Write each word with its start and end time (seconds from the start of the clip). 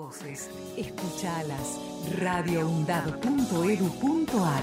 voces, 0.00 0.50
escuchalas. 0.78 1.78
radioundad.edu.ar 2.18 4.62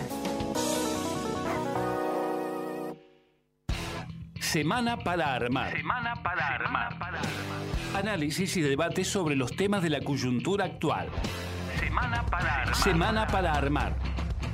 Semana 4.39 4.97
para 4.97 5.36
armar. 5.36 5.77
Semana 5.77 6.15
para 6.23 6.47
armar. 6.47 6.97
Análisis 7.93 8.57
y 8.57 8.61
debate 8.61 9.04
sobre 9.04 9.36
los 9.36 9.55
temas 9.55 9.84
de 9.84 9.91
la 9.91 10.02
coyuntura 10.02 10.65
actual. 10.65 11.09
Semana 11.79 12.25
para 12.25 12.61
armar. 12.61 12.75
Semana 12.75 13.27
para 13.27 13.54
armar. 13.54 13.95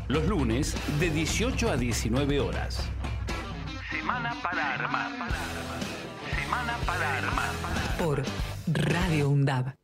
Los 0.10 0.28
lunes 0.28 0.76
de 1.00 1.10
18 1.10 1.72
a 1.72 1.78
19 1.78 2.42
horas. 2.42 2.90
Semana 3.90 4.36
para 4.44 4.74
armar. 4.74 5.12
Semana 6.36 6.78
para 6.86 7.20
armar. 7.20 7.52
por 7.98 8.22
Radio 8.68 9.30
UNDAB. 9.30 9.83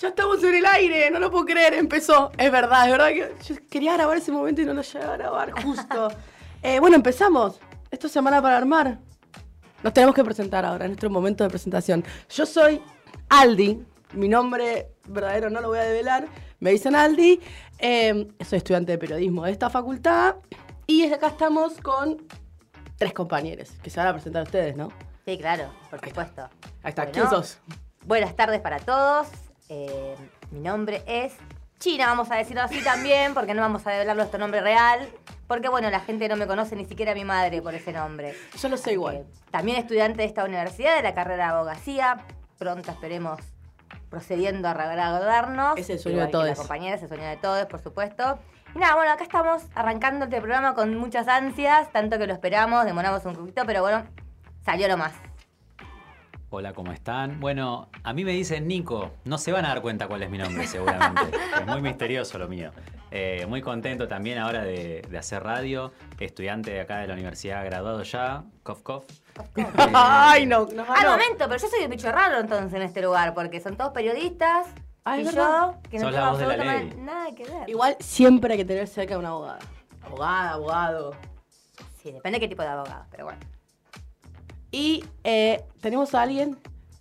Ya 0.00 0.08
estamos 0.08 0.42
en 0.42 0.54
el 0.54 0.64
aire, 0.64 1.10
no 1.10 1.18
lo 1.18 1.30
puedo 1.30 1.44
creer, 1.44 1.74
empezó. 1.74 2.32
Es 2.38 2.50
verdad, 2.50 2.86
es 2.86 2.90
verdad 2.90 3.08
que 3.08 3.34
yo 3.44 3.60
quería 3.68 3.92
grabar 3.92 4.16
ese 4.16 4.32
momento 4.32 4.62
y 4.62 4.64
no 4.64 4.72
lo 4.72 4.80
llegué 4.80 5.04
a 5.04 5.16
grabar 5.16 5.50
justo. 5.62 6.08
Eh, 6.62 6.78
bueno, 6.78 6.96
empezamos. 6.96 7.58
Esto 7.90 8.06
es 8.06 8.12
Semana 8.12 8.42
para 8.42 8.58
Armar. 8.58 8.98
Nos 9.82 9.94
tenemos 9.94 10.14
que 10.14 10.22
presentar 10.22 10.62
ahora, 10.66 10.84
en 10.84 10.90
nuestro 10.90 11.08
momento 11.08 11.42
de 11.42 11.48
presentación. 11.48 12.04
Yo 12.28 12.44
soy 12.44 12.82
Aldi, 13.30 13.82
mi 14.12 14.28
nombre 14.28 14.90
verdadero 15.08 15.48
no 15.48 15.62
lo 15.62 15.68
voy 15.68 15.78
a 15.78 15.84
develar. 15.84 16.28
Me 16.58 16.72
dicen 16.72 16.94
Aldi, 16.94 17.40
eh, 17.78 18.28
soy 18.46 18.58
estudiante 18.58 18.92
de 18.92 18.98
periodismo 18.98 19.46
de 19.46 19.52
esta 19.52 19.70
facultad 19.70 20.36
y 20.86 21.10
acá 21.10 21.28
estamos 21.28 21.80
con 21.80 22.26
tres 22.98 23.14
compañeros 23.14 23.70
que 23.82 23.88
se 23.88 23.98
van 23.98 24.08
a 24.08 24.12
presentar 24.12 24.42
ustedes, 24.42 24.76
¿no? 24.76 24.92
Sí, 25.24 25.38
claro, 25.38 25.72
por 25.88 26.06
supuesto. 26.06 26.42
Ahí 26.82 26.90
está, 26.90 27.04
Bueno, 27.04 27.12
¿quién 27.14 27.30
sos? 27.30 27.58
Buenas 28.04 28.36
tardes 28.36 28.60
para 28.60 28.80
todos. 28.80 29.28
Eh, 29.70 30.16
mi 30.50 30.58
nombre 30.58 31.04
es 31.06 31.32
China, 31.78 32.08
vamos 32.08 32.30
a 32.32 32.36
decirlo 32.36 32.62
así 32.62 32.82
también, 32.82 33.34
porque 33.34 33.54
no 33.54 33.62
vamos 33.62 33.86
a 33.86 33.92
develar 33.92 34.16
nuestro 34.16 34.38
nombre 34.38 34.60
real. 34.60 35.08
Porque, 35.46 35.68
bueno, 35.68 35.90
la 35.90 36.00
gente 36.00 36.28
no 36.28 36.36
me 36.36 36.46
conoce 36.46 36.76
ni 36.76 36.84
siquiera 36.84 37.12
a 37.12 37.14
mi 37.14 37.24
madre 37.24 37.62
por 37.62 37.74
ese 37.74 37.92
nombre. 37.92 38.34
Yo 38.60 38.68
lo 38.68 38.76
sé 38.76 38.92
igual. 38.92 39.16
Eh, 39.16 39.24
también 39.50 39.78
estudiante 39.78 40.18
de 40.18 40.24
esta 40.24 40.44
universidad, 40.44 40.96
de 40.96 41.02
la 41.02 41.14
carrera 41.14 41.46
de 41.46 41.52
abogacía. 41.52 42.18
Pronto 42.58 42.90
esperemos 42.90 43.40
procediendo 44.10 44.68
a 44.68 44.74
graduarnos. 44.74 45.78
Es 45.78 45.88
el 45.88 45.98
sueño 45.98 46.18
igual 46.18 46.28
de 46.28 46.32
todos. 46.32 46.48
La 46.48 46.54
compañera 46.56 46.96
es 46.96 47.02
el 47.02 47.08
sueño 47.08 47.28
de 47.28 47.36
todos, 47.36 47.66
por 47.66 47.80
supuesto. 47.80 48.38
Y 48.74 48.78
nada, 48.78 48.96
bueno, 48.96 49.12
acá 49.12 49.22
estamos 49.22 49.62
arrancando 49.74 50.24
este 50.24 50.40
programa 50.40 50.74
con 50.74 50.96
muchas 50.96 51.26
ansias, 51.28 51.90
tanto 51.92 52.18
que 52.18 52.26
lo 52.26 52.32
esperamos, 52.32 52.84
demoramos 52.84 53.24
un 53.24 53.34
poquito, 53.34 53.62
pero 53.66 53.82
bueno, 53.82 54.04
salió 54.64 54.86
lo 54.88 54.96
más. 54.96 55.12
Hola, 56.52 56.72
¿cómo 56.72 56.90
están? 56.90 57.38
Bueno, 57.38 57.88
a 58.02 58.12
mí 58.12 58.24
me 58.24 58.32
dicen 58.32 58.66
Nico. 58.66 59.12
No 59.24 59.38
se 59.38 59.52
van 59.52 59.64
a 59.64 59.68
dar 59.68 59.82
cuenta 59.82 60.08
cuál 60.08 60.24
es 60.24 60.30
mi 60.30 60.36
nombre, 60.36 60.66
seguramente. 60.66 61.22
es 61.60 61.66
muy 61.66 61.80
misterioso 61.80 62.38
lo 62.38 62.48
mío. 62.48 62.72
Eh, 63.12 63.46
muy 63.48 63.62
contento 63.62 64.08
también 64.08 64.36
ahora 64.38 64.64
de, 64.64 65.00
de 65.08 65.18
hacer 65.18 65.44
radio. 65.44 65.92
Estudiante 66.18 66.72
de 66.72 66.80
acá 66.80 66.98
de 66.98 67.06
la 67.06 67.14
universidad, 67.14 67.64
graduado 67.64 68.02
ya. 68.02 68.42
Cof, 68.64 68.82
cof. 68.82 69.04
Eh, 69.54 69.64
Ay, 69.94 70.44
no, 70.44 70.66
no, 70.74 70.84
no. 70.84 71.10
momento, 71.12 71.44
pero 71.46 71.56
yo 71.56 71.68
soy 71.68 71.84
el 71.84 71.88
bicho 71.88 72.10
raro 72.10 72.40
entonces 72.40 72.74
en 72.74 72.82
este 72.82 73.00
lugar, 73.00 73.32
porque 73.32 73.60
son 73.60 73.76
todos 73.76 73.92
periodistas. 73.92 74.66
Ah, 75.04 75.18
y 75.18 75.24
yo, 75.24 75.76
que 75.88 76.00
no 76.00 76.06
tengo 76.06 76.10
la 76.10 76.30
voz 76.30 76.38
de 76.40 76.46
la 76.46 76.52
absolutamente 76.54 76.96
nada 76.96 77.32
que 77.32 77.44
ver. 77.44 77.70
Igual 77.70 77.96
siempre 78.00 78.54
hay 78.54 78.58
que 78.58 78.64
tener 78.64 78.88
cerca 78.88 79.14
a 79.14 79.18
una 79.18 79.28
abogada. 79.28 79.60
Abogada, 80.02 80.50
abogado. 80.54 81.14
Sí, 82.02 82.10
depende 82.10 82.38
de 82.38 82.40
qué 82.40 82.48
tipo 82.48 82.62
de 82.62 82.68
abogado, 82.68 83.06
pero 83.12 83.26
bueno. 83.26 83.38
Y 84.70 85.04
eh, 85.24 85.64
tenemos 85.80 86.14
a 86.14 86.22
alguien 86.22 86.58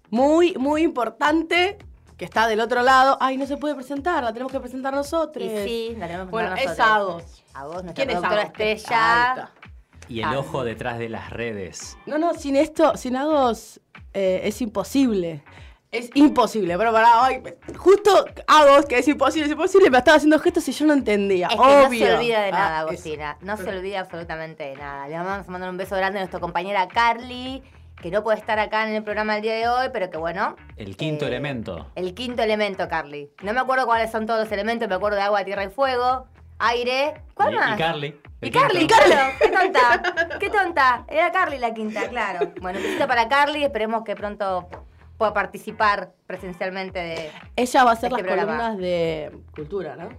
muy, 0.09 0.53
muy 0.56 0.81
importante 0.84 1.78
que 2.18 2.25
está 2.25 2.47
del 2.47 2.59
otro 2.59 2.81
lado. 2.81 3.18
Ay, 3.22 3.38
no 3.38 3.46
se 3.46 3.57
puede 3.57 3.75
presentar, 3.75 4.24
la 4.24 4.34
tenemos 4.34 4.52
que 4.52 4.59
presentar 4.59 4.94
nosotros. 4.94 5.46
Y 5.46 5.50
sí, 5.68 5.96
la 5.97 6.08
tenemos 6.08 6.28
que 6.28 6.31
Bueno, 6.31 6.52
presentar 6.52 6.74
es 6.74 6.79
nosotros. 6.79 7.24
Agos. 7.24 7.44
A 7.53 7.66
vos, 7.66 7.84
nuestra 7.84 7.94
¿Quién 7.94 8.09
es 8.18 8.24
Agos? 8.24 8.44
Estrella. 8.44 9.52
Y 10.08 10.19
el 10.19 10.25
Ah. 10.25 10.40
ojo 10.40 10.63
detrás 10.63 10.97
de 10.97 11.08
las 11.09 11.29
redes. 11.29 11.97
No, 12.08 12.18
no, 12.18 12.34
sin 12.34 12.56
esto, 12.56 12.97
sin 12.97 13.16
Agos 13.16 13.79
eh, 14.13 14.41
es 14.44 14.62
imposible. 14.62 15.44
Es 15.91 16.11
imposible, 16.13 16.77
pero 16.77 16.91
para 16.91 17.25
ay, 17.25 17.41
justo 17.75 18.25
Agos, 18.45 18.85
que 18.85 19.00
es 19.00 19.07
imposible, 19.07 19.45
es 19.47 19.51
imposible, 19.51 19.89
me 19.89 19.97
estaba 19.97 20.17
haciendo 20.17 20.38
gestos 20.38 20.67
y 20.67 20.72
yo 20.72 20.85
no 20.85 20.94
entendía. 20.94 21.47
Es 21.47 21.53
que 21.55 21.57
no 21.57 21.88
Obvio. 21.88 22.05
se 22.05 22.13
olvida 22.13 22.41
de 22.41 22.50
Ah, 22.50 22.51
nada, 22.51 22.79
Agostina. 22.81 23.38
No 23.41 23.57
se 23.57 23.67
olvida 23.69 24.01
absolutamente 24.01 24.63
de 24.66 24.75
nada. 24.75 25.07
Le 25.07 25.16
vamos 25.16 25.47
a 25.47 25.51
mandar 25.51 25.69
un 25.72 25.78
beso 25.78 25.95
grande 25.95 26.19
a 26.19 26.22
nuestra 26.22 26.39
compañera 26.39 26.88
Carly, 26.88 27.63
que 27.99 28.11
no 28.11 28.22
puede 28.23 28.38
estar 28.38 28.59
acá 28.59 28.88
en 28.88 28.94
el 28.94 29.03
programa 29.03 29.38
el 29.38 29.41
día 29.41 29.55
de 29.55 29.67
hoy, 29.67 29.88
pero 29.91 30.11
que 30.11 30.17
bueno. 30.17 30.55
El 30.78 30.95
quinto 30.95 31.25
eh, 31.25 31.29
elemento. 31.29 31.88
El 31.95 32.13
quinto 32.13 32.44
elemento, 32.44 32.88
Carly. 32.88 33.31
No 33.41 33.51
me 33.53 33.59
acuerdo 33.59 33.88
cuáles 33.88 34.11
son 34.11 34.28
todos 34.28 34.41
los 34.41 34.51
elementos, 34.51 34.88
me 34.88 34.94
acuerdo 34.94 35.17
de 35.17 35.23
agua, 35.23 35.44
tierra 35.44 35.63
y 35.63 35.69
fuego, 35.69 36.28
aire. 36.59 37.16
¿Cuál 37.33 37.55
y, 37.55 37.57
más? 37.57 37.75
y 37.75 37.81
Carly. 37.81 38.22
Y 38.41 38.51
Carly, 38.51 38.79
quinto. 38.88 38.95
claro, 39.05 39.31
qué 39.41 39.49
tonta, 39.49 40.38
qué 40.39 40.49
tonta. 40.51 41.05
Era 41.07 41.31
Carly 41.31 41.57
la 41.57 41.73
quinta, 41.73 42.07
claro. 42.09 42.51
Bueno, 42.61 42.78
un 42.78 42.85
besito 42.85 43.07
para 43.07 43.28
Carly, 43.28 43.63
esperemos 43.63 44.03
que 44.03 44.16
pronto 44.16 44.69
pueda 45.19 45.34
participar 45.34 46.13
presencialmente 46.25 46.97
de... 46.97 47.31
Ella 47.56 47.84
va 47.84 47.91
a 47.91 47.94
hacer 47.94 48.09
Este 48.12 48.24
las 48.24 48.28
programa. 48.34 48.57
columnas 48.57 48.78
de 48.80 49.38
cultura, 49.53 49.96
¿no? 49.97 50.09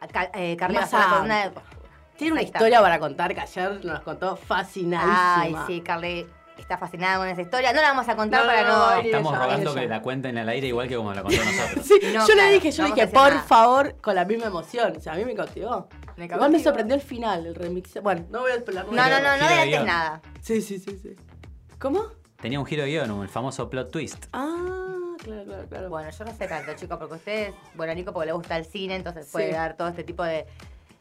a 0.00 0.06
Ca- 0.06 0.30
eh, 0.32 0.56
la 0.58 0.66
columna 0.88 1.44
de... 1.48 1.52
Tiene 2.16 2.32
una 2.32 2.42
historia 2.42 2.80
para 2.80 2.98
contar 2.98 3.34
que 3.34 3.40
ayer 3.40 3.84
nos 3.84 4.00
contó 4.00 4.36
fascinadísima. 4.36 5.40
Ay, 5.42 5.56
sí, 5.66 5.80
Carly 5.82 6.26
está 6.56 6.78
fascinada 6.78 7.18
con 7.18 7.28
esa 7.28 7.42
historia. 7.42 7.72
No 7.74 7.82
la 7.82 7.88
vamos 7.88 8.08
a 8.08 8.16
contar 8.16 8.40
No, 8.42 8.46
para 8.46 8.62
no, 8.62 8.68
no... 8.68 8.94
no, 8.94 9.00
Estamos 9.02 9.32
ella, 9.34 9.42
rogando 9.44 9.70
ella. 9.72 9.80
que 9.82 9.88
la 9.88 10.00
cuenten 10.02 10.38
al 10.38 10.48
aire 10.48 10.66
igual 10.68 10.88
que 10.88 10.96
como 10.96 11.12
la 11.12 11.22
contó 11.22 11.36
nosotros. 11.44 11.84
Sí, 11.84 11.94
No, 12.14 12.26
yo 12.26 12.34
le 12.34 12.50
dije, 12.52 12.70
yo 12.70 12.82
no 12.84 12.88
le 12.88 12.94
dije, 12.94 13.06
por 13.08 13.30
nada. 13.30 13.42
favor, 13.42 13.96
con 14.00 14.14
la 14.14 14.24
misma 14.24 14.46
emoción. 14.46 14.94
O 14.96 15.00
sea, 15.00 15.12
a 15.12 15.16
mí 15.16 15.24
me 15.26 15.34
cautivó. 15.34 15.88
Me 16.16 16.24
Igual 16.26 16.50
me 16.50 16.58
sorprendió 16.60 16.94
el 16.94 17.02
final, 17.02 17.44
el 17.44 17.54
remix. 17.54 18.00
Bueno, 18.02 18.24
no 18.30 18.40
voy 18.40 18.52
a 18.52 18.54
esperar. 18.54 18.86
No, 18.86 18.92
no, 18.92 19.02
no, 19.08 19.36
no 19.36 19.48
de 19.48 19.54
adelantes 19.54 19.84
nada. 19.84 20.22
Sí, 20.40 20.62
sí, 20.62 20.78
sí, 20.78 20.96
sí. 21.02 21.16
¿Cómo? 21.78 22.04
Tenía 22.46 22.60
un 22.60 22.66
giro 22.66 22.84
de 22.84 22.90
guion, 22.90 23.22
el 23.22 23.28
famoso 23.28 23.68
plot 23.68 23.90
twist. 23.90 24.26
Ah, 24.32 25.16
claro, 25.18 25.44
claro, 25.44 25.68
claro. 25.68 25.90
Bueno, 25.90 26.10
yo 26.10 26.24
no 26.24 26.32
sé 26.32 26.46
tanto, 26.46 26.74
chicos, 26.76 26.96
porque 26.96 27.14
ustedes, 27.14 27.54
bueno, 27.74 27.90
a 27.90 27.94
Nico 27.96 28.12
porque 28.12 28.26
le 28.26 28.34
gusta 28.34 28.56
el 28.56 28.64
cine, 28.64 28.94
entonces 28.94 29.28
puede 29.32 29.50
dar 29.50 29.76
todo 29.76 29.88
este 29.88 30.04
tipo 30.04 30.22
de, 30.22 30.46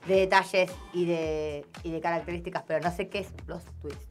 de 0.08 0.16
detalles 0.22 0.72
y 0.92 1.06
de, 1.06 1.64
y 1.84 1.92
de 1.92 2.02
características, 2.02 2.64
pero 2.66 2.84
no 2.84 2.92
sé 2.92 3.10
qué 3.10 3.20
es 3.20 3.28
los 3.46 3.64
twists. 3.80 4.08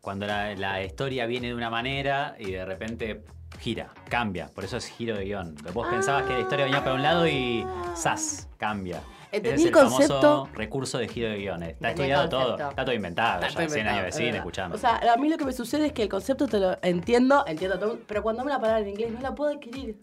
Cuando 0.00 0.26
la, 0.26 0.52
la 0.56 0.82
historia 0.82 1.26
viene 1.26 1.46
de 1.46 1.54
una 1.54 1.70
manera 1.70 2.34
y 2.40 2.50
de 2.50 2.64
repente 2.64 3.22
gira, 3.60 3.90
cambia. 4.08 4.48
Por 4.48 4.64
eso 4.64 4.76
es 4.76 4.86
giro 4.88 5.16
de 5.16 5.26
guion. 5.26 5.54
Vos 5.72 5.86
pensabas 5.86 6.24
que 6.24 6.32
la 6.32 6.40
historia 6.40 6.64
venía 6.64 6.82
para 6.82 6.96
un 6.96 7.02
lado 7.02 7.28
y 7.28 7.64
¡zas! 7.96 8.48
Cambia. 8.56 9.00
Entendí 9.34 9.62
el 9.62 9.68
el 9.68 9.74
famoso 9.74 10.48
recurso 10.54 10.98
de 10.98 11.08
giro 11.08 11.28
de 11.28 11.36
guion. 11.36 11.62
Está 11.62 11.90
estudiado 11.90 12.28
todo. 12.28 12.54
Está 12.70 12.84
todo 12.84 12.94
inventado. 12.94 13.42
Está 13.42 13.48
ya, 13.48 13.54
todo 13.54 13.68
100 13.68 13.80
inventado, 13.80 13.98
años 13.98 14.14
de 14.14 14.24
cine, 14.24 14.36
escuchando. 14.38 14.76
O 14.76 14.78
sea, 14.78 15.00
a 15.12 15.16
mí 15.16 15.28
lo 15.28 15.36
que 15.36 15.44
me 15.44 15.52
sucede 15.52 15.86
es 15.86 15.92
que 15.92 16.02
el 16.04 16.08
concepto 16.08 16.46
te 16.46 16.58
lo 16.60 16.76
entiendo, 16.82 17.44
entiendo 17.46 17.78
todo, 17.78 17.98
pero 18.06 18.22
cuando 18.22 18.44
me 18.44 18.50
la 18.50 18.60
palabra 18.60 18.82
en 18.82 18.88
inglés 18.88 19.12
no 19.12 19.20
la 19.20 19.34
puedo 19.34 19.52
adquirir. 19.52 20.00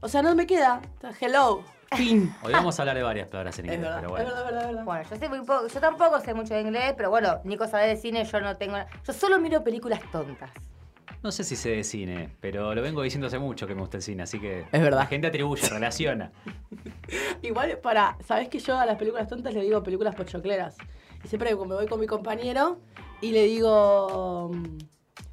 O 0.00 0.08
sea, 0.08 0.22
no 0.22 0.34
me 0.34 0.46
queda. 0.46 0.82
Hello, 1.20 1.62
fin. 1.96 2.34
Hoy 2.42 2.52
vamos 2.52 2.78
a 2.78 2.82
hablar 2.82 2.96
de 2.96 3.02
varias 3.02 3.28
palabras 3.28 3.58
en 3.58 3.66
es 3.66 3.74
inglés, 3.74 3.88
verdad, 3.88 4.00
pero 4.00 4.18
es 4.18 4.24
bueno. 4.24 4.24
verdad, 4.24 4.40
es 4.40 4.46
verdad, 4.46 4.62
es 4.62 4.68
verdad. 4.68 4.84
Bueno, 4.84 5.08
yo 5.08 5.16
sé 5.16 5.28
muy 5.28 5.40
poco, 5.40 5.66
yo 5.68 5.80
tampoco 5.80 6.20
sé 6.20 6.34
mucho 6.34 6.54
de 6.54 6.60
inglés, 6.60 6.94
pero 6.96 7.10
bueno, 7.10 7.40
Nico 7.44 7.66
sabe 7.68 7.88
de 7.88 7.96
cine, 7.96 8.24
yo 8.24 8.40
no 8.40 8.56
tengo. 8.56 8.76
Yo 9.06 9.12
solo 9.12 9.38
miro 9.38 9.62
películas 9.62 10.00
tontas. 10.10 10.50
No 11.22 11.30
sé 11.32 11.44
si 11.44 11.54
sé 11.56 11.70
de 11.70 11.84
cine, 11.84 12.30
pero 12.40 12.74
lo 12.74 12.82
vengo 12.82 13.02
diciendo 13.02 13.26
hace 13.28 13.38
mucho 13.38 13.66
que 13.66 13.74
me 13.74 13.80
gusta 13.80 13.96
el 13.96 14.02
cine, 14.02 14.22
así 14.24 14.40
que 14.40 14.60
Es 14.72 14.82
verdad. 14.82 14.98
la 14.98 15.06
gente 15.06 15.26
atribuye, 15.28 15.68
relaciona. 15.68 16.32
Igual 17.42 17.78
para, 17.78 18.16
¿sabés 18.26 18.48
que 18.48 18.58
yo 18.58 18.78
a 18.78 18.86
las 18.86 18.96
películas 18.96 19.28
tontas 19.28 19.54
le 19.54 19.60
digo 19.62 19.82
películas 19.82 20.14
pochocleras? 20.14 20.76
Y 21.24 21.28
siempre 21.28 21.50
que 21.50 21.56
me 21.56 21.74
voy 21.74 21.86
con 21.86 22.00
mi 22.00 22.06
compañero 22.06 22.80
y 23.20 23.30
le 23.30 23.44
digo, 23.44 24.50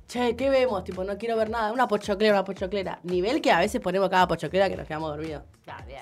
che, 0.08 0.36
¿qué 0.36 0.50
vemos? 0.50 0.84
Tipo, 0.84 1.04
no 1.04 1.18
quiero 1.18 1.36
ver 1.38 1.50
nada, 1.50 1.72
una 1.72 1.88
pochoclera, 1.88 2.34
una 2.34 2.44
pochoclera. 2.44 3.00
Nivel 3.04 3.42
que 3.42 3.52
a 3.52 3.60
veces 3.60 3.82
ponemos 3.82 4.10
cada 4.10 4.28
pochoclera 4.28 4.70
que 4.70 4.76
nos 4.78 4.88
quedamos 4.88 5.10
dormidos. 5.10 5.44
Claro, 5.64 5.86
bien. 5.88 6.02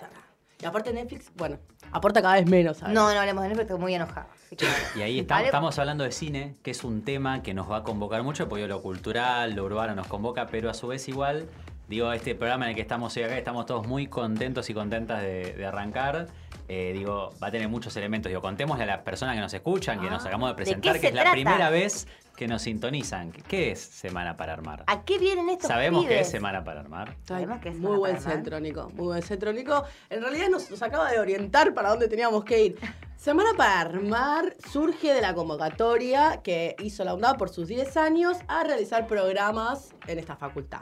Y 0.62 0.66
aparte 0.66 0.92
Netflix, 0.92 1.32
bueno, 1.36 1.60
aporta 1.92 2.22
cada 2.22 2.34
vez 2.36 2.46
menos, 2.50 2.78
¿sabes? 2.78 2.94
No, 2.94 3.14
no 3.14 3.20
hablemos 3.20 3.44
de 3.44 3.50
Netflix, 3.50 3.70
estoy 3.70 3.80
muy 3.80 3.94
enojada. 3.94 4.28
Que- 4.56 4.66
Y 4.96 5.02
ahí 5.02 5.20
está- 5.20 5.36
Vale. 5.36 5.48
estamos 5.48 5.78
hablando 5.80 6.04
de 6.04 6.12
cine, 6.12 6.56
que 6.64 6.72
es 6.72 6.84
un 6.84 7.02
tema 7.04 7.42
que 7.44 7.54
nos 7.54 7.70
va 7.70 7.78
a 7.78 7.84
convocar 7.84 8.24
mucho, 8.24 8.48
porque 8.48 8.68
lo 8.68 8.82
cultural, 8.82 9.54
lo 9.54 9.64
urbano 9.66 9.96
nos 9.96 10.08
convoca, 10.08 10.48
pero 10.48 10.70
a 10.70 10.74
su 10.74 10.88
vez 10.88 11.08
igual, 11.08 11.48
digo, 11.88 12.12
este 12.14 12.36
programa 12.36 12.66
en 12.66 12.70
el 12.70 12.76
que 12.76 12.82
estamos 12.82 13.16
hoy 13.18 13.24
acá, 13.24 13.38
estamos 13.38 13.66
todos 13.66 13.88
muy 13.88 14.08
contentos 14.08 14.70
y 14.70 14.74
contentas 14.74 15.22
de, 15.22 15.54
de 15.54 15.66
arrancar. 15.66 16.28
Eh, 16.70 16.92
digo, 16.94 17.34
va 17.42 17.48
a 17.48 17.52
tener 17.52 17.70
muchos 17.70 17.96
elementos. 17.96 18.30
Digo, 18.30 18.42
contémosle 18.42 18.84
a 18.84 18.88
las 18.88 19.00
personas 19.00 19.36
que 19.36 19.42
nos 19.42 19.54
escuchan, 19.54 20.02
que 20.02 20.10
nos 20.10 20.22
acabamos 20.26 20.50
de 20.50 20.52
¿de 20.52 20.56
presentar, 20.56 21.00
que 21.00 21.08
es 21.08 21.14
la 21.14 21.32
primera 21.32 21.70
vez 21.70 22.08
que 22.36 22.46
nos 22.48 22.62
sintonizan. 22.62 23.32
¿Qué 23.32 23.72
es 23.72 23.80
Semana 23.80 24.36
para 24.36 24.52
Armar? 24.54 24.84
¿A 24.88 25.04
qué 25.06 25.18
vienen 25.18 25.48
estos 25.50 25.70
Sabemos 25.70 26.04
que 26.04 26.10
pibes? 26.10 26.28
es 26.28 26.32
Semana 26.32 26.66
para 26.66 26.82
Armar. 26.82 27.16
Sabemos 27.24 27.60
que 27.62 27.70
es 27.70 27.78
muy 27.78 27.92
una 27.92 28.00
buen 28.00 28.12
para 28.18 28.22
armar. 28.26 28.36
centro, 28.36 28.60
Nico. 28.60 28.90
Muy 28.96 29.06
buen 29.06 29.22
centro, 29.24 29.54
Nico. 29.54 29.86
En 30.10 30.22
realidad 30.22 30.50
nos, 30.50 30.70
nos 30.70 30.82
acaba 30.84 31.10
de 31.10 31.20
orientar 31.22 31.74
para 31.74 31.90
dónde 31.90 32.10
teníamos 32.10 32.44
que 32.44 32.66
ir. 32.66 32.80
Semana 33.18 33.50
para 33.58 33.82
armar 33.82 34.56
surge 34.72 35.12
de 35.12 35.22
la 35.22 35.34
convocatoria 35.34 36.42
que 36.44 36.76
hizo 36.84 37.04
la 37.04 37.16
UNDAD 37.16 37.38
por 37.38 37.50
sus 37.50 37.68
10 37.68 37.98
años 37.98 38.38
a 38.48 38.64
realizar 38.64 39.08
programas 39.08 39.96
en 40.06 40.20
esta 40.20 40.36
facultad. 40.36 40.82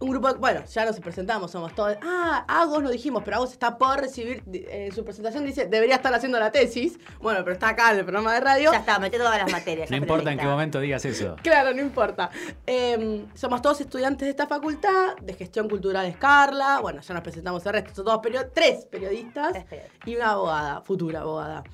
Un 0.00 0.10
grupo, 0.10 0.32
bueno, 0.36 0.64
ya 0.64 0.84
nos 0.84 1.00
presentamos, 1.00 1.50
somos 1.50 1.74
todos. 1.74 1.96
Ah, 2.02 2.44
Agos 2.46 2.82
no 2.82 2.90
dijimos, 2.90 3.22
pero 3.24 3.38
Agos 3.38 3.52
está 3.52 3.76
por 3.78 3.98
recibir, 4.00 4.42
eh, 4.52 4.90
su 4.94 5.04
presentación 5.04 5.44
dice, 5.44 5.66
debería 5.66 5.96
estar 5.96 6.14
haciendo 6.14 6.38
la 6.38 6.52
tesis. 6.52 6.98
Bueno, 7.20 7.40
pero 7.40 7.54
está 7.54 7.70
acá 7.70 7.90
en 7.92 7.98
el 7.98 8.04
programa 8.04 8.32
de 8.34 8.40
radio. 8.40 8.70
Ya 8.72 8.78
está, 8.78 8.98
mete 9.00 9.18
todas 9.18 9.36
las 9.38 9.50
materias. 9.50 9.90
No 9.90 9.96
importa 9.96 10.30
en 10.30 10.38
qué 10.38 10.46
momento 10.46 10.78
digas 10.80 11.04
eso. 11.04 11.34
Claro, 11.42 11.74
no 11.74 11.80
importa. 11.80 12.30
Eh, 12.66 13.24
somos 13.34 13.60
todos 13.60 13.80
estudiantes 13.80 14.26
de 14.26 14.30
esta 14.30 14.46
facultad, 14.46 15.16
de 15.20 15.34
gestión 15.34 15.68
cultural 15.68 16.06
Escarla. 16.06 16.78
Bueno, 16.80 17.00
ya 17.00 17.14
nos 17.14 17.22
presentamos 17.22 17.64
el 17.66 17.72
resto. 17.72 17.94
Son 17.96 18.04
todos 18.04 18.20
perio- 18.20 18.48
tres 18.54 18.84
periodistas 18.86 19.52
Tres 19.52 19.64
periodistas. 19.64 20.06
y 20.06 20.14
una 20.16 20.30
abogada, 20.30 20.80
futura 20.82 21.20
abogada. 21.22 21.64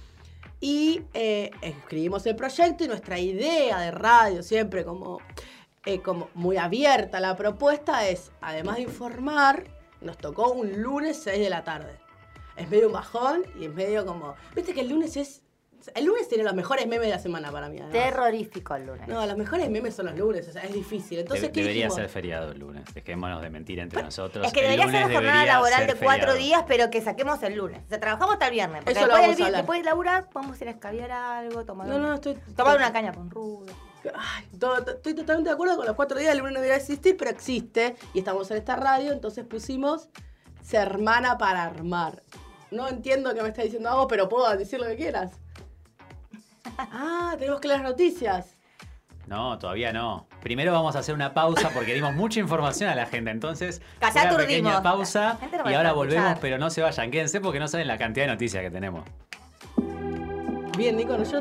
Y 0.60 1.02
eh, 1.12 1.50
escribimos 1.60 2.24
el 2.26 2.36
proyecto 2.36 2.84
y 2.84 2.88
nuestra 2.88 3.18
idea 3.18 3.80
de 3.80 3.90
radio, 3.90 4.42
siempre 4.42 4.82
como, 4.84 5.18
eh, 5.86 6.00
como 6.00 6.28
muy 6.34 6.56
abierta 6.56 7.20
la 7.20 7.36
propuesta, 7.36 8.06
es, 8.08 8.30
además 8.40 8.76
de 8.76 8.82
informar, 8.82 9.64
nos 10.00 10.16
tocó 10.18 10.50
un 10.52 10.82
lunes 10.82 11.20
6 11.22 11.38
de 11.40 11.50
la 11.50 11.64
tarde. 11.64 11.92
Es 12.56 12.70
medio 12.70 12.86
un 12.86 12.92
bajón 12.92 13.42
y 13.58 13.64
es 13.66 13.74
medio 13.74 14.06
como... 14.06 14.34
Viste 14.54 14.74
que 14.74 14.80
el 14.82 14.88
lunes 14.88 15.16
es... 15.16 15.40
El 15.94 16.06
lunes 16.06 16.26
tiene 16.30 16.44
los 16.44 16.54
mejores 16.54 16.86
memes 16.86 17.08
de 17.08 17.10
la 17.14 17.18
semana 17.18 17.52
para 17.52 17.68
mí. 17.68 17.76
además. 17.78 17.92
Terrorífico 17.92 18.74
el 18.74 18.86
lunes. 18.86 19.06
No, 19.06 19.26
los 19.26 19.36
mejores 19.36 19.68
memes 19.68 19.94
son 19.94 20.06
los 20.06 20.16
lunes, 20.16 20.48
o 20.48 20.52
sea, 20.52 20.62
es 20.62 20.72
difícil. 20.72 21.18
Entonces, 21.18 21.42
De- 21.48 21.52
¿qué 21.52 21.60
debería 21.60 21.82
dijimos? 21.84 21.96
ser 21.96 22.08
feriado 22.08 22.52
el 22.52 22.58
lunes. 22.58 22.84
Dejémonos 22.94 23.42
de 23.42 23.50
mentir 23.50 23.78
entre 23.80 24.02
nosotros. 24.02 24.46
Es 24.46 24.52
que 24.54 24.60
El 24.60 24.70
debería 24.70 24.86
ser 24.86 25.02
lunes 25.02 25.06
una 25.08 25.14
jornada 25.16 25.44
laboral 25.46 25.78
ser 25.80 25.86
de 25.98 26.04
cuatro 26.04 26.20
feriado. 26.32 26.38
días, 26.38 26.64
pero 26.66 26.88
que 26.88 27.02
saquemos 27.02 27.42
el 27.42 27.56
lunes. 27.56 27.82
O 27.84 27.88
sea, 27.90 28.00
trabajamos 28.00 28.32
hasta 28.32 28.46
el 28.46 28.52
viernes. 28.52 28.78
Porque 28.82 28.98
Eso 28.98 29.06
lo 29.08 29.14
después, 29.14 29.22
vamos 29.36 29.36
del 29.46 29.54
a 29.54 29.58
después 29.58 29.78
de 29.80 29.84
laburar, 29.84 30.28
vamos 30.32 30.58
a 30.58 30.64
ir 30.64 30.68
a 30.68 30.70
escabiar 30.72 31.12
algo, 31.12 31.64
tomar, 31.66 31.86
No, 31.86 31.98
no, 31.98 32.14
estoy... 32.14 32.34
tomar 32.56 32.78
una 32.78 32.90
caña 32.90 33.12
con 33.12 33.30
rudo. 33.30 33.66
Ay, 34.14 34.46
to- 34.58 34.84
to- 34.84 34.90
estoy 34.92 35.14
totalmente 35.14 35.50
de 35.50 35.54
acuerdo 35.54 35.76
con 35.76 35.86
los 35.86 35.94
cuatro 35.96 36.18
días, 36.18 36.32
el 36.32 36.38
lunes 36.38 36.54
no 36.54 36.60
debería 36.60 36.76
existir, 36.76 37.16
pero 37.16 37.30
existe. 37.30 37.96
Y 38.12 38.18
estamos 38.20 38.50
en 38.50 38.56
esta 38.58 38.76
radio, 38.76 39.12
entonces 39.12 39.44
pusimos 39.46 40.08
Sermana 40.62 41.36
para 41.38 41.62
armar. 41.64 42.22
No 42.70 42.88
entiendo 42.88 43.34
qué 43.34 43.42
me 43.42 43.48
está 43.48 43.62
diciendo 43.62 43.90
algo, 43.90 44.08
pero 44.08 44.28
puedo 44.28 44.48
decir 44.56 44.80
lo 44.80 44.86
que 44.86 44.96
quieras. 44.96 45.32
Ah, 46.78 47.36
tenemos 47.38 47.60
que 47.60 47.68
las 47.68 47.82
noticias. 47.82 48.56
No, 49.26 49.58
todavía 49.58 49.92
no. 49.92 50.26
Primero 50.42 50.72
vamos 50.72 50.96
a 50.96 50.98
hacer 51.00 51.14
una 51.14 51.32
pausa 51.32 51.70
porque 51.72 51.94
dimos 51.94 52.14
mucha 52.16 52.40
información 52.40 52.90
a 52.90 52.94
la 52.94 53.06
gente. 53.06 53.30
Entonces, 53.30 53.80
Callá, 54.00 54.12
una 54.22 54.30
aturdimos. 54.32 54.46
pequeña 54.46 54.82
pausa 54.82 55.38
y 55.40 55.54
ahora 55.54 55.60
escuchar. 55.90 55.94
volvemos, 55.94 56.38
pero 56.40 56.58
no 56.58 56.70
se 56.70 56.82
vayan. 56.82 57.10
Quédense 57.10 57.40
porque 57.40 57.60
no 57.60 57.68
saben 57.68 57.86
la 57.86 57.96
cantidad 57.98 58.26
de 58.26 58.32
noticias 58.32 58.62
que 58.62 58.70
tenemos. 58.70 59.04
Bien, 60.76 60.96
Nico, 60.96 61.16
no, 61.16 61.22
yo 61.24 61.40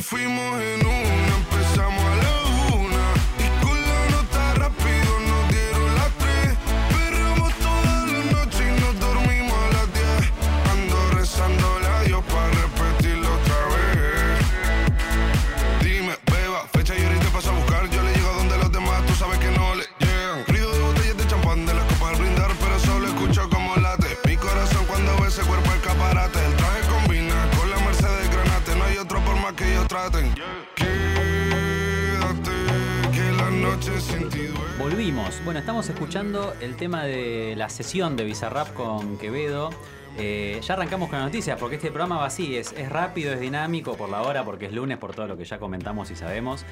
fuimos 0.00 0.60
en 0.60 0.86
una, 0.86 1.27
Volvimos. 34.78 35.40
Bueno, 35.44 35.58
estamos 35.58 35.88
escuchando 35.88 36.54
el 36.60 36.76
tema 36.76 37.02
de 37.04 37.54
la 37.56 37.68
sesión 37.68 38.16
de 38.16 38.22
Bizarrap 38.22 38.72
con 38.74 39.18
Quevedo. 39.18 39.70
Eh, 40.16 40.60
ya 40.62 40.74
arrancamos 40.74 41.08
con 41.08 41.18
las 41.18 41.26
noticias 41.26 41.58
porque 41.58 41.76
este 41.76 41.88
programa 41.88 42.18
va 42.18 42.26
así, 42.26 42.56
es, 42.56 42.72
es 42.72 42.88
rápido, 42.88 43.32
es 43.32 43.40
dinámico 43.40 43.96
por 43.96 44.08
la 44.08 44.22
hora, 44.22 44.44
porque 44.44 44.66
es 44.66 44.72
lunes, 44.72 44.98
por 44.98 45.14
todo 45.14 45.26
lo 45.26 45.36
que 45.36 45.44
ya 45.44 45.58
comentamos 45.58 46.12
y 46.12 46.16
sabemos. 46.16 46.64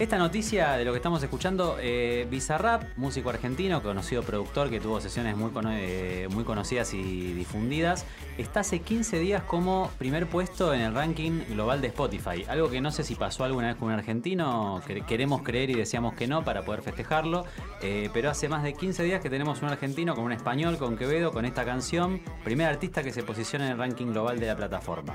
Esta 0.00 0.16
noticia 0.16 0.78
de 0.78 0.86
lo 0.86 0.92
que 0.92 0.96
estamos 0.96 1.22
escuchando, 1.22 1.76
eh, 1.78 2.26
Bizarrap, 2.30 2.84
músico 2.96 3.28
argentino, 3.28 3.82
conocido 3.82 4.22
productor 4.22 4.70
que 4.70 4.80
tuvo 4.80 4.98
sesiones 4.98 5.36
muy, 5.36 5.50
eh, 5.72 6.26
conocidas 6.46 6.94
y 6.94 7.34
difundidas, 7.34 8.06
está 8.38 8.60
hace 8.60 8.78
15 8.78 9.18
días 9.18 9.42
como 9.42 9.90
primer 9.98 10.26
puesto 10.26 10.72
en 10.72 10.80
el 10.80 10.94
ranking 10.94 11.42
global 11.50 11.82
de 11.82 11.88
Spotify. 11.88 12.46
Algo 12.48 12.70
que 12.70 12.80
no 12.80 12.92
sé 12.92 13.04
si 13.04 13.14
pasó 13.14 13.44
alguna 13.44 13.66
vez 13.66 13.76
con 13.76 13.88
un 13.88 13.94
argentino, 13.94 14.80
que 14.86 15.02
queremos 15.02 15.42
creer 15.42 15.68
y 15.68 15.74
deseamos 15.74 16.14
que 16.14 16.26
no 16.26 16.44
para 16.44 16.62
poder 16.62 16.80
festejarlo, 16.80 17.44
eh, 17.82 18.08
pero 18.14 18.30
hace 18.30 18.48
más 18.48 18.62
de 18.62 18.72
15 18.72 19.02
días 19.02 19.20
que 19.20 19.28
tenemos 19.28 19.60
un 19.60 19.68
argentino 19.68 20.14
con 20.14 20.24
un 20.24 20.32
español, 20.32 20.78
con 20.78 20.96
Quevedo, 20.96 21.30
con 21.30 21.44
esta 21.44 21.66
canción, 21.66 22.22
primer 22.42 22.68
artista 22.68 23.02
que 23.02 23.12
se 23.12 23.22
posiciona 23.22 23.66
en 23.66 23.72
el 23.72 23.78
ranking 23.78 24.06
global 24.06 24.40
de 24.40 24.46
la 24.46 24.56
plataforma. 24.56 25.14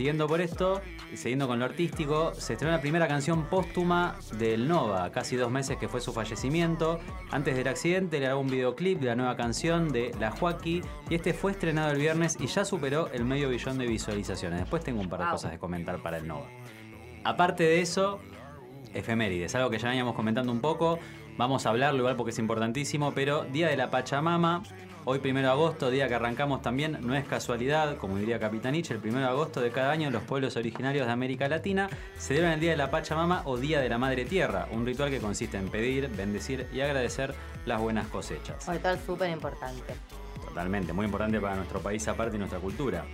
Siguiendo 0.00 0.26
por 0.26 0.40
esto, 0.40 0.80
y 1.12 1.18
siguiendo 1.18 1.46
con 1.46 1.58
lo 1.58 1.66
artístico, 1.66 2.32
se 2.32 2.54
estrenó 2.54 2.74
la 2.74 2.80
primera 2.80 3.06
canción 3.06 3.44
póstuma 3.50 4.16
del 4.38 4.66
Nova, 4.66 5.12
casi 5.12 5.36
dos 5.36 5.50
meses 5.50 5.76
que 5.76 5.88
fue 5.88 6.00
su 6.00 6.14
fallecimiento. 6.14 6.98
Antes 7.30 7.54
del 7.54 7.68
accidente 7.68 8.18
le 8.18 8.24
grabó 8.24 8.40
un 8.40 8.46
videoclip 8.46 8.98
de 8.98 9.08
la 9.08 9.14
nueva 9.14 9.36
canción 9.36 9.90
de 9.90 10.10
La 10.18 10.30
Joaquí 10.30 10.80
y 11.10 11.14
este 11.16 11.34
fue 11.34 11.52
estrenado 11.52 11.90
el 11.90 11.98
viernes 11.98 12.38
y 12.40 12.46
ya 12.46 12.64
superó 12.64 13.10
el 13.12 13.26
medio 13.26 13.50
billón 13.50 13.76
de 13.76 13.86
visualizaciones. 13.86 14.60
Después 14.60 14.82
tengo 14.82 15.02
un 15.02 15.10
par 15.10 15.18
de 15.18 15.26
Wow. 15.26 15.32
cosas 15.34 15.50
de 15.50 15.58
comentar 15.58 16.00
para 16.00 16.16
el 16.16 16.26
Nova. 16.26 16.46
Aparte 17.22 17.64
de 17.64 17.82
eso, 17.82 18.20
efemérides, 18.94 19.54
algo 19.54 19.68
que 19.68 19.76
ya 19.76 19.88
veníamos 19.88 20.14
comentando 20.14 20.50
un 20.50 20.62
poco. 20.62 20.98
Vamos 21.36 21.66
a 21.66 21.68
hablarlo 21.68 21.98
igual 21.98 22.16
porque 22.16 22.30
es 22.30 22.38
importantísimo, 22.38 23.12
pero 23.12 23.44
Día 23.44 23.68
de 23.68 23.76
la 23.76 23.90
Pachamama, 23.90 24.62
hoy 25.04 25.18
primero 25.18 25.48
de 25.48 25.52
agosto, 25.52 25.90
día 25.90 26.08
que 26.08 26.14
arrancamos 26.14 26.62
también, 26.62 26.98
no 27.00 27.14
es 27.14 27.24
casualidad, 27.24 27.96
como 27.96 28.16
diría 28.16 28.38
Capitanich, 28.38 28.90
el 28.90 28.98
primero 28.98 29.26
de 29.26 29.30
agosto 29.30 29.60
de 29.60 29.70
cada 29.70 29.90
año 29.90 30.10
los 30.10 30.22
pueblos 30.22 30.56
originarios 30.56 31.06
de 31.06 31.12
América 31.12 31.48
Latina 31.48 31.88
celebran 32.18 32.52
el 32.52 32.60
Día 32.60 32.70
de 32.72 32.76
la 32.76 32.90
Pachamama 32.90 33.42
o 33.44 33.56
Día 33.56 33.80
de 33.80 33.88
la 33.88 33.98
Madre 33.98 34.24
Tierra, 34.24 34.68
un 34.72 34.84
ritual 34.86 35.10
que 35.10 35.18
consiste 35.18 35.56
en 35.56 35.68
pedir, 35.68 36.08
bendecir 36.08 36.66
y 36.72 36.80
agradecer 36.80 37.34
las 37.66 37.80
buenas 37.80 38.08
cosechas. 38.08 38.66
Un 38.68 38.74
ritual 38.74 38.98
súper 39.04 39.30
importante. 39.30 39.94
Totalmente, 40.44 40.92
muy 40.92 41.06
importante 41.06 41.40
para 41.40 41.56
nuestro 41.56 41.80
país 41.80 42.06
aparte 42.08 42.36
y 42.36 42.38
nuestra 42.38 42.58
cultura. 42.58 43.04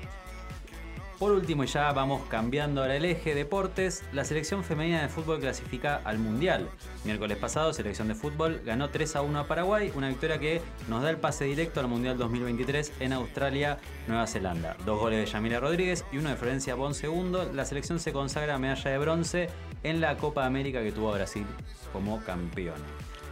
Por 1.18 1.32
último, 1.32 1.64
y 1.64 1.66
ya 1.66 1.90
vamos 1.92 2.20
cambiando 2.28 2.82
ahora 2.82 2.96
el 2.96 3.06
eje, 3.06 3.34
deportes, 3.34 4.04
la 4.12 4.26
selección 4.26 4.62
femenina 4.62 5.00
de 5.00 5.08
fútbol 5.08 5.40
clasifica 5.40 6.02
al 6.04 6.18
Mundial. 6.18 6.68
Miércoles 7.04 7.38
pasado, 7.38 7.72
selección 7.72 8.08
de 8.08 8.14
fútbol 8.14 8.60
ganó 8.66 8.90
3 8.90 9.16
a 9.16 9.22
1 9.22 9.38
a 9.38 9.46
Paraguay, 9.46 9.90
una 9.94 10.08
victoria 10.08 10.38
que 10.38 10.60
nos 10.88 11.02
da 11.02 11.08
el 11.08 11.16
pase 11.16 11.46
directo 11.46 11.80
al 11.80 11.88
Mundial 11.88 12.18
2023 12.18 12.92
en 13.00 13.14
Australia, 13.14 13.78
Nueva 14.06 14.26
Zelanda. 14.26 14.76
Dos 14.84 15.00
goles 15.00 15.24
de 15.24 15.32
Yamila 15.32 15.58
Rodríguez 15.58 16.04
y 16.12 16.18
uno 16.18 16.28
de 16.28 16.36
Florencia 16.36 16.74
Bon 16.74 16.92
segundo. 16.92 17.50
La 17.50 17.64
selección 17.64 17.98
se 17.98 18.12
consagra 18.12 18.56
a 18.56 18.58
medalla 18.58 18.90
de 18.90 18.98
bronce 18.98 19.48
en 19.84 20.02
la 20.02 20.18
Copa 20.18 20.44
América 20.44 20.82
que 20.82 20.92
tuvo 20.92 21.12
a 21.12 21.14
Brasil 21.14 21.46
como 21.94 22.22
campeón. 22.24 22.76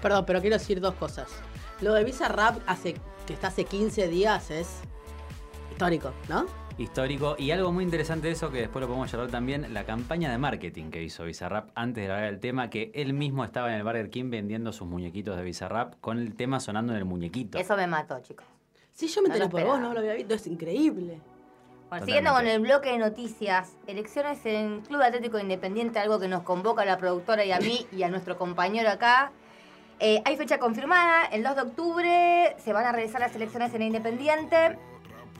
Perdón, 0.00 0.24
pero 0.26 0.40
quiero 0.40 0.56
decir 0.56 0.80
dos 0.80 0.94
cosas. 0.94 1.28
Lo 1.82 1.92
de 1.92 2.02
Visa 2.04 2.28
Rap 2.28 2.62
hace, 2.66 2.94
que 3.26 3.34
está 3.34 3.48
hace 3.48 3.66
15 3.66 4.08
días 4.08 4.50
es 4.50 4.68
histórico, 5.70 6.14
¿no? 6.30 6.63
Histórico. 6.78 7.36
Y 7.38 7.50
algo 7.50 7.72
muy 7.72 7.84
interesante 7.84 8.28
de 8.28 8.32
eso, 8.32 8.50
que 8.50 8.58
después 8.58 8.80
lo 8.80 8.86
podemos 8.86 9.10
charlar 9.10 9.30
también, 9.30 9.72
la 9.72 9.84
campaña 9.84 10.30
de 10.30 10.38
marketing 10.38 10.90
que 10.90 11.02
hizo 11.02 11.24
Bizarrap 11.24 11.70
antes 11.74 12.02
de 12.02 12.06
grabar 12.06 12.24
el 12.24 12.40
tema, 12.40 12.70
que 12.70 12.90
él 12.94 13.12
mismo 13.12 13.44
estaba 13.44 13.68
en 13.68 13.76
el 13.76 13.84
Burger 13.84 14.10
King 14.10 14.30
vendiendo 14.30 14.72
sus 14.72 14.86
muñequitos 14.86 15.36
de 15.36 15.42
Bizarrap 15.42 15.94
con 16.00 16.18
el 16.18 16.34
tema 16.34 16.60
sonando 16.60 16.92
en 16.92 16.98
el 16.98 17.04
muñequito. 17.04 17.58
Eso 17.58 17.76
me 17.76 17.86
mató, 17.86 18.20
chicos. 18.20 18.46
Sí, 18.92 19.08
yo 19.08 19.22
me 19.22 19.28
No 19.28 19.34
enteré 19.34 19.50
por 19.50 19.64
vos, 19.64 19.80
no 19.80 19.92
lo 19.92 20.00
había 20.00 20.14
visto, 20.14 20.34
es 20.34 20.46
increíble. 20.46 21.20
Bueno, 21.90 22.06
siguiendo 22.06 22.32
con 22.32 22.46
el 22.46 22.60
bloque 22.60 22.90
de 22.90 22.98
noticias, 22.98 23.76
elecciones 23.86 24.44
en 24.46 24.80
Club 24.80 25.02
Atlético 25.02 25.38
Independiente, 25.38 25.98
algo 25.98 26.18
que 26.18 26.28
nos 26.28 26.42
convoca 26.42 26.82
a 26.82 26.84
la 26.84 26.98
productora 26.98 27.44
y 27.44 27.52
a 27.52 27.58
mí 27.58 27.86
y 27.92 28.02
a 28.02 28.08
nuestro 28.08 28.36
compañero 28.36 28.90
acá. 28.90 29.32
Eh, 30.00 30.22
hay 30.24 30.36
fecha 30.36 30.58
confirmada, 30.58 31.26
el 31.26 31.44
2 31.44 31.54
de 31.54 31.62
octubre 31.62 32.56
se 32.58 32.72
van 32.72 32.84
a 32.84 32.92
realizar 32.92 33.20
las 33.20 33.34
elecciones 33.36 33.72
en 33.74 33.82
Independiente. 33.82 34.76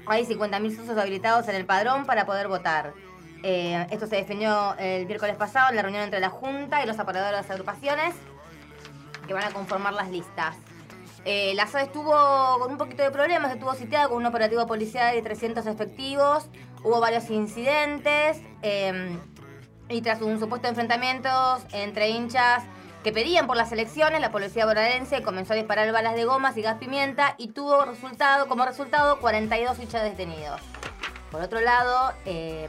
Hay 0.07 0.27
50.000 0.27 0.77
socios 0.77 0.99
habilitados 0.99 1.49
en 1.49 1.55
el 1.55 1.65
padrón 1.65 2.05
para 2.05 2.27
poder 2.27 2.49
votar. 2.49 2.93
Eh, 3.43 3.87
esto 3.91 4.07
se 4.07 4.17
definió 4.17 4.75
el 4.79 5.07
miércoles 5.07 5.37
pasado 5.37 5.71
en 5.71 5.77
la 5.77 5.83
reunión 5.83 6.03
entre 6.03 6.21
la 6.21 6.31
Junta 6.31 6.83
y 6.83 6.87
los 6.87 6.99
operadores 6.99 7.33
de 7.33 7.43
las 7.43 7.51
agrupaciones 7.51 8.15
que 9.27 9.35
van 9.35 9.45
a 9.45 9.51
conformar 9.51 9.95
las 9.95 10.11
listas. 10.11 10.57
Eh, 11.25 11.55
la 11.55 11.67
SAD 11.67 11.85
estuvo 11.85 12.13
con 12.59 12.73
un 12.73 12.79
poquito 12.79 13.03
de 13.03 13.11
problemas, 13.11 13.51
estuvo 13.51 13.75
sitiada 13.75 14.09
con 14.09 14.19
un 14.19 14.27
operativo 14.27 14.67
policial 14.67 15.15
de 15.15 15.23
300 15.23 15.67
efectivos, 15.67 16.49
hubo 16.83 17.01
varios 17.01 17.31
incidentes 17.31 18.43
eh, 18.61 19.19
y 19.89 20.03
tras 20.03 20.21
un 20.21 20.39
supuesto 20.39 20.69
enfrentamiento 20.69 21.31
entre 21.73 22.11
hinchas 22.11 22.63
que 23.05 23.13
pedían 23.13 23.47
por 23.47 23.59
las 23.59 23.71
elecciones, 23.71 24.23
la 24.23 24.33
policía 24.33 24.65
bonaerense 24.65 25.23
comenzó 25.23 25.53
a 25.53 25.57
disparar 25.57 25.93
balas 25.93 26.15
de 26.15 26.25
gomas 26.25 26.57
y 26.57 26.63
gas 26.63 26.79
pimienta 26.79 27.35
y 27.37 27.49
tuvo 27.49 27.85
resultado, 27.85 28.49
como 28.49 28.65
resultado 28.65 29.19
42 29.21 29.79
hinchas 29.79 30.03
detenidos. 30.05 30.63
Por 31.31 31.43
otro 31.43 31.61
lado, 31.61 32.15
eh, 32.25 32.67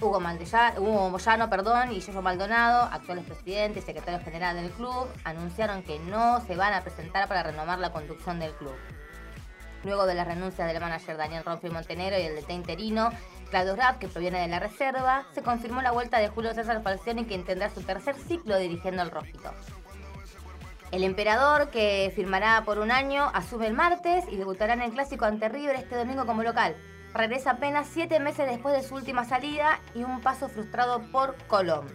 Hugo, 0.00 0.20
Maldellano, 0.20 0.80
Hugo 0.80 1.10
Moyano 1.10 1.50
perdón, 1.50 1.92
y 1.92 2.00
Yoyo 2.00 2.22
Maldonado, 2.22 2.88
actuales 2.90 3.26
presidente 3.26 3.80
y 3.80 3.82
secretario 3.82 4.24
general 4.24 4.56
del 4.56 4.70
club, 4.70 5.06
anunciaron 5.22 5.82
que 5.82 5.98
no 5.98 6.40
se 6.46 6.56
van 6.56 6.72
a 6.72 6.80
presentar 6.80 7.28
para 7.28 7.42
renovar 7.42 7.78
la 7.78 7.92
conducción 7.92 8.40
del 8.40 8.52
club. 8.52 8.74
Luego 9.84 10.06
de 10.06 10.14
las 10.14 10.26
renuncias 10.26 10.66
del 10.66 10.80
manager 10.80 11.18
Daniel 11.18 11.44
Ronfi 11.44 11.68
Montenegro 11.68 12.18
y 12.18 12.22
el 12.22 12.36
DT 12.36 12.54
interino 12.54 13.10
Claudio 13.54 13.76
Rapp, 13.76 14.00
que 14.00 14.08
proviene 14.08 14.40
de 14.40 14.48
la 14.48 14.58
reserva, 14.58 15.26
se 15.32 15.44
confirmó 15.44 15.80
la 15.80 15.92
vuelta 15.92 16.18
de 16.18 16.26
Julio 16.26 16.52
César 16.54 16.82
Falcioni, 16.82 17.24
quien 17.24 17.44
tendrá 17.44 17.70
su 17.70 17.82
tercer 17.82 18.16
ciclo 18.16 18.58
dirigiendo 18.58 19.00
al 19.00 19.12
Rojito. 19.12 19.52
El 20.90 21.04
emperador, 21.04 21.70
que 21.70 22.12
firmará 22.16 22.64
por 22.64 22.80
un 22.80 22.90
año, 22.90 23.30
asume 23.32 23.68
el 23.68 23.74
martes 23.74 24.24
y 24.28 24.34
debutará 24.34 24.72
en 24.72 24.82
el 24.82 24.90
clásico 24.90 25.24
ante 25.24 25.48
River 25.48 25.76
este 25.76 25.94
domingo 25.94 26.26
como 26.26 26.42
local. 26.42 26.74
Regresa 27.12 27.52
apenas 27.52 27.86
siete 27.86 28.18
meses 28.18 28.50
después 28.50 28.74
de 28.74 28.82
su 28.82 28.96
última 28.96 29.24
salida 29.24 29.78
y 29.94 30.02
un 30.02 30.20
paso 30.20 30.48
frustrado 30.48 31.00
por 31.12 31.36
Colón. 31.46 31.86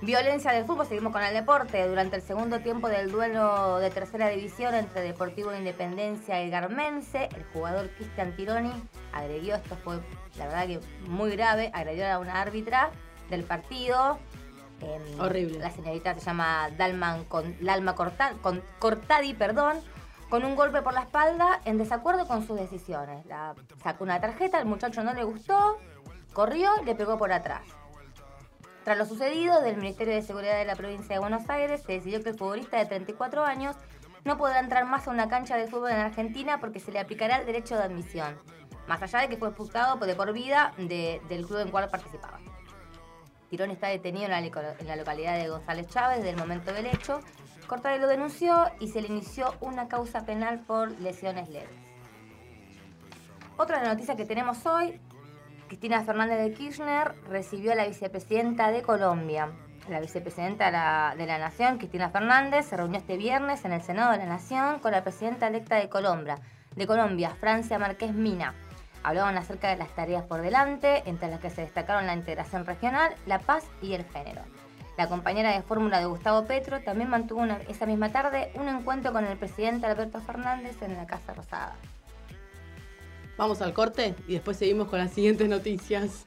Violencia 0.00 0.52
del 0.52 0.64
fútbol, 0.64 0.86
seguimos 0.86 1.12
con 1.12 1.22
el 1.22 1.34
deporte. 1.34 1.86
Durante 1.88 2.16
el 2.16 2.22
segundo 2.22 2.60
tiempo 2.60 2.88
del 2.88 3.10
duelo 3.10 3.78
de 3.78 3.90
tercera 3.90 4.28
división 4.28 4.74
entre 4.74 5.02
Deportivo 5.02 5.52
Independencia 5.54 6.40
y 6.42 6.50
Garmense, 6.50 7.28
el 7.34 7.44
jugador 7.52 7.90
Cristian 7.90 8.34
Tironi 8.36 8.72
agredió, 9.12 9.56
esto 9.56 9.76
fue 9.82 9.98
la 10.36 10.46
verdad 10.46 10.66
que 10.68 10.80
muy 11.08 11.32
grave, 11.32 11.70
agredió 11.74 12.06
a 12.12 12.18
una 12.18 12.40
árbitra 12.40 12.90
del 13.28 13.42
partido. 13.42 14.18
Horrible. 15.18 15.58
La 15.58 15.70
señorita 15.72 16.14
se 16.14 16.20
llama 16.20 16.68
Dalman 16.76 17.24
con, 17.24 17.56
Lalma 17.60 17.96
Corta- 17.96 18.34
con- 18.40 18.62
Cortadi, 18.78 19.34
perdón, 19.34 19.80
con 20.30 20.44
un 20.44 20.54
golpe 20.54 20.80
por 20.82 20.94
la 20.94 21.00
espalda 21.00 21.60
en 21.64 21.76
desacuerdo 21.76 22.28
con 22.28 22.46
sus 22.46 22.56
decisiones. 22.56 23.26
La, 23.26 23.56
sacó 23.82 24.04
una 24.04 24.20
tarjeta, 24.20 24.60
el 24.60 24.66
muchacho 24.66 25.02
no 25.02 25.12
le 25.12 25.24
gustó, 25.24 25.78
corrió 26.32 26.70
y 26.82 26.84
le 26.84 26.94
pegó 26.94 27.18
por 27.18 27.32
atrás. 27.32 27.62
Tras 28.88 28.96
lo 28.96 29.04
sucedido, 29.04 29.60
del 29.60 29.76
Ministerio 29.76 30.14
de 30.14 30.22
Seguridad 30.22 30.56
de 30.56 30.64
la 30.64 30.74
provincia 30.74 31.14
de 31.14 31.18
Buenos 31.18 31.46
Aires 31.50 31.82
se 31.84 31.92
decidió 31.92 32.22
que 32.22 32.30
el 32.30 32.38
futbolista 32.38 32.78
de 32.78 32.86
34 32.86 33.44
años 33.44 33.76
no 34.24 34.38
podrá 34.38 34.60
entrar 34.60 34.86
más 34.86 35.06
a 35.06 35.10
una 35.10 35.28
cancha 35.28 35.58
de 35.58 35.66
fútbol 35.66 35.90
en 35.90 35.98
Argentina 35.98 36.58
porque 36.58 36.80
se 36.80 36.90
le 36.90 36.98
aplicará 36.98 37.36
el 37.36 37.44
derecho 37.44 37.76
de 37.76 37.82
admisión, 37.82 38.38
más 38.86 39.02
allá 39.02 39.18
de 39.18 39.28
que 39.28 39.36
fue 39.36 39.48
expulsado 39.48 39.98
de 39.98 40.14
por 40.14 40.32
vida 40.32 40.72
de- 40.78 41.20
del 41.28 41.44
club 41.44 41.58
en 41.58 41.70
cual 41.70 41.90
participaba. 41.90 42.40
Tirón 43.50 43.70
está 43.72 43.88
detenido 43.88 44.24
en 44.24 44.30
la, 44.30 44.96
localidad 44.96 45.36
de 45.36 45.50
González 45.50 45.86
Chávez 45.88 46.16
desde 46.20 46.30
el 46.30 46.38
momento 46.38 46.72
del 46.72 46.86
hecho. 46.86 47.20
Cortade 47.66 47.98
lo 47.98 48.08
denunció 48.08 48.70
y 48.80 48.88
se 48.88 49.02
le 49.02 49.08
inició 49.08 49.54
una 49.60 49.88
causa 49.88 50.24
penal 50.24 50.60
por 50.60 50.92
lesiones 50.92 51.50
leves. 51.50 51.68
Otra 53.58 53.82
noticia 53.84 54.16
que 54.16 54.24
tenemos 54.24 54.64
hoy, 54.64 54.98
Cristina 55.68 56.02
Fernández 56.02 56.38
de 56.38 56.52
Kirchner 56.52 57.14
recibió 57.28 57.72
a 57.72 57.74
la 57.74 57.86
vicepresidenta 57.86 58.70
de 58.70 58.82
Colombia. 58.82 59.50
La 59.88 60.00
vicepresidenta 60.00 60.66
de 61.14 61.26
la, 61.26 61.38
Nación, 61.38 61.78
Cristina 61.78 62.10
Fernández, 62.10 62.66
se 62.66 62.76
reunió 62.76 62.98
este 62.98 63.16
viernes 63.16 63.64
en 63.64 63.72
el 63.72 63.82
Senado 63.82 64.12
de 64.12 64.18
la 64.18 64.26
Nación 64.26 64.80
con 64.80 64.92
la 64.92 65.02
presidenta 65.02 65.46
electa 65.46 65.76
de 65.76 65.88
Colombia, 65.88 66.38
de 66.74 66.86
Colombia, 66.86 67.36
Francia 67.38 67.78
Márquez 67.78 68.12
Mina. 68.12 68.54
Hablaban 69.02 69.38
acerca 69.38 69.68
de 69.68 69.76
las 69.76 69.88
tareas 69.94 70.24
por 70.24 70.42
delante, 70.42 71.02
entre 71.06 71.28
las 71.28 71.40
que 71.40 71.50
se 71.50 71.62
destacaron 71.62 72.06
la 72.06 72.14
integración 72.14 72.66
regional, 72.66 73.14
la 73.26 73.38
paz 73.38 73.64
y 73.80 73.94
el 73.94 74.04
género. 74.04 74.42
La 74.96 75.06
compañera 75.06 75.52
de 75.52 75.62
fórmula 75.62 76.00
de 76.00 76.06
Gustavo 76.06 76.44
Petro 76.46 76.80
también 76.80 77.08
mantuvo 77.08 77.40
una- 77.40 77.60
esa 77.68 77.86
misma 77.86 78.10
tarde 78.10 78.50
un 78.54 78.68
encuentro 78.68 79.12
con 79.12 79.24
el 79.24 79.38
presidente 79.38 79.86
Alberto 79.86 80.20
Fernández 80.20 80.82
en 80.82 80.96
la 80.96 81.06
Casa 81.06 81.32
Rosada. 81.34 81.76
Vamos 83.38 83.62
al 83.62 83.72
corte 83.72 84.16
y 84.26 84.32
después 84.32 84.56
seguimos 84.56 84.88
con 84.88 84.98
las 84.98 85.12
siguientes 85.12 85.48
noticias. 85.48 86.26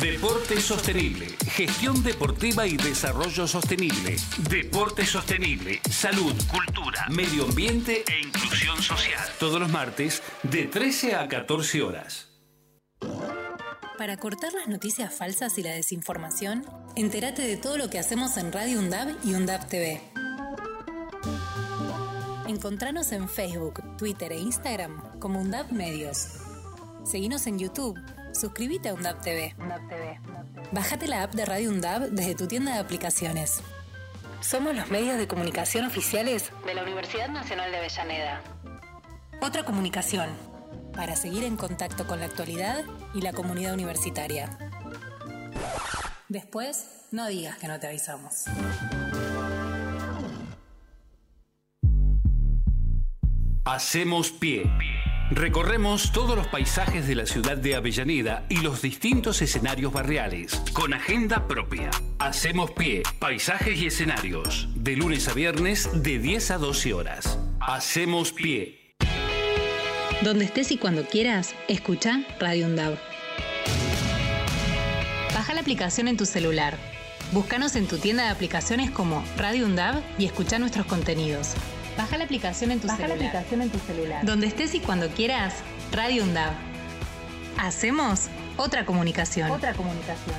Deporte 0.00 0.60
sostenible, 0.60 1.26
gestión 1.48 2.02
deportiva 2.02 2.66
y 2.66 2.76
desarrollo 2.76 3.46
sostenible. 3.46 4.16
Deporte 4.50 5.06
sostenible, 5.06 5.80
salud, 5.90 6.34
Cultura 6.50 7.06
medio 7.08 7.44
ambiente 7.44 8.04
e 8.06 8.20
inclusión 8.20 8.82
social. 8.82 9.24
todos 9.40 9.58
los 9.58 9.70
martes 9.70 10.22
de 10.42 10.64
13 10.64 11.14
a 11.14 11.28
14 11.28 11.82
horas. 11.82 12.28
Para 13.96 14.18
cortar 14.18 14.52
las 14.52 14.68
noticias 14.68 15.14
falsas 15.14 15.56
y 15.56 15.62
la 15.62 15.70
desinformación, 15.70 16.64
entérate 16.94 17.42
de 17.42 17.56
todo 17.56 17.78
lo 17.78 17.88
que 17.88 17.98
hacemos 17.98 18.36
en 18.36 18.52
Radio 18.52 18.78
UNDAB 18.80 19.16
y 19.24 19.34
UNDAB 19.34 19.68
TV. 19.68 20.02
Encontranos 22.48 23.12
en 23.12 23.28
Facebook, 23.28 23.96
Twitter 23.96 24.32
e 24.32 24.38
Instagram 24.38 25.18
como 25.18 25.40
UNDAB 25.40 25.72
Medios. 25.72 26.28
Seguinos 27.04 27.46
en 27.46 27.58
YouTube. 27.58 27.98
Suscríbete 28.38 28.90
a 28.90 28.94
UNDAB 28.94 29.20
TV. 29.22 29.54
Bájate 30.70 31.08
la 31.08 31.22
app 31.22 31.32
de 31.34 31.46
Radio 31.46 31.70
UNDAB 31.70 32.10
desde 32.10 32.34
tu 32.34 32.46
tienda 32.46 32.74
de 32.74 32.80
aplicaciones. 32.80 33.62
Somos 34.40 34.76
los 34.76 34.90
medios 34.90 35.16
de 35.16 35.26
comunicación 35.26 35.86
oficiales 35.86 36.52
de 36.66 36.74
la 36.74 36.82
Universidad 36.82 37.30
Nacional 37.30 37.70
de 37.70 37.78
Avellaneda. 37.78 38.42
Otra 39.40 39.64
comunicación 39.64 40.28
para 40.94 41.16
seguir 41.16 41.44
en 41.44 41.56
contacto 41.56 42.06
con 42.06 42.20
la 42.20 42.26
actualidad 42.26 42.84
y 43.14 43.22
la 43.22 43.32
comunidad 43.32 43.72
universitaria. 43.72 44.58
Después, 46.28 47.06
no 47.12 47.28
digas 47.28 47.56
que 47.56 47.68
no 47.68 47.80
te 47.80 47.86
avisamos. 47.86 48.44
Hacemos 53.64 54.30
pie. 54.30 54.70
Recorremos 55.30 56.12
todos 56.12 56.36
los 56.36 56.46
paisajes 56.46 57.08
de 57.08 57.16
la 57.16 57.26
ciudad 57.26 57.56
de 57.56 57.74
Avellaneda 57.74 58.44
y 58.48 58.58
los 58.60 58.80
distintos 58.80 59.42
escenarios 59.42 59.92
barriales, 59.92 60.62
con 60.72 60.94
agenda 60.94 61.48
propia. 61.48 61.90
Hacemos 62.20 62.70
pie, 62.70 63.02
paisajes 63.18 63.76
y 63.76 63.86
escenarios, 63.86 64.68
de 64.76 64.94
lunes 64.94 65.26
a 65.26 65.34
viernes 65.34 65.90
de 65.92 66.20
10 66.20 66.52
a 66.52 66.58
12 66.58 66.94
horas. 66.94 67.40
Hacemos 67.58 68.30
pie. 68.30 68.94
Donde 70.22 70.44
estés 70.44 70.70
y 70.70 70.78
cuando 70.78 71.04
quieras, 71.04 71.56
escucha 71.66 72.20
Radio 72.38 72.66
UNDAB. 72.66 72.96
Baja 75.34 75.54
la 75.54 75.60
aplicación 75.60 76.06
en 76.06 76.16
tu 76.16 76.24
celular. 76.24 76.78
Búscanos 77.32 77.74
en 77.74 77.88
tu 77.88 77.98
tienda 77.98 78.22
de 78.22 78.30
aplicaciones 78.30 78.92
como 78.92 79.24
Radio 79.36 79.66
UNDAB 79.66 80.00
y 80.18 80.26
escucha 80.26 80.60
nuestros 80.60 80.86
contenidos. 80.86 81.56
Baja 81.96 82.18
la 82.18 82.24
aplicación 82.24 82.70
en 82.70 82.80
tu 82.80 82.88
celular. 83.78 84.24
Donde 84.24 84.46
estés 84.46 84.74
y 84.74 84.80
cuando 84.80 85.08
quieras, 85.08 85.54
Radio 85.92 86.24
UNDAB. 86.24 86.52
Hacemos 87.58 88.28
Otra 88.58 88.84
comunicación. 88.84 89.50
Otra 89.50 89.72
comunicación. 89.72 90.36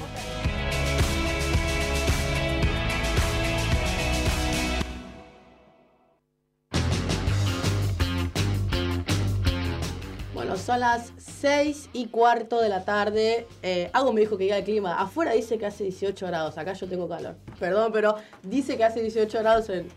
Bueno, 10.34 10.58
son 10.58 10.82
las 10.82 11.12
6 11.18 11.90
y 11.94 12.08
cuarto 12.08 12.62
de 12.62 12.70
la 12.70 12.86
tarde. 12.86 13.48
Eh, 13.64 13.90
algo 13.94 14.14
me 14.14 14.22
dijo 14.22 14.38
que 14.38 14.44
diga 14.44 14.58
el 14.58 14.64
clima. 14.64 15.00
Afuera 15.00 15.32
dice 15.34 15.58
que 15.58 15.66
hace 15.66 15.86
18 15.86 16.28
grados. 16.28 16.58
Acá 16.60 16.74
yo 16.74 16.88
tengo 16.88 17.10
calor. 17.10 17.36
Perdón, 17.60 17.92
pero 17.92 18.16
dice 18.44 18.78
que 18.78 18.84
hace 18.84 19.02
18 19.02 19.40
grados 19.40 19.70
en 19.70 19.88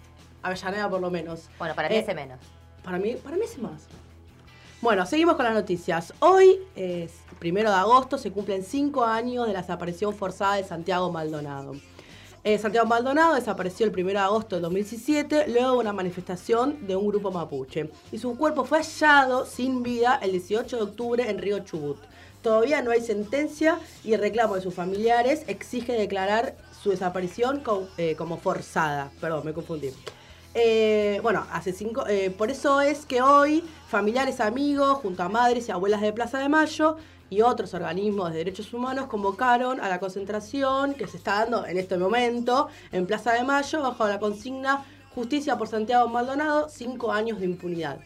Avellaneda 0.43 0.89
por 0.89 1.01
lo 1.01 1.11
menos. 1.11 1.49
Bueno, 1.59 1.75
para 1.75 1.89
mí 1.89 1.97
Eh, 1.97 2.01
hace 2.01 2.15
menos. 2.15 2.39
Para 2.83 2.99
mí, 2.99 3.15
para 3.23 3.37
mí 3.37 3.43
es 3.45 3.59
más. 3.59 3.83
Bueno, 4.81 5.05
seguimos 5.05 5.37
con 5.37 5.45
las 5.45 5.55
noticias. 5.55 6.15
Hoy, 6.21 6.59
es 6.75 7.13
primero 7.39 7.71
de 7.71 7.77
agosto, 7.77 8.17
se 8.17 8.31
cumplen 8.33 8.65
cinco 8.65 9.05
años 9.05 9.47
de 9.47 9.53
la 9.53 9.61
desaparición 9.61 10.15
forzada 10.15 10.55
de 10.57 10.65
Santiago 10.65 11.11
Maldonado. 11.13 11.75
Eh, 12.43 12.57
Santiago 12.57 12.89
Maldonado 12.89 13.35
desapareció 13.35 13.85
el 13.85 13.93
1 13.93 14.09
de 14.13 14.19
agosto 14.19 14.57
de 14.57 14.63
2017 14.63 15.49
luego 15.49 15.73
de 15.73 15.79
una 15.79 15.93
manifestación 15.93 16.87
de 16.87 16.97
un 16.97 17.07
grupo 17.09 17.31
mapuche. 17.31 17.91
Y 18.11 18.17
su 18.19 18.39
cuerpo 18.39 18.65
fue 18.65 18.79
hallado 18.79 19.45
sin 19.45 19.83
vida 19.83 20.19
el 20.23 20.33
18 20.33 20.77
de 20.79 20.83
octubre 20.83 21.29
en 21.29 21.37
Río 21.37 21.59
Chubut. 21.59 21.99
Todavía 22.43 22.81
no 22.81 22.91
hay 22.93 23.03
sentencia 23.03 23.79
y 24.03 24.15
el 24.15 24.21
reclamo 24.21 24.55
de 24.55 24.63
sus 24.63 24.73
familiares 24.73 25.43
exige 25.47 25.93
declarar 25.93 26.57
su 26.83 26.89
desaparición 26.89 27.61
co- 27.61 27.87
eh, 27.99 28.15
como 28.17 28.39
forzada. 28.39 29.11
Perdón, 29.21 29.43
me 29.45 29.53
confundí. 29.53 29.91
Eh, 30.55 31.21
bueno, 31.23 31.47
hace 31.53 31.73
cinco. 31.73 32.07
eh, 32.09 32.31
por 32.31 32.51
eso 32.51 32.81
es 32.81 33.07
que 33.07 33.23
hoy 33.23 33.63
familiares, 33.89 34.41
amigos, 34.41 34.99
junto 34.99 35.23
a 35.23 35.29
madres 35.29 35.69
y 35.69 35.73
abuelas 35.73 36.01
de 36.01 36.13
Plaza 36.13 36.39
de 36.39 36.49
Mayo 36.49 36.97
y 37.29 37.43
otros 37.43 37.73
organismos 37.75 38.33
de 38.33 38.39
derechos 38.39 38.73
humanos 38.73 39.07
convocaron 39.07 39.81
a 39.81 39.89
la 39.89 40.01
concentración 40.01 40.95
que 40.95 41.07
se 41.07 41.19
está 41.19 41.41
dando 41.41 41.65
en 41.65 41.79
este 41.79 41.97
momento 41.97 42.69
en 42.91 43.07
Plaza 43.07 43.33
de 43.33 43.45
Mayo 43.45 43.81
bajo 43.81 44.09
la 44.09 44.19
consigna 44.19 44.85
Justicia 45.15 45.57
por 45.57 45.69
Santiago 45.69 46.09
Maldonado, 46.09 46.69
cinco 46.69 47.13
años 47.13 47.39
de 47.39 47.47
impunidad. 47.47 47.99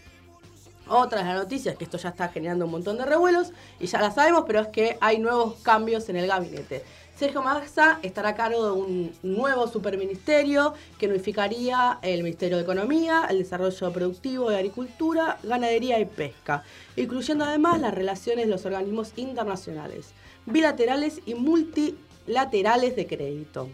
Otra 0.87 1.21
de 1.21 1.25
las 1.25 1.37
noticias 1.37 1.77
que 1.77 1.85
esto 1.85 1.97
ya 1.97 2.11
está 2.11 2.29
generando 2.29 2.67
un 2.67 2.71
montón 2.71 2.99
de 2.99 3.07
revuelos 3.07 3.53
y 3.81 3.87
ya 3.87 4.03
la 4.03 4.11
sabemos, 4.11 4.45
pero 4.47 4.61
es 4.61 4.69
que 4.69 4.99
hay 5.01 5.19
nuevos 5.19 5.55
cambios 5.63 6.09
en 6.11 6.17
el 6.17 6.27
gabinete. 6.27 6.85
Sergio 7.15 7.43
Massa 7.43 8.01
estará 8.03 8.31
a 8.31 8.35
cargo 8.35 8.67
de 8.67 8.73
un 8.73 9.13
nuevo 9.23 9.69
superministerio 9.69 10.75
que 10.99 11.07
unificaría 11.07 12.01
el 12.03 12.25
Ministerio 12.25 12.57
de 12.57 12.65
Economía, 12.65 13.27
el 13.31 13.39
Desarrollo 13.39 13.93
Productivo 13.93 14.51
y 14.51 14.57
Agricultura, 14.57 15.39
Ganadería 15.45 16.01
y 16.01 16.07
Pesca, 16.07 16.65
incluyendo 16.97 17.45
además 17.45 17.81
las 17.81 17.95
relaciones 17.95 18.47
de 18.47 18.51
los 18.51 18.67
organismos 18.67 19.13
internacionales, 19.15 20.13
bilaterales 20.45 21.21
y 21.25 21.35
multilaterales 21.35 22.97
de 22.97 23.07
crédito. 23.07 23.69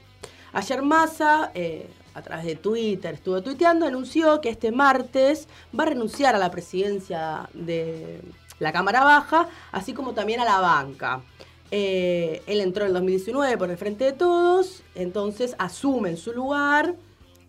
Ayer 0.52 0.82
Massa, 0.82 1.50
eh, 1.54 1.88
a 2.12 2.20
través 2.20 2.44
de 2.44 2.56
Twitter, 2.56 3.14
estuvo 3.14 3.40
tuiteando, 3.42 3.86
anunció 3.86 4.42
que 4.42 4.50
este 4.50 4.70
martes 4.70 5.48
va 5.78 5.84
a 5.84 5.86
renunciar 5.86 6.34
a 6.34 6.38
la 6.38 6.50
presidencia 6.50 7.48
de 7.54 8.20
la 8.58 8.70
Cámara 8.70 9.02
Baja, 9.02 9.48
así 9.72 9.94
como 9.94 10.12
también 10.12 10.40
a 10.40 10.44
la 10.44 10.60
banca. 10.60 11.22
Eh, 11.70 12.42
él 12.46 12.60
entró 12.60 12.84
en 12.84 12.88
el 12.88 12.94
2019 12.94 13.56
por 13.56 13.70
el 13.70 13.76
Frente 13.76 14.04
de 14.04 14.12
Todos, 14.12 14.82
entonces 14.94 15.54
asume 15.58 16.10
en 16.10 16.16
su 16.16 16.32
lugar 16.32 16.96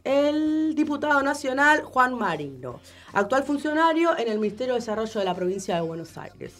el 0.04 0.74
diputado 0.76 1.22
nacional 1.22 1.84
Juan 1.84 2.16
Marino, 2.16 2.80
actual 3.14 3.44
funcionario 3.44 4.18
en 4.18 4.28
el 4.28 4.40
Ministerio 4.40 4.74
de 4.74 4.80
Desarrollo 4.80 5.20
de 5.20 5.26
la 5.26 5.36
provincia 5.36 5.76
de 5.76 5.82
Buenos 5.82 6.18
Aires. 6.18 6.54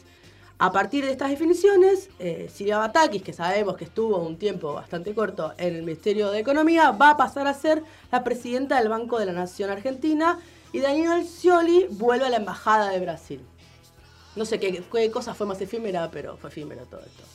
A 0.58 0.72
partir 0.72 1.04
de 1.04 1.12
estas 1.12 1.32
definiciones, 1.32 2.12
eh, 2.20 2.48
Silvia 2.54 2.78
Batakis, 2.78 3.24
que 3.24 3.34
sabemos 3.34 3.76
que 3.78 3.86
estuvo 3.86 4.18
un 4.18 4.38
tiempo 4.38 4.74
bastante 4.74 5.16
corto 5.16 5.54
en 5.58 5.76
el 5.76 5.82
Ministerio 5.82 6.30
de 6.30 6.38
Economía, 6.38 6.92
va 6.92 7.12
a 7.12 7.18
pasar 7.18 7.48
a 7.48 7.54
ser 7.56 7.82
la 8.12 8.24
presidenta 8.24 8.78
del 8.78 8.90
Banco 8.90 9.18
de 9.18 9.26
la 9.26 9.34
Nación 9.34 9.72
Argentina 9.72 10.38
y 10.72 10.80
Daniel 10.80 11.26
Scioli 11.26 11.88
vuelve 11.90 12.28
a 12.28 12.30
la 12.30 12.38
Embajada 12.38 12.90
de 12.90 13.00
Brasil. 13.00 13.42
No 14.36 14.46
sé 14.46 14.60
qué, 14.60 14.84
qué 14.92 15.10
cosa 15.10 15.34
fue 15.34 15.48
más 15.48 15.60
efímera, 15.62 16.12
pero 16.12 16.38
fue 16.38 16.52
efímero 16.52 16.86
todo 16.86 17.02
esto. 17.02 17.31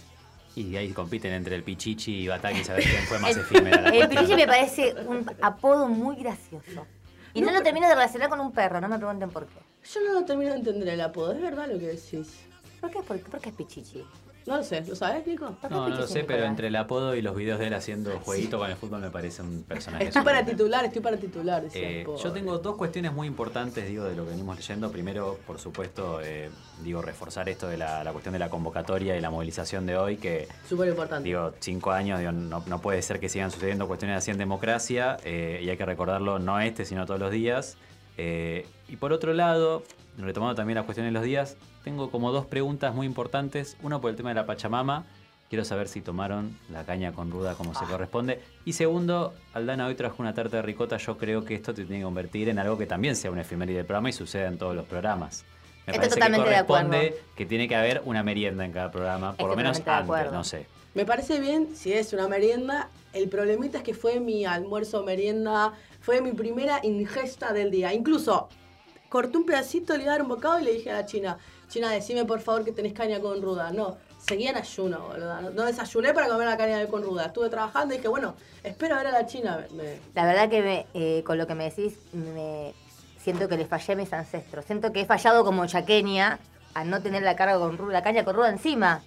Y 0.57 0.75
ahí 0.75 0.90
compiten 0.92 1.35
entre 1.35 1.55
el 1.55 1.62
Pichichi 1.62 2.23
y 2.23 2.29
Batakis 2.29 2.71
a 2.71 2.75
ver 2.75 2.85
quién 2.85 3.03
fue 3.03 3.19
más 3.19 3.37
efímera. 3.37 3.90
El. 3.90 4.09
Pichichi 4.09 4.35
me 4.35 4.47
parece 4.47 4.95
un 5.07 5.31
apodo 5.42 5.87
muy 5.87 6.16
gracioso. 6.16 6.87
Y 7.35 7.42
no, 7.42 7.53
lo 7.53 7.62
termino 7.62 7.87
de 7.87 7.95
relacionar 7.95 8.31
con 8.31 8.40
un 8.40 8.51
perro, 8.51 8.81
no 8.81 8.88
me 8.88 8.97
pregunten 8.97 9.29
por 9.29 9.47
qué. 9.47 9.59
Yo 9.92 10.01
no 10.01 10.14
lo 10.14 10.25
termino 10.25 10.53
de 10.53 10.59
entender 10.59 10.88
el 10.88 11.01
apodo, 11.03 11.33
es 11.33 11.42
verdad 11.42 11.69
lo 11.71 11.79
que 11.79 11.88
decís. 11.88 12.40
¿Por 12.81 12.90
qué, 12.90 13.03
por, 13.03 13.21
por 13.21 13.40
qué 13.40 13.51
es 13.51 13.55
Pichichi? 13.55 14.03
No 14.47 14.59
lo 14.59 14.63
sé, 14.63 14.85
¿lo 14.87 14.95
sabes, 14.95 15.27
Nico? 15.27 15.47
¿Por 15.47 15.69
qué 15.69 15.75
No, 15.75 15.89
no 15.89 15.97
lo 15.97 16.07
sé, 16.07 16.23
pero 16.23 16.45
entre 16.45 16.69
el 16.69 16.77
apodo 16.77 17.17
y 17.17 17.23
los 17.23 17.35
videos 17.35 17.59
de 17.59 17.67
él 17.67 17.75
haciendo 17.75 18.19
jueguito 18.21 18.59
con 18.59 18.71
el 18.71 18.77
fútbol 18.77 19.01
me 19.01 19.11
parece 19.11 19.43
un 19.43 19.65
personaje. 19.65 20.05
Estoy 20.05 20.23
para 20.23 20.45
titular, 20.45 20.85
estoy 20.85 21.03
para 21.03 21.17
titular. 21.17 21.65
Eh, 21.75 22.07
yo 22.23 22.33
tengo 22.33 22.59
dos 22.59 22.77
cuestiones 22.77 23.13
muy 23.13 23.27
importantes, 23.27 23.89
digo, 23.89 24.05
de 24.05 24.15
lo 24.15 24.25
que 24.25 24.31
venimos 24.31 24.57
leyendo. 24.57 24.91
Primero, 24.93 25.39
por 25.47 25.59
supuesto, 25.59 26.21
eh, 26.23 26.51
digo, 26.85 27.03
reforzar 27.03 27.49
esto 27.49 27.67
de 27.67 27.77
la, 27.77 28.05
la 28.05 28.13
cuestión 28.13 28.33
de 28.35 28.39
la 28.39 28.49
convocatoria 28.49 29.17
y 29.17 29.21
la 29.21 29.31
movilización 29.31 29.85
de 29.85 29.97
hoy, 29.97 30.17
que, 30.17 30.47
Súper 30.69 30.89
importante. 30.89 31.29
digo, 31.29 31.53
cinco 31.59 31.91
años, 31.91 32.21
digo, 32.21 32.31
no, 32.31 32.63
no 32.67 32.81
puede 32.81 33.03
ser 33.03 33.19
que 33.19 33.29
sigan 33.29 33.51
sucediendo 33.51 33.89
cuestiones 33.89 34.17
así 34.19 34.31
en 34.31 34.39
democracia, 34.39 35.17
eh, 35.25 35.61
y 35.63 35.71
hay 35.71 35.77
que 35.77 35.85
recordarlo 35.87 36.39
no 36.39 36.61
este, 36.61 36.85
sino 36.85 37.05
todos 37.05 37.19
los 37.19 37.33
días. 37.33 37.77
Eh, 38.17 38.67
y 38.89 38.97
por 38.97 39.13
otro 39.13 39.35
lado, 39.35 39.83
retomando 40.17 40.55
también 40.55 40.77
la 40.77 40.85
cuestión 40.85 41.07
de 41.07 41.13
los 41.13 41.23
días, 41.23 41.57
tengo 41.87 42.11
como 42.11 42.33
dos 42.33 42.46
preguntas 42.46 42.92
muy 42.96 43.07
importantes. 43.07 43.77
Una 43.81 44.01
por 44.01 44.11
el 44.11 44.16
tema 44.16 44.31
de 44.31 44.35
la 44.35 44.44
Pachamama. 44.44 45.05
Quiero 45.49 45.64
saber 45.64 45.87
si 45.87 46.01
tomaron 46.01 46.59
la 46.68 46.83
caña 46.85 47.12
con 47.12 47.31
ruda 47.31 47.55
como 47.55 47.70
Ah. 47.70 47.75
se 47.79 47.85
corresponde. 47.85 48.42
Y 48.64 48.72
segundo, 48.72 49.35
Aldana 49.55 49.87
hoy 49.87 49.94
trajo 49.94 50.16
una 50.18 50.35
tarta 50.35 50.57
de 50.57 50.62
ricota. 50.62 50.96
Yo 50.96 51.16
creo 51.16 51.44
que 51.44 51.55
esto 51.55 51.72
te 51.72 51.85
tiene 51.85 51.99
que 51.99 52.05
convertir 52.05 52.49
en 52.49 52.59
algo 52.59 52.77
que 52.77 52.87
también 52.87 53.14
sea 53.14 53.31
una 53.31 53.42
efeméride 53.42 53.77
del 53.77 53.87
programa 53.87 54.09
y 54.09 54.12
suceda 54.12 54.49
en 54.49 54.59
todos 54.59 54.75
los 54.75 54.85
programas. 54.87 55.44
Me 55.87 55.92
Estoy 55.92 55.99
parece 55.99 56.14
totalmente 56.16 56.44
que 56.49 56.57
de 56.57 56.64
corresponde 56.64 56.96
acuerdo. 57.07 57.27
que 57.37 57.46
tiene 57.46 57.68
que 57.68 57.77
haber 57.77 58.03
una 58.05 58.25
merienda 58.25 58.64
en 58.64 58.72
cada 58.72 58.90
programa, 58.90 59.37
por 59.37 59.42
Estoy 59.42 59.51
lo 59.51 59.57
menos 59.57 59.83
antes, 59.87 60.33
no 60.33 60.42
sé. 60.42 60.66
Me 60.94 61.05
parece 61.07 61.38
bien 61.38 61.77
si 61.77 61.92
es 61.92 62.12
una 62.12 62.27
merienda. 62.27 62.88
El 63.12 63.29
problemita 63.29 63.79
es 63.79 63.85
que 63.85 63.94
fue 63.94 64.18
mi 64.18 64.44
almuerzo 64.44 65.05
merienda, 65.05 65.72
fue 66.01 66.20
mi 66.20 66.33
primera 66.33 66.81
ingesta 66.83 67.53
del 67.53 67.70
día. 67.70 67.94
Incluso 67.94 68.49
corté 69.09 69.38
un 69.38 69.46
pedacito, 69.46 69.96
le 69.96 70.03
iba 70.03 70.12
a 70.14 70.16
dar 70.16 70.22
un 70.22 70.29
bocado 70.31 70.59
y 70.59 70.64
le 70.64 70.72
dije 70.72 70.90
a 70.90 70.94
la 70.94 71.07
china, 71.07 71.38
china, 71.69 71.91
decime 71.91 72.25
por 72.25 72.41
favor 72.41 72.65
que 72.65 72.73
tenés 72.73 72.93
caña 72.93 73.21
con 73.21 73.43
ruda. 73.43 73.71
No, 73.73 73.97
seguía 74.19 74.51
en 74.51 74.57
ayuno, 74.57 75.01
boluda. 75.09 75.41
No, 75.41 75.65
desayuné 75.65 76.13
para 76.13 76.29
comer 76.29 76.47
la 76.47 76.57
caña 76.57 76.87
con 76.87 77.03
ruda. 77.03 77.27
Estuve 77.27 77.49
trabajando 77.49 77.95
y 77.95 77.99
dije, 77.99 78.09
bueno, 78.09 78.35
espero 78.63 78.97
ver 78.97 79.09
a 79.09 79.13
la 79.13 79.27
china. 79.27 79.67
La 80.15 80.27
verdad 80.27 80.49
que 80.49 80.63
me, 80.63 80.87
eh, 80.95 81.23
con 81.25 81.39
lo 81.39 81.47
que 81.47 81.55
me 81.55 81.65
decís, 81.65 81.99
me 82.13 82.75
siento 83.19 83.49
que 83.49 83.57
le 83.57 83.67
fallé 83.67 83.95
a 83.95 83.97
mis 83.97 84.13
ancestros. 84.13 84.65
Siento 84.65 84.93
que 84.93 85.01
he 85.03 85.05
fallado 85.05 85.45
como 85.45 85.67
chaqueña 85.67 86.39
a 86.75 86.85
no 86.85 87.01
tener 87.03 87.23
la 87.23 87.37
carga 87.37 87.59
con 87.59 87.79
ruda, 87.79 87.93
la 87.93 88.03
caña 88.03 88.25
con 88.25 88.37
ruda 88.37 88.51
encima. 88.51 89.03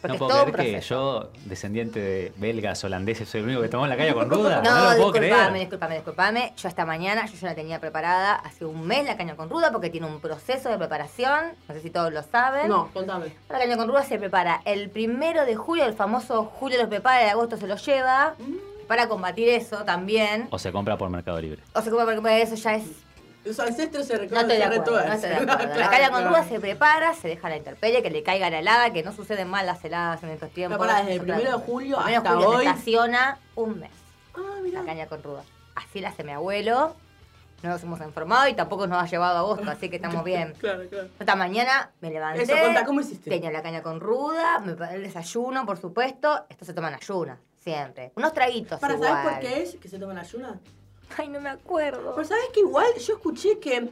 Porque 0.00 0.16
No 0.18 0.26
es 0.26 0.32
puedo 0.32 0.44
un 0.44 0.52
creer 0.52 0.80
que 0.80 0.86
yo, 0.86 1.30
descendiente 1.44 1.98
de 2.00 2.32
belgas, 2.36 2.84
holandeses, 2.84 3.28
soy 3.28 3.40
el 3.40 3.46
único 3.46 3.62
que 3.62 3.68
tomó 3.68 3.86
la 3.86 3.96
caña 3.96 4.14
con 4.14 4.30
ruda. 4.30 4.62
No, 4.62 4.70
No, 4.70 4.76
lo 4.76 4.96
puedo 4.96 5.12
disculpame, 5.12 5.18
creer. 5.48 5.54
disculpame, 5.60 5.94
disculpame. 5.96 6.52
Yo 6.56 6.68
esta 6.68 6.84
mañana, 6.86 7.26
yo 7.26 7.34
ya 7.34 7.48
la 7.48 7.54
tenía 7.54 7.80
preparada 7.80 8.34
hace 8.36 8.64
un 8.64 8.86
mes 8.86 9.04
la 9.06 9.16
caña 9.16 9.34
con 9.34 9.50
ruda 9.50 9.72
porque 9.72 9.90
tiene 9.90 10.06
un 10.06 10.20
proceso 10.20 10.68
de 10.68 10.78
preparación. 10.78 11.46
No 11.68 11.74
sé 11.74 11.80
si 11.80 11.90
todos 11.90 12.12
lo 12.12 12.22
saben. 12.22 12.68
No, 12.68 12.90
contame. 12.92 13.32
La 13.48 13.58
caña 13.58 13.76
con 13.76 13.88
ruda 13.88 14.04
se 14.04 14.18
prepara 14.18 14.62
el 14.64 14.88
primero 14.90 15.44
de 15.44 15.56
julio, 15.56 15.84
el 15.84 15.94
famoso 15.94 16.44
julio 16.44 16.78
los 16.78 16.86
prepara, 16.88 17.24
el 17.24 17.30
agosto 17.30 17.56
se 17.56 17.66
lo 17.66 17.76
lleva. 17.76 18.34
Para 18.86 19.06
combatir 19.06 19.50
eso 19.50 19.84
también. 19.84 20.48
O 20.50 20.58
se 20.58 20.72
compra 20.72 20.96
por 20.96 21.10
Mercado 21.10 21.38
Libre. 21.40 21.60
O 21.74 21.82
se 21.82 21.90
compra 21.90 22.14
porque 22.14 22.40
eso 22.40 22.54
ya 22.54 22.74
es 22.76 22.84
Los 23.48 23.58
ancestros 23.60 24.06
se 24.06 24.12
No 24.14 24.20
recuerdan. 24.20 24.50
estoy 24.50 24.56
de 24.58 24.76
acuerdo, 24.76 25.06
no 25.08 25.12
estoy 25.14 25.30
de 25.30 25.36
acuerdo. 25.36 25.74
La 25.76 25.90
caña 25.90 26.10
con 26.10 26.24
ruda 26.28 26.44
se 26.44 26.60
prepara, 26.60 27.14
se 27.14 27.28
deja 27.28 27.48
la 27.48 27.56
intemperie, 27.56 28.02
que 28.02 28.10
le 28.10 28.22
caiga 28.22 28.50
la 28.50 28.58
helada, 28.58 28.92
que 28.92 29.02
no 29.02 29.12
suceden 29.12 29.48
mal 29.48 29.64
las 29.66 29.82
heladas 29.84 30.22
en 30.22 30.28
estos 30.30 30.50
tiempos. 30.50 30.78
pará, 30.78 30.98
desde 31.00 31.14
el 31.14 31.20
primero 31.22 31.58
de 31.58 31.64
julio 31.64 31.98
hasta 31.98 32.32
julio 32.32 32.48
hoy. 32.50 32.64
Se 32.64 32.70
estaciona 32.70 33.38
un 33.54 33.80
mes 33.80 33.90
Ah, 34.36 34.40
mirá. 34.62 34.80
la 34.80 34.86
caña 34.86 35.06
con 35.06 35.22
ruda. 35.22 35.42
Así 35.74 36.00
la 36.00 36.10
hace 36.10 36.24
mi 36.24 36.32
abuelo. 36.32 36.94
No 37.62 37.70
nos 37.70 37.82
hemos 37.82 38.00
enfermado 38.02 38.46
y 38.48 38.54
tampoco 38.54 38.86
nos 38.86 39.02
ha 39.02 39.06
llevado 39.06 39.36
a 39.36 39.40
agosto, 39.40 39.68
así 39.70 39.88
que 39.88 39.96
estamos 39.96 40.22
bien. 40.24 40.52
Claro, 40.60 40.88
claro. 40.88 41.08
Esta 41.18 41.34
mañana 41.34 41.90
me 42.00 42.10
levanté. 42.10 42.42
Eso, 42.42 42.54
contá, 42.62 42.84
¿cómo 42.84 43.00
hiciste? 43.00 43.30
Tenía 43.30 43.50
la 43.50 43.62
caña 43.62 43.82
con 43.82 43.98
ruda, 43.98 44.60
me 44.60 44.72
el 44.94 45.02
desayuno, 45.02 45.64
por 45.66 45.76
supuesto. 45.78 46.44
Esto 46.48 46.64
se 46.64 46.72
toma 46.74 46.88
en 46.88 46.94
ayuna, 46.94 47.38
siempre. 47.56 48.12
Unos 48.14 48.32
traguitos 48.32 48.78
Para, 48.78 48.94
igual. 48.94 49.10
¿sabes 49.10 49.32
por 49.32 49.40
qué 49.40 49.62
es 49.62 49.74
que 49.76 49.88
se 49.88 49.98
toman 49.98 50.18
ayunas? 50.18 50.58
Ay, 51.18 51.28
no 51.28 51.40
me 51.40 51.48
acuerdo. 51.50 52.14
Pero 52.14 52.26
sabes 52.28 52.44
que 52.52 52.60
igual 52.60 52.86
yo 52.98 53.14
escuché 53.14 53.58
que 53.58 53.88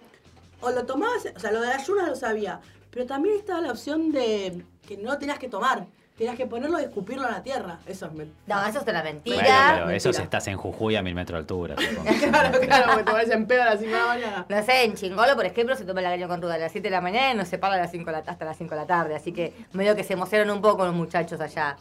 o 0.61 0.70
lo 0.70 0.85
tomabas, 0.87 1.26
o 1.35 1.40
sea, 1.40 1.50
lo 1.52 1.61
de 1.61 1.70
ayunas 1.72 2.09
lo 2.09 2.16
sabía, 2.16 2.61
pero 2.90 3.07
también 3.07 3.37
estaba 3.37 3.61
la 3.61 3.72
opción 3.72 4.11
de 4.12 4.64
que 4.87 4.96
no 4.96 5.18
tenías 5.18 5.38
que 5.38 5.48
tomar. 5.48 5.87
Tenías 6.16 6.35
que 6.35 6.46
ponerlo 6.46 6.81
y 6.81 6.85
escupirlo 6.85 7.26
a 7.26 7.31
la 7.31 7.42
tierra. 7.42 7.79
Eso 7.87 8.07
es 8.07 8.12
mentira. 8.12 8.35
No, 8.46 8.66
eso 8.66 8.79
es 8.81 8.87
una 8.88 9.02
mentira. 9.02 9.37
Bueno, 9.37 9.85
pero 9.85 9.90
eso 9.90 10.12
si 10.14 10.22
estás 10.22 10.46
en 10.48 10.57
Jujuy 10.57 10.96
a 10.96 11.02
mil 11.02 11.14
metros 11.14 11.35
de 11.37 11.40
altura. 11.40 11.74
claro, 12.31 12.59
claro, 12.59 12.85
porque 12.92 13.05
te 13.05 13.11
pones 13.12 13.31
en 13.31 13.46
pedo 13.46 13.61
a 13.62 13.66
las 13.66 13.81
5 13.81 13.92
de 13.92 13.98
la 14.00 14.07
mañana. 14.14 14.46
No 14.48 14.62
sé, 14.64 14.85
en 14.85 14.94
Chingolo, 14.94 15.37
por 15.37 15.44
ejemplo, 15.44 15.76
se 15.76 15.85
toma 15.85 16.00
la 16.00 16.09
caña 16.09 16.26
con 16.26 16.40
ruda 16.40 16.55
a 16.55 16.59
las 16.59 16.72
7 16.72 16.87
de 16.87 16.90
la 16.90 17.02
mañana 17.02 17.33
y 17.33 17.37
no 17.37 17.44
se 17.44 17.59
para 17.59 17.74
a 17.74 17.76
las 17.76 17.90
5 17.90 18.07
de 18.07 18.12
la- 18.12 18.18
hasta 18.31 18.46
las 18.46 18.57
5 18.57 18.70
de 18.74 18.81
la 18.81 18.87
tarde. 18.87 19.14
Así 19.14 19.33
que 19.33 19.52
medio 19.74 19.94
que 19.94 20.05
se 20.05 20.14
emocionaron 20.14 20.57
un 20.57 20.62
poco 20.62 20.87
los 20.87 20.94
muchachos 20.94 21.38
allá. 21.38 21.76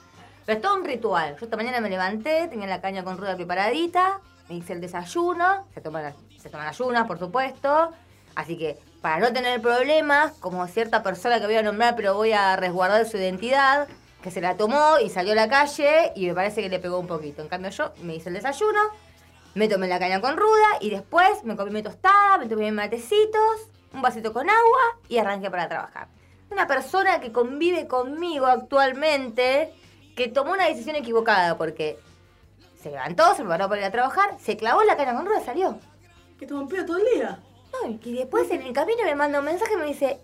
Pero 0.46 0.58
es 0.58 0.62
todo 0.62 0.76
un 0.76 0.84
ritual. 0.84 1.38
Yo 1.40 1.46
esta 1.46 1.56
mañana 1.56 1.80
me 1.80 1.90
levanté, 1.90 2.50
tenía 2.50 2.68
la 2.68 2.82
caña 2.82 3.06
con 3.06 3.18
ruda 3.18 3.38
preparadita, 3.38 4.20
hice 4.50 4.74
el 4.74 4.82
desayuno, 4.82 5.68
se 5.74 5.82
toman 5.82 6.14
se 6.42 6.50
toman 6.50 6.68
ayunas, 6.68 7.08
por 7.08 7.18
supuesto. 7.18 7.92
Así 8.36 8.58
que 8.58 8.78
para 9.02 9.20
no 9.20 9.34
tener 9.34 9.62
problemas, 9.62 10.34
como 10.40 10.68
cierta 10.68 11.02
persona 11.02 11.40
que 11.40 11.46
voy 11.46 11.56
a 11.56 11.64
nombrar, 11.64 11.96
pero 11.96 12.16
voy 12.16 12.34
a 12.34 12.56
resguardar 12.56 13.06
su 13.08 13.18
identidad, 13.18 13.88
que 14.22 14.32
se 14.32 14.42
la 14.42 14.58
tomó 14.58 15.00
y 15.04 15.10
salió 15.10 15.34
a 15.34 15.36
la 15.36 15.48
calle 15.48 16.12
y 16.16 16.28
me 16.28 16.34
parece 16.34 16.62
que 16.62 16.70
le 16.70 16.80
pegó 16.80 17.00
un 17.00 17.08
poquito. 17.08 17.42
En 17.42 17.48
cambio 17.48 17.70
yo 17.72 17.94
me 18.02 18.16
hice 18.16 18.30
el 18.30 18.36
desayuno, 18.36 18.80
me 19.54 19.68
tomé 19.68 19.88
la 19.88 20.00
caña 20.00 20.22
con 20.22 20.36
ruda 20.36 20.78
y 20.82 20.90
después 20.90 21.44
me 21.44 21.56
comí 21.56 21.72
mi 21.72 21.84
tostada, 21.84 22.38
me 22.38 22.48
tomé 22.48 22.66
mis 22.66 22.74
matecitos, 22.74 23.70
un 23.94 24.02
vasito 24.02 24.34
con 24.34 24.50
agua 24.50 25.00
y 25.08 25.18
arranqué 25.18 25.50
para 25.50 25.70
trabajar. 25.70 26.08
Una 26.50 26.68
persona 26.68 27.20
que 27.20 27.32
convive 27.32 27.88
conmigo 27.88 28.48
actualmente, 28.48 29.74
que 30.16 30.28
tomó 30.28 30.52
una 30.52 30.68
decisión 30.68 30.96
equivocada 30.96 31.58
porque 31.58 32.00
se 32.86 32.92
levantó, 32.92 33.30
se 33.34 33.42
preparó 33.42 33.68
para 33.68 33.82
ir 33.82 33.88
a 33.88 33.92
trabajar, 33.92 34.36
se 34.40 34.56
clavó 34.58 34.84
la 34.84 34.96
caña 34.96 35.16
con 35.16 35.26
ruda 35.26 35.42
y 35.42 35.44
salió. 35.44 35.80
Que 36.38 36.46
te 36.46 36.54
pedo 36.54 36.86
todo 36.86 36.98
el 36.98 37.04
día. 37.16 37.40
No, 37.74 37.98
y 38.04 38.14
después 38.14 38.50
en 38.52 38.62
el 38.62 38.74
camino 38.74 39.00
me 39.04 39.16
manda 39.16 39.40
un 39.40 39.46
mensaje 39.46 39.74
y 39.74 39.78
me 39.78 39.86
dice, 39.86 40.20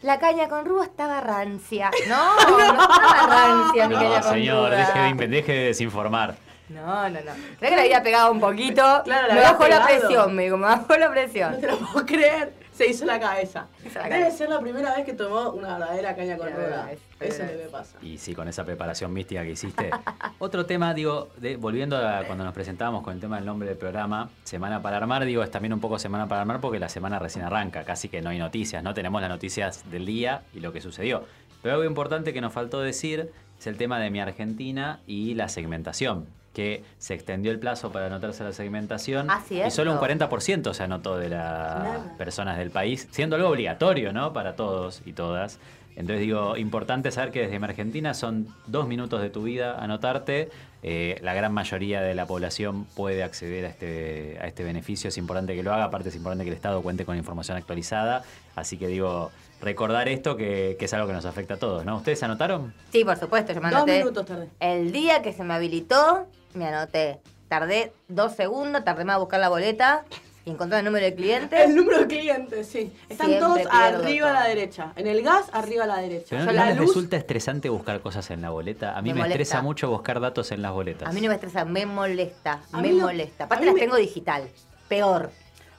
la 0.00 0.20
caña 0.20 0.48
con 0.48 0.64
ruda 0.64 0.84
estaba 0.84 1.20
rancia. 1.20 1.90
No, 2.08 2.36
no 2.36 2.58
estaba 2.60 3.26
rancia 3.26 3.88
mi 3.88 3.94
caña 3.96 4.08
No, 4.18 4.22
con 4.22 4.32
señor, 4.32 4.68
ruda. 4.70 4.76
deje 4.76 5.14
de, 5.16 5.26
deje 5.28 5.52
de 5.52 5.64
desinformar. 5.66 6.36
No, 6.68 7.08
no, 7.08 7.20
no. 7.20 7.32
Creo 7.58 7.70
que 7.70 7.76
le 7.76 7.82
había 7.82 8.02
pegado 8.04 8.30
un 8.30 8.38
poquito. 8.38 9.02
Claro, 9.04 9.26
le 9.28 9.34
me 9.34 9.40
bajó 9.40 9.66
la 9.66 9.84
presión, 9.84 10.36
me 10.36 10.44
dijo, 10.44 10.56
me 10.56 10.66
bajó 10.66 10.96
la 10.96 11.06
No 11.06 11.12
presión. 11.12 11.60
te 11.60 11.66
lo 11.66 11.78
puedo 11.78 12.06
creer. 12.06 12.52
Se 12.74 12.88
hizo 12.88 13.04
la 13.04 13.20
cabeza. 13.20 13.68
Hizo 13.86 13.98
la 14.00 14.04
Debe 14.08 14.18
cabeza. 14.22 14.36
ser 14.36 14.48
la 14.50 14.60
primera 14.60 14.94
vez 14.96 15.04
que 15.04 15.12
tomó 15.12 15.50
una 15.50 15.78
verdadera 15.78 16.16
caña 16.16 16.36
con 16.36 16.46
vez, 16.48 16.98
Eso 17.20 17.42
es 17.44 17.52
lo 17.52 17.58
que 17.62 17.68
pasa. 17.70 17.98
Y 18.02 18.18
sí, 18.18 18.34
con 18.34 18.48
esa 18.48 18.64
preparación 18.64 19.12
mística 19.12 19.42
que 19.44 19.50
hiciste. 19.52 19.90
Otro 20.40 20.66
tema, 20.66 20.92
digo, 20.92 21.28
de- 21.36 21.56
volviendo 21.56 21.96
a 21.96 22.24
cuando 22.24 22.42
nos 22.44 22.52
presentábamos 22.52 23.02
con 23.02 23.14
el 23.14 23.20
tema 23.20 23.36
del 23.36 23.46
nombre 23.46 23.68
del 23.68 23.78
programa, 23.78 24.28
Semana 24.42 24.82
para 24.82 24.96
Armar, 24.96 25.24
digo, 25.24 25.42
es 25.44 25.50
también 25.50 25.72
un 25.72 25.80
poco 25.80 25.98
Semana 25.98 26.26
para 26.26 26.40
Armar 26.40 26.60
porque 26.60 26.78
la 26.80 26.88
semana 26.88 27.18
recién 27.20 27.44
arranca, 27.44 27.84
casi 27.84 28.08
que 28.08 28.20
no 28.20 28.30
hay 28.30 28.38
noticias, 28.38 28.82
¿no? 28.82 28.92
Tenemos 28.92 29.20
las 29.20 29.30
noticias 29.30 29.88
del 29.90 30.04
día 30.06 30.42
y 30.52 30.58
lo 30.60 30.72
que 30.72 30.80
sucedió. 30.80 31.24
Pero 31.62 31.74
algo 31.76 31.84
importante 31.86 32.32
que 32.32 32.40
nos 32.40 32.52
faltó 32.52 32.80
decir 32.80 33.30
es 33.58 33.66
el 33.68 33.76
tema 33.76 34.00
de 34.00 34.10
mi 34.10 34.20
Argentina 34.20 35.00
y 35.06 35.34
la 35.34 35.48
segmentación, 35.48 36.26
que 36.54 36.82
se 36.98 37.12
extendió 37.14 37.50
el 37.50 37.58
plazo 37.58 37.92
para 37.92 38.06
anotarse 38.06 38.42
a 38.42 38.46
la 38.46 38.52
segmentación 38.52 39.28
Ah, 39.28 39.42
y 39.50 39.70
solo 39.70 39.92
un 39.92 39.98
cierto. 39.98 40.28
40% 40.30 40.72
se 40.72 40.82
anotó 40.82 41.18
de 41.18 41.28
las 41.28 41.98
personas 42.16 42.56
del 42.56 42.70
país, 42.70 43.08
siendo 43.10 43.36
algo 43.36 43.48
obligatorio, 43.50 44.12
¿no? 44.12 44.32
Para 44.32 44.56
todos 44.56 45.02
y 45.04 45.12
todas. 45.12 45.58
Entonces 45.96 46.20
digo, 46.20 46.56
importante 46.56 47.12
saber 47.12 47.30
que 47.30 47.42
desde 47.42 47.58
mi 47.58 47.66
Argentina 47.66 48.14
son 48.14 48.48
dos 48.66 48.88
minutos 48.88 49.20
de 49.22 49.30
tu 49.30 49.42
vida 49.42 49.78
anotarte. 49.78 50.48
Eh, 50.82 51.18
la 51.22 51.34
gran 51.34 51.52
mayoría 51.52 52.00
de 52.02 52.14
la 52.14 52.26
población 52.26 52.84
puede 52.96 53.22
acceder 53.22 53.64
a 53.64 53.68
este, 53.68 54.38
a 54.40 54.46
este 54.48 54.64
beneficio. 54.64 55.08
Es 55.08 55.18
importante 55.18 55.54
que 55.54 55.62
lo 55.62 55.72
haga. 55.72 55.84
Aparte 55.84 56.08
es 56.08 56.16
importante 56.16 56.44
que 56.44 56.50
el 56.50 56.56
Estado 56.56 56.82
cuente 56.82 57.04
con 57.04 57.16
información 57.16 57.56
actualizada. 57.56 58.24
Así 58.56 58.76
que 58.76 58.88
digo, 58.88 59.30
recordar 59.60 60.08
esto 60.08 60.36
que, 60.36 60.76
que 60.78 60.86
es 60.86 60.94
algo 60.94 61.06
que 61.06 61.12
nos 61.12 61.26
afecta 61.26 61.54
a 61.54 61.56
todos, 61.58 61.84
¿no? 61.84 61.96
¿Ustedes 61.96 62.22
anotaron? 62.24 62.74
Sí, 62.90 63.04
por 63.04 63.16
supuesto, 63.16 63.52
yo 63.52 63.60
me 63.60 63.70
Dos 63.70 63.86
minutos 63.86 64.26
tardé. 64.26 64.48
El 64.58 64.90
día 64.90 65.22
que 65.22 65.32
se 65.32 65.44
me 65.44 65.54
habilitó, 65.54 66.26
me 66.54 66.66
anoté. 66.66 67.20
Tardé 67.48 67.92
dos 68.08 68.34
segundos, 68.34 68.84
tardé 68.84 69.04
más 69.04 69.16
a 69.16 69.18
buscar 69.18 69.38
la 69.40 69.48
boleta 69.48 70.04
y 70.44 70.50
encontrar 70.50 70.80
el 70.80 70.84
número 70.86 71.04
de 71.04 71.14
cliente. 71.14 71.62
El 71.64 71.74
número 71.76 72.00
de 72.00 72.06
clientes, 72.06 72.66
sí. 72.66 72.92
Están 73.08 73.28
Siempre 73.28 73.38
todos 73.38 73.60
arriba 73.70 74.30
a 74.30 74.32
la 74.32 74.44
derecha. 74.44 74.92
En 74.96 75.06
el 75.06 75.22
gas, 75.22 75.46
arriba 75.52 75.84
a 75.84 75.86
la 75.86 75.98
derecha. 75.98 76.26
Pero 76.30 76.44
¿no, 76.46 76.52
la 76.52 76.64
no 76.64 76.70
les 76.70 76.76
luz, 76.78 76.86
resulta 76.88 77.16
estresante 77.16 77.68
buscar 77.68 78.00
cosas 78.00 78.30
en 78.30 78.42
la 78.42 78.50
boleta? 78.50 78.96
A 78.96 79.02
mí 79.02 79.12
Me 79.14 79.20
estresa 79.26 79.62
mucho 79.62 79.88
buscar 79.90 80.20
datos 80.20 80.50
en 80.52 80.62
las 80.62 80.72
boletas. 80.72 81.08
A 81.08 81.12
mí 81.12 81.20
no 81.20 81.28
me 81.28 81.34
estresa, 81.34 81.64
me 81.64 81.86
molesta, 81.86 82.62
A 82.72 82.80
me 82.80 82.90
no- 82.92 83.02
molesta. 83.06 83.44
Aparte 83.44 83.66
las 83.66 83.74
me- 83.74 83.80
tengo 83.80 83.96
digital, 83.96 84.48
peor. 84.88 85.30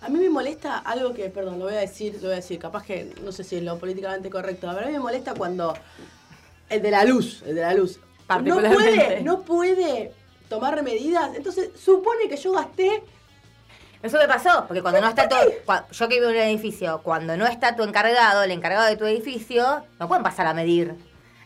A 0.02 0.10
mí 0.10 0.20
me 0.20 0.30
molesta 0.30 0.78
algo 0.80 1.14
que, 1.14 1.30
perdón, 1.30 1.58
lo 1.58 1.66
voy 1.66 1.74
a 1.74 1.80
decir, 1.80 2.14
lo 2.16 2.28
voy 2.28 2.34
a 2.34 2.36
decir, 2.36 2.60
capaz 2.60 2.84
que 2.86 3.14
no 3.24 3.32
sé 3.32 3.44
si 3.44 3.56
es 3.58 3.64
lo 3.64 3.78
políticamente 3.80 4.30
correcto, 4.30 4.68
pero 4.74 4.86
a 4.86 4.88
mí 4.88 4.94
me 4.94 5.00
molesta 5.00 5.34
cuando 5.34 5.74
el 6.70 6.82
de 6.82 6.92
la 6.92 7.04
luz, 7.06 7.42
el 7.46 7.56
de 7.56 7.62
la 7.62 7.74
luz, 7.74 7.98
no 7.98 8.04
Particularmente. 8.28 8.84
puede, 8.84 9.22
no 9.24 9.42
puede 9.42 10.12
tomar 10.50 10.82
medidas, 10.84 11.32
entonces 11.36 11.70
supone 11.80 12.28
que 12.30 12.38
yo 12.38 12.52
gasté, 12.54 13.04
Eso 14.04 14.18
me 14.20 14.28
pasó, 14.28 14.66
porque 14.68 14.82
cuando 14.84 15.02
no 15.02 15.10
está 15.10 15.28
tu... 15.28 15.36
cua- 15.66 15.86
Yo 15.92 16.08
que 16.08 16.16
vivo 16.20 16.30
en 16.30 16.36
un 16.36 16.42
edificio, 16.44 17.02
cuando 17.04 17.36
no 17.38 17.48
está 17.48 17.76
tu 17.76 17.82
encargado, 17.84 18.44
el 18.44 18.52
encargado 18.52 18.86
de 18.86 18.98
tu 18.98 19.06
edificio, 19.06 19.84
no 20.00 20.08
pueden 20.08 20.24
pasar 20.24 20.46
a 20.48 20.54
medir. 20.54 20.94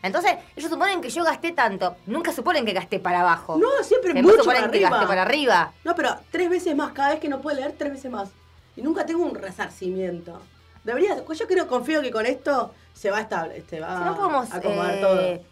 Entonces, 0.02 0.32
ellos 0.56 0.70
suponen 0.70 1.00
que 1.00 1.10
yo 1.10 1.24
gasté 1.24 1.52
tanto. 1.52 1.96
Nunca 2.06 2.32
suponen 2.32 2.64
que 2.66 2.72
gasté 2.72 2.98
para 3.00 3.20
abajo. 3.20 3.56
no, 3.58 3.68
siempre 3.82 4.12
Siempre 4.12 4.22
mucho 4.22 4.38
suponen 4.38 4.62
para 4.62 4.72
que 4.72 4.76
arriba. 4.78 4.90
gasté 4.90 5.06
para 5.06 5.22
arriba. 5.22 5.72
No, 5.84 5.94
pero 5.94 6.16
tres 6.30 6.48
veces 6.50 6.74
más, 6.76 6.92
cada 6.92 7.10
vez 7.10 7.20
que 7.20 7.28
no 7.28 7.40
puede 7.40 7.56
leer, 7.56 7.74
tres 7.78 7.92
veces 7.92 8.10
más. 8.10 8.30
Y 8.76 8.82
nunca 8.82 9.04
tengo 9.06 9.24
un 9.24 9.34
resarcimiento. 9.34 10.40
Debería, 10.84 11.16
yo 11.16 11.46
creo, 11.46 11.66
confío 11.68 12.00
que 12.02 12.10
con 12.10 12.24
esto 12.26 12.74
se 12.94 13.10
va 13.10 13.18
a 13.18 13.20
establecer, 13.22 13.58
este, 13.62 13.80
va 13.80 13.98
Si 13.98 14.04
no 14.04 14.16
podemos 14.16 14.50
a 14.50 14.56
acomodar 14.56 14.94
eh, 14.94 15.00
todo. 15.00 15.49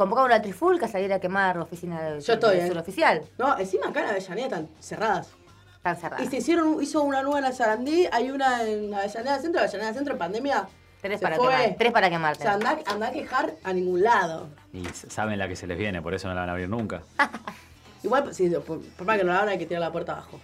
Convocar 0.00 0.24
una 0.24 0.40
trifulca, 0.40 0.88
salir 0.88 1.12
a 1.12 1.20
quemar 1.20 1.56
la 1.56 1.64
oficina 1.64 2.00
del 2.00 2.22
Yo 2.22 2.32
estoy, 2.32 2.56
eh. 2.56 2.66
sur 2.66 2.78
oficial. 2.78 3.20
No, 3.36 3.58
encima 3.58 3.88
acá 3.88 4.00
en 4.00 4.08
Avellaneda 4.08 4.46
están 4.46 4.68
cerradas. 4.80 5.28
Están 5.76 5.96
cerradas. 5.98 6.26
Y 6.26 6.30
se 6.30 6.38
hicieron, 6.38 6.82
hizo 6.82 7.02
una 7.02 7.22
nueva 7.22 7.40
en 7.40 7.44
la 7.44 7.52
Sarandí, 7.52 8.08
hay 8.10 8.30
una 8.30 8.62
en 8.62 8.94
Avellaneda 8.94 9.38
Centro, 9.40 9.60
Avellaneda 9.60 9.92
Centro 9.92 10.14
en 10.14 10.18
pandemia. 10.18 10.66
Tres 11.02 11.18
se 11.18 11.22
para 11.22 11.36
fue. 11.36 11.48
quemar. 11.50 11.74
Tres 11.76 11.92
para 11.92 12.06
O 12.06 12.10
quemarte. 12.10 12.42
sea, 12.42 12.54
anda, 12.54 12.78
anda 12.86 13.08
a 13.08 13.12
quejar 13.12 13.52
a 13.62 13.72
ningún 13.74 14.02
lado. 14.02 14.48
Y 14.72 14.86
saben 14.86 15.38
la 15.38 15.46
que 15.48 15.56
se 15.56 15.66
les 15.66 15.76
viene, 15.76 16.00
por 16.00 16.14
eso 16.14 16.28
no 16.28 16.34
la 16.34 16.40
van 16.40 16.48
a 16.48 16.52
abrir 16.52 16.70
nunca. 16.70 17.02
Igual, 18.02 18.24
pues, 18.24 18.38
sí, 18.38 18.48
por, 18.48 18.80
por 18.80 19.06
más 19.06 19.18
que 19.18 19.24
no 19.24 19.32
la 19.34 19.40
abran, 19.40 19.52
hay 19.52 19.58
que 19.58 19.66
tirar 19.66 19.82
la 19.82 19.92
puerta 19.92 20.12
abajo. 20.12 20.40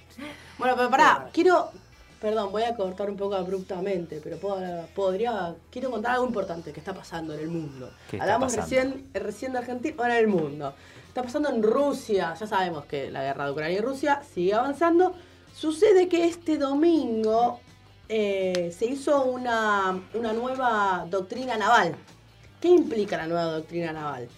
Bueno, 0.59 0.75
pero 0.77 0.91
pará, 0.91 1.29
quiero. 1.33 1.71
Perdón, 2.21 2.51
voy 2.51 2.63
a 2.63 2.75
cortar 2.75 3.11
un 3.11 3.17
poco 3.17 3.35
abruptamente, 3.35 4.21
pero 4.25 4.39
puedo, 4.39 4.87
podría. 4.95 5.55
Quiero 5.71 5.91
contar 5.91 6.13
algo 6.13 6.27
importante 6.27 6.73
que 6.73 6.81
está 6.81 6.95
pasando 6.95 7.35
en 7.35 7.41
el 7.41 7.49
mundo. 7.49 7.91
¿Qué 8.11 8.17
está 8.17 8.25
Hablamos 8.25 8.57
recién, 8.57 9.11
recién 9.13 9.53
de 9.53 9.59
Argentina, 9.59 9.95
ahora 9.99 10.19
en 10.19 10.25
el 10.25 10.29
mundo. 10.29 10.75
Está 11.09 11.23
pasando 11.23 11.51
en 11.51 11.63
Rusia. 11.63 12.35
Ya 12.39 12.47
sabemos 12.47 12.87
que 12.87 13.11
la 13.11 13.23
guerra 13.23 13.47
de 13.47 13.53
Ucrania 13.53 13.79
y 13.79 13.81
Rusia 13.83 14.23
sigue 14.35 14.55
avanzando. 14.55 15.15
Sucede 15.55 16.09
que 16.09 16.25
este 16.25 16.57
domingo 16.57 17.61
eh, 18.09 18.75
se 18.77 18.87
hizo 18.87 19.25
una, 19.25 20.01
una 20.15 20.33
nueva 20.33 21.07
doctrina 21.11 21.59
naval. 21.59 21.95
¿Qué 22.61 22.69
implica 22.69 23.19
la 23.19 23.27
nueva 23.27 23.45
doctrina 23.45 23.93
naval? 23.93 24.29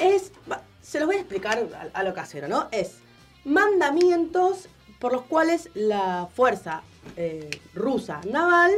Es, 0.00 0.32
se 0.80 1.00
los 1.00 1.06
voy 1.06 1.16
a 1.16 1.20
explicar 1.20 1.58
a, 1.58 1.98
a 1.98 2.02
lo 2.02 2.14
casero, 2.14 2.48
¿no? 2.48 2.68
Es 2.70 2.98
mandamientos 3.44 4.68
por 4.98 5.12
los 5.12 5.22
cuales 5.22 5.68
la 5.74 6.28
fuerza 6.34 6.82
eh, 7.16 7.50
rusa 7.74 8.20
naval 8.30 8.72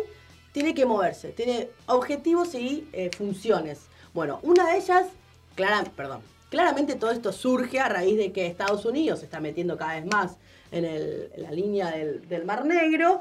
tiene 0.53 0.75
que 0.75 0.87
moverse, 0.87 1.29
tiene 1.31 1.69
objetivos 1.87 2.55
y 2.55 2.89
eh, 2.93 3.11
funciones. 3.17 3.87
Bueno, 4.15 4.41
una 4.43 4.71
de 4.73 4.79
ellas, 4.79 5.07
clara, 5.55 5.85
perdón, 5.97 6.21
claramente 6.51 6.95
todo 6.97 7.11
esto 7.11 7.33
surge 7.33 7.79
a 7.79 7.89
raíz 7.89 8.17
de 8.17 8.33
que 8.33 8.47
Estados 8.47 8.85
Unidos 8.85 9.21
se 9.21 9.27
está 9.27 9.39
metiendo 9.41 9.77
cada 9.77 9.95
vez 10.01 10.07
más 10.07 10.37
en, 10.73 10.85
el- 10.85 11.31
en 11.35 11.43
la 11.43 11.51
línea 11.53 11.91
del, 11.91 12.27
del 12.29 12.45
Mar 12.45 12.65
Negro, 12.65 13.21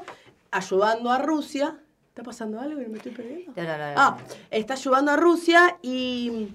ayudando 0.50 1.10
a 1.10 1.18
Rusia. 1.18 1.78
¿Está 2.08 2.22
pasando 2.22 2.58
algo 2.60 2.80
que 2.80 2.88
me 2.88 2.96
estoy 2.96 3.12
perdiendo? 3.12 3.52
No, 3.54 3.62
no, 3.62 3.78
no, 3.78 3.94
no. 3.94 3.94
Ah, 3.96 4.18
está 4.50 4.74
ayudando 4.74 5.12
a 5.12 5.16
Rusia 5.16 5.78
y 5.82 6.48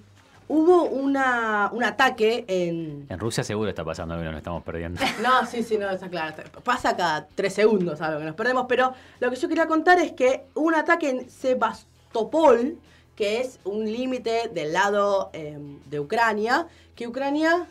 hubo 0.53 0.83
una, 0.83 1.71
un 1.73 1.83
ataque 1.83 2.45
en... 2.47 3.07
En 3.09 3.19
Rusia 3.19 3.43
seguro 3.43 3.69
está 3.69 3.83
pasando 3.83 4.13
algo 4.13 4.25
nos 4.25 4.37
estamos 4.37 4.61
perdiendo. 4.63 5.01
No, 5.23 5.47
sí, 5.47 5.63
sí, 5.63 5.79
no, 5.79 5.89
está 5.89 6.09
claro. 6.09 6.35
Pasa 6.63 6.95
cada 6.95 7.25
tres 7.33 7.55
segundos 7.55 7.99
algo 8.01 8.19
que 8.19 8.25
nos 8.25 8.35
perdemos, 8.35 8.67
pero 8.69 8.93
lo 9.19 9.31
que 9.31 9.35
yo 9.35 9.49
quería 9.49 9.65
contar 9.65 9.97
es 9.97 10.11
que 10.11 10.43
hubo 10.53 10.67
un 10.67 10.75
ataque 10.75 11.09
en 11.09 11.29
Sebastopol, 11.29 12.77
que 13.15 13.41
es 13.41 13.59
un 13.63 13.85
límite 13.85 14.51
del 14.53 14.73
lado 14.73 15.31
eh, 15.33 15.57
de 15.89 15.99
Ucrania, 15.99 16.67
que 16.95 17.07
Ucrania... 17.07 17.65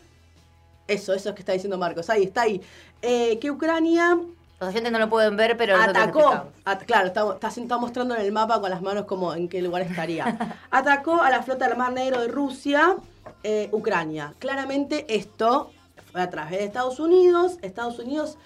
Eso, 0.85 1.13
eso 1.13 1.29
es 1.29 1.35
que 1.35 1.41
está 1.41 1.53
diciendo 1.53 1.77
Marcos, 1.77 2.09
ahí 2.09 2.23
está 2.23 2.41
ahí. 2.41 2.61
Eh, 3.01 3.39
que 3.39 3.49
Ucrania 3.49 4.19
Los 4.59 4.69
oyentes 4.69 4.91
no 4.91 4.99
lo 4.99 5.09
pueden 5.09 5.35
ver, 5.35 5.57
pero 5.57 5.75
atacó, 5.75 6.31
at- 6.63 6.83
claro, 6.85 7.07
está, 7.07 7.33
está, 7.33 7.47
está 7.61 7.77
mostrando 7.77 8.15
en 8.15 8.21
el 8.21 8.31
mapa 8.31 8.61
con 8.61 8.69
las 8.69 8.81
manos 8.81 9.05
como 9.05 9.33
en 9.33 9.49
qué 9.49 9.61
lugar 9.61 9.81
estaría. 9.81 10.55
atacó 10.71 11.21
a 11.21 11.29
la 11.29 11.43
flota 11.43 11.67
del 11.67 11.77
Mar 11.77 11.91
Negro 11.91 12.21
de 12.21 12.27
Rusia, 12.29 12.95
eh, 13.43 13.67
Ucrania. 13.71 14.33
Claramente 14.39 15.05
esto 15.09 15.71
fue 16.11 16.21
a 16.21 16.29
través 16.29 16.59
de 16.59 16.63
Estados 16.65 16.99
Unidos. 16.99 17.57
Estados 17.61 17.99
Unidos 17.99 18.37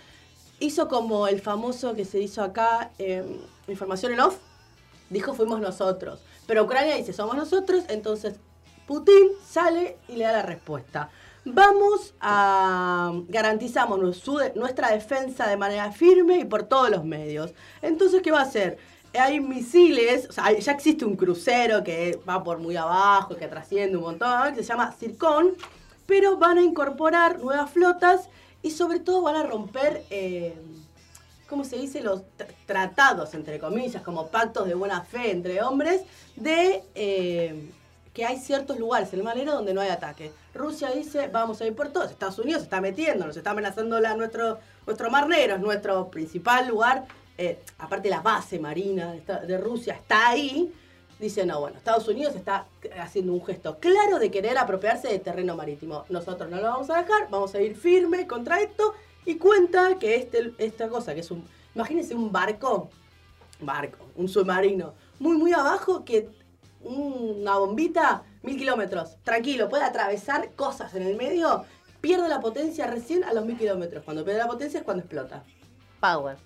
hizo 0.59 0.87
como 0.87 1.27
el 1.27 1.39
famoso 1.39 1.93
que 1.93 2.03
se 2.05 2.19
hizo 2.19 2.41
acá, 2.43 2.89
eh, 2.97 3.23
información 3.67 4.13
en 4.13 4.21
off, 4.21 4.37
dijo 5.11 5.35
fuimos 5.35 5.59
nosotros. 5.59 6.19
Pero 6.47 6.63
Ucrania 6.63 6.95
dice 6.95 7.13
somos 7.13 7.35
nosotros, 7.35 7.83
entonces 7.89 8.35
Putin 8.87 9.27
sale 9.45 9.97
y 10.07 10.15
le 10.15 10.23
da 10.23 10.31
la 10.31 10.41
respuesta. 10.41 11.09
Vamos 11.53 12.13
a 12.19 13.13
garantizamos 13.29 13.99
nuestra 14.55 14.91
defensa 14.91 15.47
de 15.47 15.55
manera 15.55 15.91
firme 15.91 16.39
y 16.39 16.45
por 16.45 16.63
todos 16.63 16.89
los 16.89 17.05
medios. 17.05 17.53
Entonces, 17.81 18.21
¿qué 18.21 18.31
va 18.31 18.39
a 18.39 18.43
hacer? 18.43 18.77
Hay 19.17 19.39
misiles, 19.39 20.27
o 20.29 20.33
sea, 20.33 20.51
ya 20.51 20.71
existe 20.73 21.05
un 21.05 21.15
crucero 21.15 21.83
que 21.83 22.19
va 22.27 22.43
por 22.43 22.59
muy 22.59 22.75
abajo, 22.75 23.35
que 23.37 23.47
trasciende 23.47 23.95
un 23.95 24.03
montón, 24.03 24.53
que 24.53 24.61
se 24.61 24.67
llama 24.67 24.91
Circon, 24.91 25.53
pero 26.05 26.37
van 26.37 26.57
a 26.57 26.61
incorporar 26.61 27.39
nuevas 27.39 27.71
flotas 27.71 28.27
y 28.61 28.71
sobre 28.71 28.99
todo 28.99 29.21
van 29.21 29.37
a 29.37 29.43
romper, 29.43 30.03
eh, 30.09 30.53
¿cómo 31.47 31.63
se 31.63 31.77
dice? 31.77 32.01
Los 32.01 32.23
tr- 32.37 32.53
tratados, 32.65 33.33
entre 33.33 33.57
comillas, 33.57 34.03
como 34.03 34.27
pactos 34.27 34.67
de 34.67 34.73
buena 34.75 35.01
fe 35.03 35.31
entre 35.31 35.61
hombres, 35.61 36.01
de 36.35 36.83
eh, 36.93 37.71
que 38.17 38.25
hay 38.25 38.39
ciertos 38.39 38.79
lugares 38.79 39.13
en 39.13 39.19
el 39.19 39.23
mar 39.23 39.37
donde 39.45 39.75
no 39.75 39.79
hay 39.79 39.89
ataque. 39.89 40.31
Rusia 40.55 40.89
dice, 40.89 41.27
vamos 41.27 41.61
a 41.61 41.67
ir 41.67 41.75
por 41.75 41.89
todos. 41.89 42.09
Estados 42.09 42.39
Unidos 42.39 42.63
está 42.63 42.81
metiendo, 42.81 43.27
nos 43.27 43.37
está 43.37 43.51
amenazando 43.51 43.99
la, 43.99 44.15
nuestro, 44.15 44.57
nuestro 44.87 45.11
mar 45.11 45.29
Negro, 45.29 45.53
es 45.53 45.61
nuestro 45.61 46.09
principal 46.09 46.67
lugar. 46.67 47.05
eh, 47.37 47.59
aparte 47.77 48.09
la 48.09 48.21
base 48.21 48.57
marina 48.57 49.13
de 49.13 49.57
Rusia 49.59 49.93
está 49.93 50.29
ahí. 50.29 50.73
Dice, 51.19 51.45
no, 51.45 51.59
bueno, 51.59 51.77
Estados 51.77 52.07
Unidos 52.07 52.35
está 52.35 52.65
haciendo 52.99 53.33
un 53.33 53.45
gesto 53.45 53.77
claro 53.77 54.17
de 54.17 54.31
querer 54.31 54.57
apropiarse 54.57 55.09
de 55.09 55.19
terreno 55.19 55.55
marítimo. 55.55 56.03
Nosotros 56.09 56.49
no 56.49 56.57
lo 56.57 56.63
vamos 56.63 56.89
a 56.89 56.97
dejar, 57.03 57.29
vamos 57.29 57.53
a 57.53 57.61
ir 57.61 57.75
firme 57.75 58.25
contra 58.25 58.59
esto. 58.59 58.95
Y 59.25 59.35
cuenta 59.35 59.99
que 59.99 60.15
este, 60.15 60.55
esta 60.57 60.89
cosa, 60.89 61.13
que 61.13 61.19
es 61.19 61.29
un... 61.29 61.47
Imagínense 61.75 62.15
un 62.15 62.31
barco, 62.31 62.89
barco, 63.59 64.07
un 64.15 64.27
submarino, 64.27 64.95
muy, 65.19 65.37
muy 65.37 65.53
abajo, 65.53 66.03
que 66.03 66.29
una 66.87 67.57
bombita, 67.57 68.23
mil 68.43 68.57
kilómetros, 68.57 69.17
tranquilo, 69.23 69.69
puede 69.69 69.83
atravesar 69.83 70.51
cosas 70.53 70.93
en 70.95 71.03
el 71.03 71.15
medio, 71.15 71.65
pierde 72.01 72.29
la 72.29 72.39
potencia 72.39 72.87
recién 72.87 73.23
a 73.23 73.33
los 73.33 73.45
mil 73.45 73.57
kilómetros. 73.57 74.03
Cuando 74.03 74.23
pierde 74.23 74.39
la 74.39 74.47
potencia 74.47 74.79
es 74.79 74.85
cuando 74.85 75.03
explota. 75.03 75.43
Power. 75.99 76.37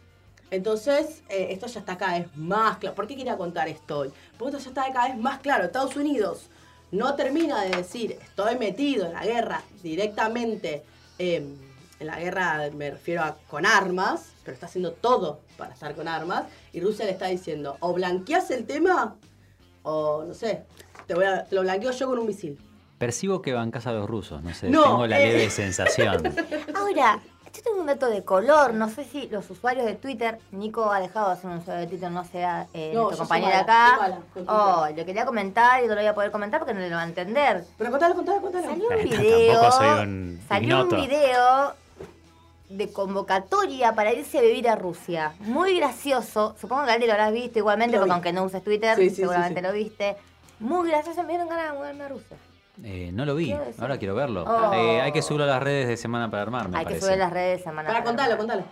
Entonces, 0.50 1.24
eh, 1.30 1.48
esto 1.52 1.68
ya 1.68 1.80
está 1.80 1.98
cada 1.98 2.20
vez 2.20 2.28
más 2.36 2.78
claro. 2.78 2.96
¿Por 2.96 3.08
qué 3.08 3.16
quería 3.16 3.38
contar 3.38 3.70
esto 3.70 4.00
hoy? 4.00 4.12
Porque 4.38 4.58
esto 4.58 4.72
ya 4.72 4.82
está 4.82 4.94
cada 4.94 5.08
vez 5.08 5.18
más 5.18 5.40
claro. 5.40 5.64
Estados 5.64 5.96
Unidos 5.96 6.50
no 6.92 7.16
termina 7.16 7.62
de 7.64 7.78
decir, 7.78 8.18
estoy 8.22 8.58
metido 8.58 9.06
en 9.06 9.14
la 9.14 9.24
guerra 9.24 9.64
directamente, 9.82 10.84
eh, 11.18 11.56
en 12.00 12.08
la 12.08 12.20
guerra 12.20 12.70
me 12.76 12.92
refiero 12.92 13.22
a 13.22 13.38
con 13.48 13.66
armas, 13.66 14.34
pero 14.44 14.56
está 14.56 14.66
haciendo 14.66 14.92
todo 14.92 15.40
para 15.58 15.74
estar 15.74 15.96
con 15.96 16.08
armas. 16.08 16.46
Y 16.74 16.82
Rusia 16.82 17.06
le 17.06 17.12
está 17.12 17.28
diciendo, 17.28 17.78
o 17.80 17.94
blanqueas 17.94 18.52
el 18.52 18.66
tema, 18.66 19.16
o 19.84 20.24
no 20.24 20.34
sé, 20.34 20.64
te, 21.08 21.14
voy 21.16 21.26
a- 21.26 21.44
te 21.46 21.56
lo 21.56 21.62
blanqueo 21.62 21.92
yo 21.92 22.08
con 22.08 22.20
un 22.20 22.28
misil. 22.28 22.60
Percibo 22.98 23.42
que 23.42 23.54
bancas 23.54 23.88
a 23.88 23.94
los 23.94 24.08
rusos, 24.10 24.44
no 24.44 24.54
sé, 24.54 24.70
No, 24.70 24.84
tengo 24.84 25.08
la 25.08 25.20
eh. 25.20 25.26
leve 25.28 25.50
sensación. 25.50 26.22
Ahora, 26.76 27.20
yo 27.54 27.62
tengo 27.64 27.80
un 27.82 27.88
dato 27.88 28.08
de 28.08 28.24
color. 28.24 28.74
No 28.76 28.90
sé 28.90 29.04
si 29.04 29.28
los 29.28 29.50
usuarios 29.50 29.86
de 29.86 29.96
Twitter, 29.96 30.38
Nico 30.52 30.92
ha 30.92 31.00
dejado 31.00 31.32
de 31.32 31.36
ser 31.42 31.50
un 31.50 31.58
usuario 31.58 31.82
de 31.82 31.88
Twitter, 31.88 32.12
no 32.12 32.24
sea 32.24 32.68
eh, 32.74 32.92
No, 32.94 33.10
mala, 33.10 33.26
soy 33.26 33.44
acá. 33.44 33.98
mala 34.00 34.20
oh, 34.48 34.88
le 34.96 35.04
quería 35.04 35.26
comentar 35.26 35.84
y 35.84 35.88
no 35.88 35.96
lo 35.96 36.02
voy 36.02 36.08
a 36.08 36.14
poder 36.14 36.32
comentar 36.32 36.60
porque 36.60 36.74
no 36.76 36.80
lo 36.88 36.96
va 36.96 37.02
a 37.02 37.06
entender. 37.06 37.66
Pero 37.78 37.90
contalo, 37.92 38.14
contalo, 38.16 38.40
contalo. 38.42 38.66
Salió 38.68 38.88
un 38.88 39.04
video. 39.04 39.62
tampoco 39.62 39.72
soy 39.84 39.88
un 40.04 40.42
salió 40.48 40.78
ignoto. 40.78 40.96
un 40.96 41.02
video 41.08 41.74
de 42.78 42.92
convocatoria 42.92 43.94
para 43.94 44.14
irse 44.14 44.40
a 44.40 44.42
vivir 44.42 44.68
a 44.70 44.76
Rusia. 44.76 45.34
Muy 45.40 45.78
gracioso. 45.78 46.56
Supongo 46.60 46.86
que 46.86 46.92
Aldi 46.92 47.06
lo 47.06 47.12
habrás 47.14 47.34
visto 47.34 47.60
igualmente, 47.60 47.94
Lo 47.98 48.02
porque 48.02 48.10
vi. 48.10 48.14
aunque 48.14 48.34
no 48.34 48.44
uses 48.44 48.64
Twitter, 48.64 48.96
Sí, 48.98 49.04
sí, 49.10 49.10
sí, 49.10 49.22
seguramente 49.22 49.60
sí. 49.62 49.68
lo 49.68 49.74
viste. 49.74 50.16
Muy 50.60 50.90
gracioso, 50.90 51.22
me 51.24 51.30
dieron 51.30 51.48
ganas 51.50 51.72
de 51.72 51.78
mudarme 51.78 52.04
a 52.04 52.08
Rusia. 52.10 52.38
Eh, 52.84 53.12
no 53.14 53.26
lo 53.26 53.36
vi, 53.36 53.48
Quiero 53.48 53.64
ahora 53.80 53.98
quiero 53.98 54.16
verlo. 54.16 54.44
Oh. 54.48 54.74
Eh, 54.74 55.02
hay 55.02 55.12
que 55.12 55.22
subirlo 55.22 55.44
a 55.44 55.48
las 55.48 55.62
redes 55.62 55.88
de 55.88 55.98
Semana 55.98 56.32
para 56.32 56.44
Armar, 56.44 56.70
me 56.70 56.78
Hay 56.80 56.86
que 56.86 57.00
subir 57.00 57.18
las 57.18 57.32
redes 57.32 57.58
de 57.60 57.64
semana. 57.64 57.88
Para 57.90 58.00
para 58.00 58.06
contalo, 58.06 58.34
Armar. 58.34 58.48
contalo. 58.48 58.64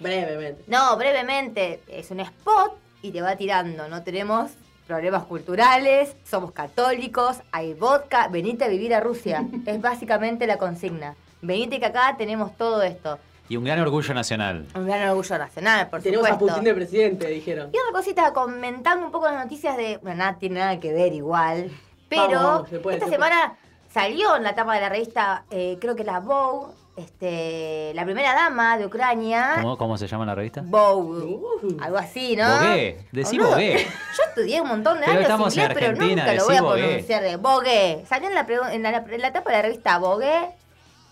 Brevemente. 0.00 0.64
No, 0.68 0.96
brevemente, 0.96 1.80
es 1.88 2.10
un 2.10 2.20
spot 2.20 2.74
y 3.02 3.10
te 3.10 3.20
va 3.20 3.36
tirando. 3.36 3.88
No 3.88 4.02
tenemos 4.04 4.52
problemas 4.86 5.24
culturales, 5.24 6.14
somos 6.24 6.52
católicos, 6.52 7.38
hay 7.52 7.74
vodka, 7.74 8.28
venite 8.28 8.64
a 8.64 8.68
vivir 8.68 8.94
a 8.94 9.00
Rusia. 9.00 9.44
es 9.66 9.80
básicamente 9.80 10.46
la 10.46 10.56
consigna. 10.58 11.14
Venite 11.42 11.78
que 11.80 11.86
acá 11.86 12.14
tenemos 12.16 12.56
todo 12.56 12.82
esto. 12.82 13.18
Y 13.48 13.56
un 13.56 13.64
gran 13.64 13.80
orgullo 13.80 14.12
nacional. 14.14 14.66
Un 14.74 14.86
gran 14.86 15.08
orgullo 15.08 15.38
nacional, 15.38 15.88
por 15.88 16.02
Tenemos 16.02 16.26
a 16.26 16.32
supuesto. 16.32 16.54
Putin 16.56 16.64
de 16.64 16.74
presidente, 16.74 17.26
dijeron. 17.28 17.70
Y 17.72 17.78
otra 17.78 17.92
cosita, 17.92 18.32
comentando 18.32 19.06
un 19.06 19.12
poco 19.12 19.26
las 19.26 19.42
noticias 19.42 19.76
de. 19.76 19.98
Bueno, 20.02 20.18
nada 20.18 20.38
tiene 20.38 20.60
nada 20.60 20.78
que 20.78 20.92
ver 20.92 21.12
igual. 21.14 21.70
Pero 22.08 22.22
Vamos, 22.32 22.42
vamos, 22.42 22.68
se 22.70 22.78
puede, 22.80 22.96
esta 22.96 23.06
se 23.06 23.12
semana 23.12 23.54
salió 23.92 24.36
en 24.36 24.42
la 24.42 24.54
tapa 24.54 24.74
de 24.74 24.80
la 24.80 24.88
revista, 24.88 25.44
eh, 25.50 25.76
creo 25.80 25.94
que 25.96 26.04
la 26.04 26.20
Vogue, 26.20 26.72
este, 26.96 27.92
la 27.94 28.04
primera 28.04 28.34
dama 28.34 28.76
de 28.78 28.86
Ucrania. 28.86 29.52
¿Cómo, 29.56 29.76
cómo 29.78 29.96
se 29.98 30.06
llama 30.06 30.24
la 30.26 30.34
revista? 30.34 30.62
Vogue. 30.64 31.24
Uh. 31.24 31.76
Algo 31.80 31.98
así, 31.98 32.34
¿no? 32.36 32.48
Vogue, 32.48 33.06
decí 33.12 33.38
Vogue. 33.38 33.86
Yo 34.16 34.22
estudié 34.28 34.60
un 34.60 34.68
montón 34.68 34.98
de 35.00 35.06
Pero 35.06 35.12
años 35.18 35.22
estamos 35.22 35.56
en 35.56 35.62
inglés, 35.62 35.78
pero 35.78 35.90
Argentina, 35.92 36.22
nunca 36.22 36.34
lo 36.34 36.44
voy 36.46 36.56
a 36.56 36.62
Vogue. 36.62 36.82
pronunciar 36.82 37.22
de 37.22 37.36
Vogue. 37.36 38.04
Salió 38.06 38.28
en 38.28 38.34
la, 38.34 38.46
en 38.72 38.82
la, 38.82 39.04
en 39.08 39.22
la 39.22 39.32
tapa 39.32 39.50
de 39.50 39.56
la 39.56 39.62
revista 39.62 39.98
Vogue 39.98 40.50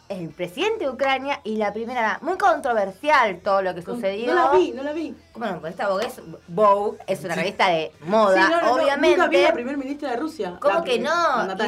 el 0.08 0.28
presidente 0.30 0.84
de 0.84 0.90
Ucrania 0.90 1.40
y 1.44 1.56
la 1.56 1.72
primera 1.72 2.02
dama. 2.02 2.18
Muy 2.22 2.38
controversial 2.38 3.40
todo 3.40 3.62
lo 3.62 3.74
que 3.74 3.82
sucedió. 3.82 4.34
No 4.34 4.52
la 4.52 4.58
vi, 4.58 4.72
no 4.72 4.82
la 4.82 4.92
vi. 4.92 5.14
Bueno, 5.34 5.60
pues 5.60 5.72
esta 5.72 5.88
Vogue 5.88 6.06
es, 6.06 6.20
Vogue 6.48 6.98
es 7.06 7.24
una 7.24 7.34
revista 7.34 7.68
de 7.68 7.92
moda, 8.00 8.46
Sí, 8.46 8.52
no, 8.52 8.60
no, 8.60 8.66
no, 8.66 8.72
obviamente. 8.74 9.16
Nunca 9.16 9.30
vi 9.30 9.42
la 9.42 9.52
primer 9.52 9.76
ministra 9.76 10.10
de 10.10 10.16
Rusia. 10.16 10.56
¿Cómo 10.60 10.82
que 10.84 10.98
no? 10.98 11.10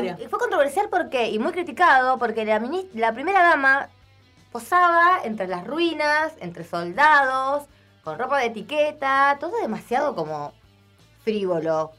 Y, 0.03 0.25
y 0.25 0.29
fue 0.29 0.39
controversial 0.39 0.89
porque, 0.89 1.31
y 1.31 1.39
muy 1.39 1.53
criticado, 1.53 2.19
porque 2.19 2.45
la, 2.45 2.63
la 2.95 3.13
primera 3.13 3.43
dama 3.43 3.89
posaba 4.53 5.21
entre 5.25 5.47
las 5.49 5.67
ruinas, 5.67 6.33
entre 6.41 6.65
soldados, 6.65 7.65
con 8.05 8.19
ropa 8.19 8.39
de 8.39 8.47
etiqueta, 8.47 9.37
todo 9.41 9.61
demasiado 9.61 10.15
como 10.15 10.53
frívolo. 11.25 11.93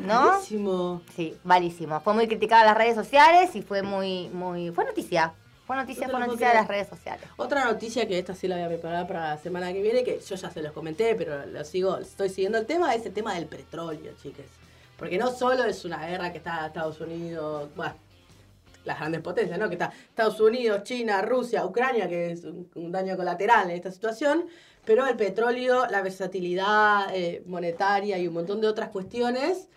¿no? 0.00 0.30
Buenísimo. 0.30 1.02
Sí, 1.14 1.36
malísimo. 1.44 2.00
Fue 2.00 2.14
muy 2.14 2.26
criticada 2.26 2.62
en 2.62 2.68
las 2.68 2.78
redes 2.78 2.94
sociales 2.94 3.54
y 3.54 3.62
fue 3.62 3.82
muy, 3.82 4.28
muy. 4.30 4.70
Fue 4.70 4.84
noticia. 4.84 5.34
Fue 5.66 5.76
noticia, 5.76 6.06
No 6.06 6.18
fue 6.18 6.26
noticia 6.26 6.48
de 6.48 6.54
las 6.54 6.68
redes 6.68 6.88
sociales. 6.88 7.26
Otra 7.36 7.64
noticia 7.64 8.06
que 8.06 8.18
esta 8.18 8.34
sí 8.34 8.48
la 8.48 8.56
voy 8.56 8.64
a 8.64 8.68
preparar 8.68 9.06
para 9.06 9.30
la 9.30 9.38
semana 9.38 9.72
que 9.72 9.80
viene, 9.80 10.04
que 10.04 10.20
yo 10.20 10.36
ya 10.36 10.50
se 10.50 10.62
los 10.62 10.72
comenté, 10.72 11.14
pero 11.14 11.46
lo 11.46 11.64
sigo, 11.64 11.96
estoy 11.98 12.28
siguiendo 12.28 12.58
el 12.58 12.66
tema, 12.66 12.94
es 12.94 13.06
el 13.06 13.14
tema 13.14 13.34
del 13.34 13.46
petróleo, 13.46 14.12
chiques. 14.22 14.46
Porque 14.98 15.16
no 15.18 15.30
solo 15.30 15.64
es 15.64 15.84
una 15.84 16.06
guerra 16.06 16.30
que 16.32 16.38
está 16.38 16.66
Estados 16.66 17.00
Unidos, 17.00 17.70
bueno, 17.74 17.94
las 18.84 18.98
grandes 18.98 19.22
potencias, 19.22 19.58
¿no? 19.58 19.68
Que 19.68 19.74
está 19.74 19.92
Estados 20.08 20.38
Unidos, 20.40 20.82
China, 20.84 21.22
Rusia, 21.22 21.64
Ucrania, 21.64 22.08
que 22.08 22.32
es 22.32 22.44
un, 22.44 22.70
un 22.74 22.92
daño 22.92 23.16
colateral 23.16 23.70
en 23.70 23.76
esta 23.76 23.90
situación, 23.90 24.46
pero 24.84 25.06
el 25.06 25.16
petróleo, 25.16 25.86
la 25.86 26.02
versatilidad 26.02 27.14
eh, 27.14 27.42
monetaria 27.46 28.18
y 28.18 28.28
un 28.28 28.34
montón 28.34 28.60
de 28.60 28.68
otras 28.68 28.90
cuestiones 28.90 29.68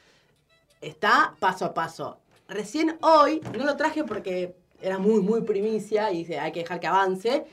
está 0.81 1.35
paso 1.39 1.65
a 1.65 1.73
paso. 1.73 2.19
Recién 2.47 2.97
hoy, 3.01 3.41
no 3.57 3.65
lo 3.65 3.75
traje 3.75 4.03
porque 4.03 4.55
era 4.81 4.97
muy, 4.99 5.21
muy 5.21 5.41
primicia 5.41 6.11
y 6.11 6.19
dice, 6.19 6.39
hay 6.39 6.51
que 6.51 6.61
dejar 6.61 6.79
que 6.79 6.87
avance. 6.87 7.45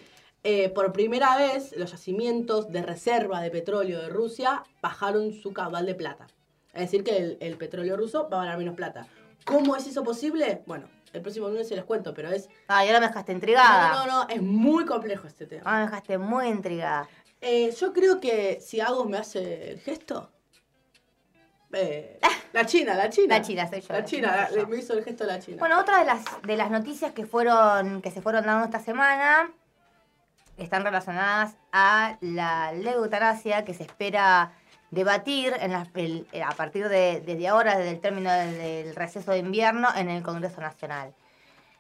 eh, 0.45 0.69
por 0.69 0.93
primera 0.93 1.37
vez, 1.37 1.75
los 1.77 1.91
yacimientos 1.91 2.71
de 2.71 2.83
reserva 2.83 3.41
de 3.41 3.51
petróleo 3.51 4.01
de 4.03 4.11
Rusia 4.11 4.63
bajaron 4.83 5.33
su 5.33 5.53
caudal 5.53 5.87
de 5.87 5.95
plata. 5.95 6.27
Es 6.75 6.83
decir, 6.83 7.03
que 7.03 7.17
el, 7.17 7.39
el 7.41 7.57
petróleo 7.57 7.97
ruso 7.97 8.29
va 8.29 8.39
a 8.39 8.45
ganar 8.45 8.59
menos 8.59 8.75
plata. 8.75 9.07
¿Cómo 9.47 9.75
es 9.75 9.87
eso 9.87 10.05
posible? 10.05 10.63
Bueno, 10.67 10.87
el 11.13 11.23
próximo 11.23 11.49
lunes 11.49 11.69
se 11.69 11.77
les 11.77 11.85
cuento, 11.85 12.13
pero 12.13 12.31
es... 12.31 12.49
Ay, 12.69 12.89
ahora 12.89 13.01
me 13.01 13.07
dejaste 13.09 13.33
intrigada. 13.33 13.95
No, 13.95 14.07
no, 14.07 14.25
no, 14.25 14.29
es 14.29 14.43
muy 14.43 14.85
complejo 14.85 15.27
este 15.27 15.47
tema. 15.47 15.63
Ahora 15.65 15.85
me 15.85 15.87
dejaste 15.87 16.19
muy 16.19 16.49
intrigada. 16.49 17.09
Eh, 17.41 17.71
yo 17.79 17.93
creo 17.93 18.21
que 18.21 18.59
si 18.61 18.81
Agos 18.81 19.09
me 19.09 19.17
hace 19.17 19.71
el 19.71 19.81
gesto... 19.81 20.31
eh, 21.75 22.19
la 22.53 22.65
China, 22.67 22.95
la 22.95 23.09
China. 23.11 23.39
La 23.39 23.43
China, 23.43 23.69
soy 23.69 23.81
yo, 23.81 23.87
La 23.91 23.99
la 24.01 24.05
China, 24.05 24.29
China 24.29 24.37
la- 24.43 24.49
soy 24.49 24.61
yo. 24.61 24.67
me 24.69 24.77
hizo 24.79 24.93
el 24.93 25.05
gesto 25.05 25.25
la 25.25 25.39
China. 25.41 25.57
Bueno, 25.59 25.81
otra 25.81 25.99
de 25.99 26.05
las, 26.05 26.23
de 26.43 26.57
las 26.57 26.71
noticias 26.71 27.13
que 27.13 27.27
fueron, 27.27 28.01
que 28.03 28.11
se 28.11 28.21
fueron 28.23 28.45
dando 28.47 28.65
esta 28.65 28.81
semana 28.81 29.51
están 30.57 30.85
relacionadas 30.85 31.57
a 31.73 32.17
la 32.21 32.73
ley 32.73 32.85
de 32.85 32.91
eutanasia 32.93 33.65
que 33.65 33.75
se 33.75 33.83
espera 33.83 34.53
debatir 34.91 35.53
en 35.59 35.73
la- 35.73 35.89
el- 35.95 36.29
a 36.47 36.53
partir 36.53 36.89
de 36.89 37.21
desde 37.27 37.49
ahora, 37.49 37.77
desde 37.77 37.91
el 37.91 38.01
término 38.01 38.31
del, 38.33 38.95
receso 38.95 39.33
de 39.33 39.39
invierno, 39.39 39.89
en 39.97 40.09
el 40.09 40.23
Congreso 40.23 40.61
Nacional. 40.61 41.13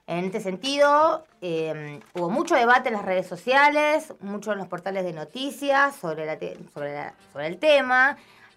En 0.09 0.24
este 0.24 0.40
sentido, 0.40 1.24
eh, 1.40 2.00
hubo 2.14 2.28
mucho 2.28 2.57
debate 2.57 2.88
en 2.88 2.94
las 2.96 3.04
redes 3.04 3.26
sociales, 3.28 4.12
mucho 4.20 4.52
en 4.52 4.59
los 4.59 4.66
portales 4.66 5.04
de 5.04 5.12
noticias 5.12 5.94
sobre, 5.94 6.26
la 6.26 6.37
te- 6.37 6.59
sobre, 6.74 6.92
la- 6.94 7.14
sobre 7.33 7.46
el 7.46 7.59
tema. 7.59 8.16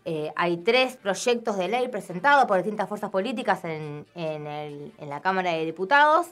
Eh, 0.10 0.32
hay 0.38 0.56
tres 0.56 0.96
proyectos 0.96 1.58
de 1.58 1.68
ley 1.68 1.90
presentados 1.90 2.46
por 2.46 2.56
distintas 2.56 2.88
fuerzas 2.88 3.10
políticas 3.10 3.66
en, 3.66 4.06
en 4.16 5.10
la 5.10 5.20
Cámara 5.20 5.52
de 5.52 5.66
Diputados. 5.66 6.28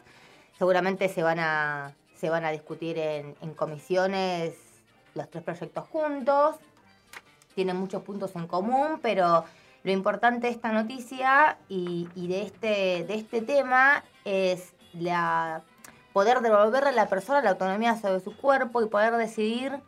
Seguramente 0.58 1.10
se 1.10 1.22
van 1.22 1.40
a, 1.40 1.94
se 2.16 2.30
van 2.30 2.46
a 2.46 2.52
discutir 2.52 2.98
en, 2.98 3.36
en 3.42 3.54
comisiones 3.54 4.54
los 5.14 5.30
tres 5.30 5.44
proyectos 5.44 5.90
juntos. 5.90 6.56
Tienen 7.54 7.76
muchos 7.76 8.02
puntos 8.02 8.34
en 8.38 8.48
común, 8.48 9.00
pero 9.02 9.44
Lo 9.86 9.92
importante 9.92 10.48
de 10.48 10.54
esta 10.54 10.72
noticia 10.72 11.60
y, 11.70 12.10
y 12.16 12.28
de, 12.28 12.42
este, 12.42 13.04
de 13.04 13.14
este 13.14 13.44
tema 13.44 14.04
es 14.26 14.74
la 14.94 15.62
poder 16.12 16.42
devolverle 16.42 16.90
a 16.90 16.92
la 16.92 17.08
persona 17.08 17.40
la 17.44 17.52
autonomía 17.52 17.96
sobre 17.96 18.20
su 18.20 18.36
cuerpo 18.36 18.82
y 18.82 18.88
poder 18.88 19.16
decidir 19.16 19.80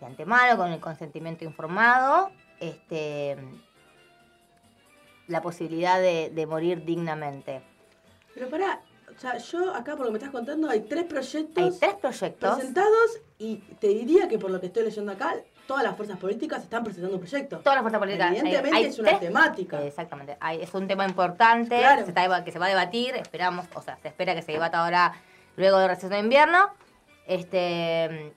de 0.00 0.06
antemano, 0.06 0.58
con 0.58 0.70
el 0.70 0.80
consentimiento 0.80 1.46
informado, 1.46 2.30
este, 2.62 3.36
la 5.28 5.40
posibilidad 5.42 6.00
de, 6.00 6.30
de 6.34 6.46
morir 6.46 6.84
dignamente. 6.84 7.62
Pero 8.34 8.48
pará, 8.48 8.80
o 9.14 9.18
sea, 9.20 9.36
yo 9.38 9.74
acá 9.74 9.92
por 9.96 10.00
lo 10.00 10.06
que 10.06 10.12
me 10.12 10.18
estás 10.18 10.30
contando 10.30 10.68
hay 10.70 10.80
tres 10.80 11.04
proyectos 11.04 11.62
Hay 11.64 11.78
tres 11.78 11.94
proyectos. 11.96 12.54
presentados 12.56 13.20
y 13.38 13.56
te 13.78 13.88
diría 13.88 14.28
que 14.28 14.38
por 14.38 14.50
lo 14.50 14.60
que 14.60 14.66
estoy 14.66 14.84
leyendo 14.84 15.12
acá, 15.12 15.34
todas 15.66 15.82
las 15.84 15.96
fuerzas 15.96 16.18
políticas 16.18 16.62
están 16.62 16.82
presentando 16.84 17.18
proyectos. 17.18 17.62
Todas 17.62 17.76
las 17.76 17.82
fuerzas 17.82 17.98
políticas. 18.00 18.30
Evidentemente 18.30 18.76
hay 18.76 18.84
es 18.84 18.98
una 18.98 19.08
tres- 19.10 19.20
temática. 19.20 19.82
Exactamente. 19.82 20.36
Hay- 20.40 20.62
es 20.62 20.72
un 20.74 20.86
tema 20.88 21.04
importante 21.06 21.78
Claro. 21.78 21.98
que, 21.98 22.04
se 22.04 22.10
está- 22.10 22.44
que 22.44 22.52
se 22.52 22.58
va 22.58 22.66
a 22.66 22.70
debatir. 22.70 23.14
Esperamos, 23.16 23.66
o 23.74 23.82
sea, 23.82 23.96
se 24.02 24.08
espera 24.08 24.34
que 24.34 24.42
se 24.42 24.52
debata 24.52 24.82
ahora 24.84 25.12
luego 25.56 25.78
del 25.78 25.88
receso 25.88 26.08
de 26.08 26.18
invierno. 26.20 26.70
Este, 27.26 28.32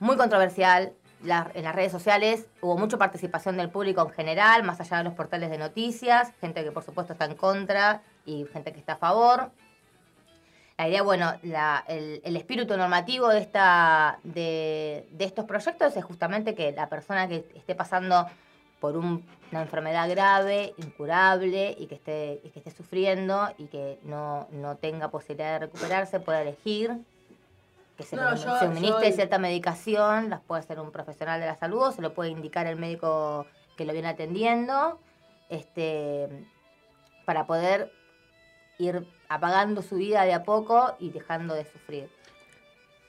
muy 0.00 0.16
controversial. 0.16 0.92
La- 1.22 1.50
en 1.54 1.64
las 1.64 1.74
redes 1.74 1.92
sociales 1.92 2.46
hubo 2.60 2.76
mucha 2.76 2.96
participación 2.98 3.56
del 3.56 3.70
público 3.70 4.02
en 4.02 4.10
general, 4.10 4.62
más 4.64 4.80
allá 4.80 4.98
de 4.98 5.04
los 5.04 5.14
portales 5.14 5.50
de 5.50 5.58
noticias, 5.58 6.32
gente 6.40 6.64
que 6.64 6.72
por 6.72 6.82
supuesto 6.82 7.12
está 7.12 7.26
en 7.26 7.36
contra 7.36 8.02
y 8.26 8.44
gente 8.52 8.72
que 8.72 8.80
está 8.80 8.94
a 8.94 8.96
favor. 8.96 9.50
La 10.78 10.88
idea, 10.88 11.02
bueno, 11.02 11.34
la- 11.42 11.84
el, 11.86 12.36
espíritu 12.36 12.76
normativo 12.76 13.28
de, 13.28 13.38
esta, 13.38 14.18
de, 14.24 15.06
de 15.12 15.24
estos 15.24 15.44
proyectos 15.44 15.96
es 15.96 16.04
justamente 16.04 16.56
que 16.56 16.72
la 16.72 16.88
persona 16.88 17.28
que 17.28 17.46
esté 17.54 17.76
pasando 17.76 18.26
por 18.80 18.96
un- 18.96 19.24
una 19.52 19.62
enfermedad 19.62 20.08
grave, 20.10 20.74
incurable, 20.78 21.76
y 21.78 21.86
que 21.86 21.94
esté, 21.94 22.40
y 22.42 22.48
que 22.50 22.58
esté 22.58 22.72
sufriendo 22.72 23.48
y 23.58 23.66
que 23.66 24.00
no, 24.02 24.48
no 24.50 24.76
tenga 24.76 25.08
posibilidad 25.08 25.52
de 25.60 25.66
recuperarse, 25.66 26.18
pueda 26.18 26.42
elegir 26.42 26.90
que 27.96 28.02
se 28.04 28.16
No, 28.16 28.30
le 28.30 28.36
yo- 28.36 28.58
suministre 28.58 29.10
yo- 29.10 29.14
cierta 29.16 29.38
medicación, 29.38 30.30
las 30.30 30.40
puede 30.40 30.60
hacer 30.60 30.80
un 30.80 30.90
profesional 30.92 31.40
de 31.40 31.46
la 31.46 31.56
salud, 31.56 31.82
o 31.82 31.92
se 31.92 32.02
lo 32.02 32.14
puede 32.14 32.30
indicar 32.30 32.66
el 32.66 32.76
médico 32.76 33.46
que 33.76 33.84
lo 33.84 33.92
viene 33.92 34.08
atendiendo, 34.08 34.98
este, 35.48 36.28
para 37.26 37.46
poder 37.46 37.92
ir 38.78 39.06
apagando 39.28 39.82
su 39.82 39.96
vida 39.96 40.24
de 40.24 40.32
a 40.34 40.42
poco 40.44 40.96
y 40.98 41.10
dejando 41.10 41.54
de 41.54 41.64
sufrir. 41.64 42.10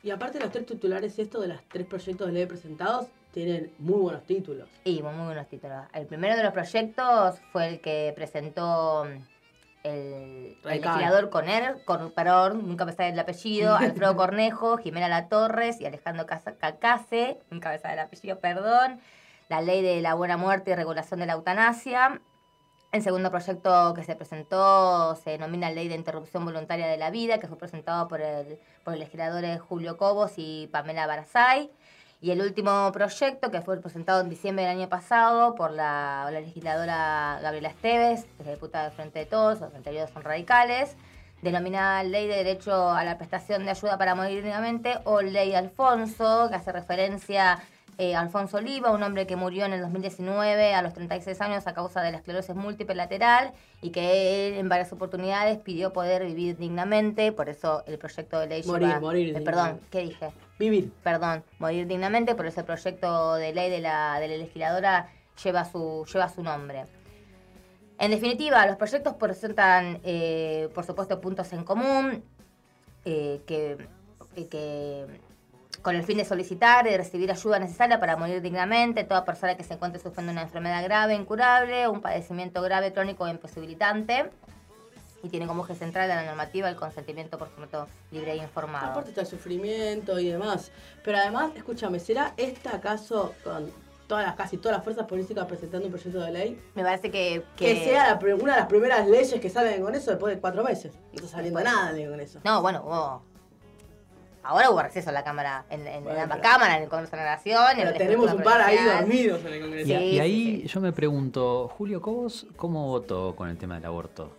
Y 0.03 0.11
aparte 0.11 0.39
los 0.39 0.51
tres 0.51 0.65
titulares 0.65 1.17
estos 1.17 1.41
de 1.41 1.47
los 1.47 1.61
tres 1.69 1.87
proyectos 1.87 2.27
de 2.27 2.33
ley 2.33 2.45
presentados 2.45 3.07
tienen 3.31 3.73
muy 3.79 3.99
buenos 4.01 4.23
títulos. 4.25 4.67
Y 4.83 5.01
muy, 5.01 5.25
buenos 5.25 5.47
títulos. 5.47 5.85
El 5.93 6.05
primero 6.05 6.35
de 6.35 6.43
los 6.43 6.53
proyectos 6.53 7.39
fue 7.51 7.69
el 7.69 7.81
que 7.81 8.11
presentó 8.15 9.07
el, 9.83 10.57
el 10.63 10.81
legislador 10.81 11.29
Conner, 11.29 11.83
con, 11.85 12.11
perdón, 12.11 12.67
nunca 12.67 12.85
me 12.85 12.93
sale 12.93 13.09
el 13.09 13.19
apellido, 13.19 13.75
Alfredo 13.77 14.15
Cornejo, 14.15 14.77
Jimena 14.77 15.09
La 15.09 15.27
Torres 15.27 15.79
y 15.81 15.85
Alejandro 15.85 16.25
Cacase, 16.25 17.37
nunca 17.49 17.69
me 17.69 17.79
sale 17.79 17.95
el 17.95 17.99
apellido, 17.99 18.39
perdón, 18.39 18.99
la 19.49 19.61
ley 19.61 19.81
de 19.81 20.01
la 20.01 20.13
buena 20.13 20.37
muerte 20.37 20.71
y 20.71 20.75
regulación 20.75 21.19
de 21.19 21.25
la 21.25 21.33
eutanasia. 21.33 22.21
El 22.93 23.01
segundo 23.01 23.31
proyecto 23.31 23.93
que 23.95 24.03
se 24.03 24.15
presentó 24.15 25.15
se 25.15 25.31
denomina 25.31 25.71
Ley 25.71 25.87
de 25.87 25.95
Interrupción 25.95 26.45
Voluntaria 26.45 26.87
de 26.87 26.97
la 26.97 27.09
Vida, 27.09 27.39
que 27.39 27.47
fue 27.47 27.57
presentado 27.57 28.07
por 28.07 28.21
el, 28.21 28.59
por 28.83 28.93
los 28.93 28.99
legisladores 28.99 29.59
Julio 29.59 29.97
Cobos 29.97 30.33
y 30.37 30.69
Pamela 30.71 31.07
Barazay. 31.07 31.71
Y 32.23 32.31
el 32.31 32.39
último 32.39 32.89
proyecto, 32.93 33.51
que 33.51 33.59
fue 33.59 33.77
presentado 33.81 34.21
en 34.21 34.29
diciembre 34.29 34.63
del 34.63 34.77
año 34.79 34.87
pasado 34.87 35.55
por 35.55 35.71
la, 35.71 36.25
la 36.31 36.39
legisladora 36.39 37.37
Gabriela 37.41 37.67
Esteves, 37.67 38.25
que 38.37 38.43
es 38.43 38.49
diputada 38.49 38.85
del 38.85 38.93
Frente 38.93 39.19
de 39.19 39.25
Todos, 39.25 39.59
los 39.59 39.73
anteriores 39.75 40.09
son 40.09 40.23
radicales, 40.23 40.95
denominada 41.41 42.01
Ley 42.03 42.27
de 42.27 42.37
Derecho 42.37 42.91
a 42.91 43.03
la 43.03 43.17
Prestación 43.17 43.65
de 43.65 43.71
Ayuda 43.71 43.97
para 43.97 44.15
Morir 44.15 44.41
Dignamente 44.41 44.99
o 45.03 45.21
Ley 45.21 45.53
Alfonso, 45.53 46.47
que 46.49 46.55
hace 46.55 46.71
referencia 46.71 47.59
eh, 47.97 48.15
a 48.15 48.21
Alfonso 48.21 48.55
Oliva, 48.55 48.91
un 48.91 49.03
hombre 49.03 49.27
que 49.27 49.35
murió 49.35 49.65
en 49.65 49.73
el 49.73 49.81
2019 49.81 50.73
a 50.73 50.81
los 50.81 50.93
36 50.93 51.41
años 51.41 51.67
a 51.67 51.73
causa 51.73 52.01
de 52.01 52.11
la 52.11 52.19
esclerosis 52.19 52.55
múltiple 52.55 52.95
lateral 52.95 53.51
y 53.81 53.89
que 53.89 54.47
él 54.47 54.53
en 54.53 54.69
varias 54.69 54.93
oportunidades 54.93 55.57
pidió 55.59 55.91
poder 55.91 56.25
vivir 56.25 56.55
dignamente, 56.57 57.33
por 57.33 57.49
eso 57.49 57.83
el 57.85 57.97
proyecto 57.99 58.39
de 58.39 58.47
ley 58.47 58.63
Morir, 58.65 58.87
lleva- 58.87 58.99
morir 59.01 59.37
eh, 59.37 59.41
perdón. 59.41 59.81
¿qué 59.91 59.99
dije? 59.99 60.29
Perdón, 61.03 61.43
morir 61.59 61.87
dignamente, 61.87 62.35
por 62.35 62.45
ese 62.45 62.63
proyecto 62.63 63.35
de 63.35 63.53
ley 63.53 63.69
de 63.69 63.79
la, 63.79 64.19
de 64.19 64.27
la 64.27 64.37
legisladora 64.37 65.09
lleva 65.43 65.65
su, 65.65 66.05
lleva 66.11 66.29
su 66.29 66.43
nombre. 66.43 66.85
En 67.99 68.11
definitiva, 68.11 68.65
los 68.65 68.75
proyectos 68.75 69.13
presentan, 69.15 69.99
eh, 70.03 70.69
por 70.73 70.85
supuesto, 70.85 71.21
puntos 71.21 71.53
en 71.53 71.63
común, 71.63 72.23
eh, 73.05 73.41
que, 73.45 73.87
eh, 74.35 74.47
que 74.47 75.05
con 75.81 75.95
el 75.95 76.03
fin 76.03 76.17
de 76.17 76.25
solicitar 76.25 76.87
y 76.87 76.95
recibir 76.95 77.29
ayuda 77.29 77.59
necesaria 77.59 77.99
para 77.99 78.15
morir 78.15 78.41
dignamente, 78.41 79.03
toda 79.03 79.25
persona 79.25 79.55
que 79.55 79.63
se 79.63 79.73
encuentre 79.73 80.01
sufriendo 80.01 80.31
una 80.31 80.43
enfermedad 80.43 80.83
grave, 80.83 81.13
incurable, 81.13 81.87
un 81.87 82.01
padecimiento 82.01 82.61
grave, 82.61 82.93
crónico 82.93 83.25
o 83.25 83.27
imposibilitante, 83.27 84.29
y 85.23 85.29
tiene 85.29 85.47
como 85.47 85.63
eje 85.63 85.73
central 85.75 86.09
de 86.09 86.15
la 86.15 86.25
normativa 86.25 86.67
el 86.69 86.75
consentimiento, 86.75 87.37
por 87.37 87.47
supuesto, 87.49 87.87
libre 88.11 88.33
e 88.33 88.35
informado. 88.37 88.91
Aparte 88.91 89.09
está 89.09 89.21
el 89.21 89.27
sufrimiento 89.27 90.19
y 90.19 90.27
demás. 90.29 90.69
Pero 91.03 91.17
además, 91.17 91.51
escúchame, 91.55 91.99
¿será 91.99 92.33
este 92.35 92.67
acaso 92.69 93.33
con 93.43 93.71
todas 94.07 94.25
las, 94.25 94.35
casi 94.35 94.57
todas 94.57 94.77
las 94.77 94.83
fuerzas 94.83 95.07
políticas 95.07 95.45
presentando 95.45 95.85
un 95.87 95.93
proyecto 95.93 96.19
de 96.19 96.31
ley? 96.31 96.61
Me 96.75 96.83
parece 96.83 97.09
que... 97.09 97.41
Que, 97.55 97.83
sea 97.85 98.09
la 98.21 98.35
una 98.35 98.53
de 98.55 98.59
las 98.59 98.67
primeras 98.67 99.07
leyes 99.07 99.39
que 99.39 99.49
salen 99.49 99.81
con 99.81 99.95
eso 99.95 100.11
después 100.11 100.35
de 100.35 100.41
cuatro 100.41 100.61
meses. 100.61 100.91
No 100.93 101.15
está 101.15 101.27
saliendo 101.29 101.59
Después. 101.59 101.75
nada 101.75 101.93
de 101.93 102.09
con 102.09 102.19
eso. 102.19 102.39
No, 102.43 102.61
bueno, 102.61 102.83
hubo... 102.85 103.23
Ahora 104.45 104.69
hubo 104.71 104.79
acceso 104.79 105.09
a 105.09 105.13
la 105.13 105.23
Cámara, 105.23 105.63
en, 105.69 105.87
en 105.87 106.03
Bueno, 106.03 106.19
ambas 106.19 106.39
pero- 106.39 106.51
cámaras, 106.51 106.75
en 106.75 106.83
el 106.83 106.89
Congreso 106.89 107.15
de 107.15 107.23
la 107.23 107.35
Nación, 107.35 107.63
en 107.71 107.77
Pero 107.77 107.89
el 107.91 107.97
tenemos 107.97 108.33
un 108.33 108.43
par 108.43 108.59
ahí 108.59 108.77
dormidos 108.77 109.39
en 109.45 109.53
el 109.53 109.61
Congreso. 109.61 109.87
Y, 109.89 109.95
Sí, 109.95 110.03
y 110.03 110.11
sí, 110.11 110.19
ahí 110.19 110.61
sí. 110.63 110.67
yo 110.67 110.81
me 110.81 110.91
pregunto, 110.91 111.69
Julio 111.77 112.01
Cobos, 112.01 112.45
¿cómo 112.57 112.87
votó 112.89 113.37
con 113.37 113.47
el 113.47 113.57
tema 113.57 113.75
del 113.75 113.85
aborto? 113.85 114.35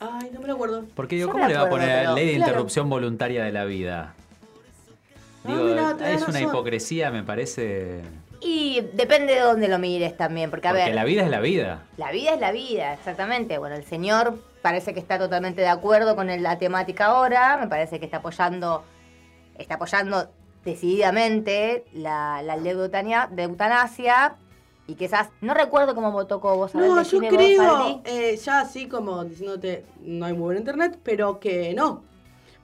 Ay, 0.00 0.30
no 0.32 0.40
me 0.40 0.46
lo 0.48 0.54
acuerdo. 0.54 0.84
Porque 0.94 1.16
digo, 1.16 1.28
Yo 1.28 1.32
¿cómo 1.32 1.44
me 1.44 1.50
le 1.50 1.56
va 1.56 1.62
a 1.62 1.66
acuerdo, 1.66 1.86
poner 1.86 2.00
pero- 2.04 2.14
ley 2.14 2.26
de 2.28 2.36
claro. 2.36 2.50
interrupción 2.52 2.88
voluntaria 2.88 3.44
de 3.44 3.52
la 3.52 3.64
vida? 3.64 4.14
Ah, 5.44 5.48
Digo, 5.48 5.64
tenés 5.96 6.16
es 6.22 6.28
una 6.28 6.38
razón. 6.38 6.42
hipocresía, 6.50 7.10
me 7.10 7.22
parece. 7.22 8.00
Y 8.40 8.80
depende 8.94 9.34
de 9.34 9.40
dónde 9.40 9.68
lo 9.68 9.78
mires 9.78 10.16
también, 10.16 10.50
porque 10.50 10.68
a 10.68 10.70
Porque 10.70 10.84
ver, 10.86 10.94
la 10.94 11.04
vida 11.04 11.22
es 11.24 11.30
la 11.30 11.40
vida. 11.40 11.82
la 11.98 12.10
vida 12.10 12.32
es 12.34 12.40
la 12.40 12.52
vida, 12.52 12.94
exactamente. 12.94 13.58
Bueno, 13.58 13.76
el 13.76 13.84
señor 13.84 14.38
parece 14.62 14.94
que 14.94 15.00
está 15.00 15.18
totalmente 15.18 15.60
de 15.60 15.68
acuerdo 15.68 16.16
con 16.16 16.30
el- 16.30 16.42
la 16.42 16.58
temática 16.58 17.06
ahora, 17.06 17.58
me 17.58 17.68
parece 17.68 17.98
que 17.98 18.06
está 18.06 18.18
apoyando, 18.18 18.84
está 19.58 19.74
apoyando 19.74 20.30
decididamente 20.64 21.84
la, 21.92 22.40
la 22.42 22.56
ley 22.56 22.74
de 22.74 22.84
eutania- 22.84 23.28
de 23.30 23.42
eutanasia, 23.44 24.36
y 24.90 24.94
quizás, 24.96 25.28
no 25.40 25.54
recuerdo 25.54 25.94
cómo 25.94 26.10
votó 26.10 26.40
Cobos, 26.40 26.74
a 26.74 26.78
ver, 26.78 26.88
No, 26.88 27.02
yo 27.02 27.20
vos, 27.20 27.28
creo, 27.30 28.00
eh, 28.04 28.36
ya 28.36 28.60
así 28.60 28.88
como 28.88 29.24
diciéndote, 29.24 29.84
no 30.00 30.26
hay 30.26 30.32
muy 30.32 30.42
buen 30.42 30.58
internet, 30.58 30.98
pero 31.02 31.38
que 31.38 31.72
no. 31.74 32.02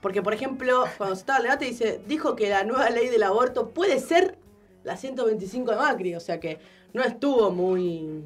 Porque, 0.01 0.21
por 0.21 0.33
ejemplo, 0.33 0.83
cuando 0.97 1.15
se 1.15 1.21
estaba 1.21 1.39
debate, 1.39 1.65
dice, 1.65 2.01
dijo 2.05 2.35
que 2.35 2.49
la 2.49 2.63
nueva 2.63 2.89
ley 2.89 3.07
del 3.07 3.23
aborto 3.23 3.69
puede 3.69 3.99
ser 3.99 4.37
la 4.83 4.97
125 4.97 5.71
de 5.71 5.77
Macri, 5.77 6.15
o 6.15 6.19
sea 6.19 6.39
que 6.39 6.59
no 6.93 7.03
estuvo 7.03 7.49
muy... 7.51 8.23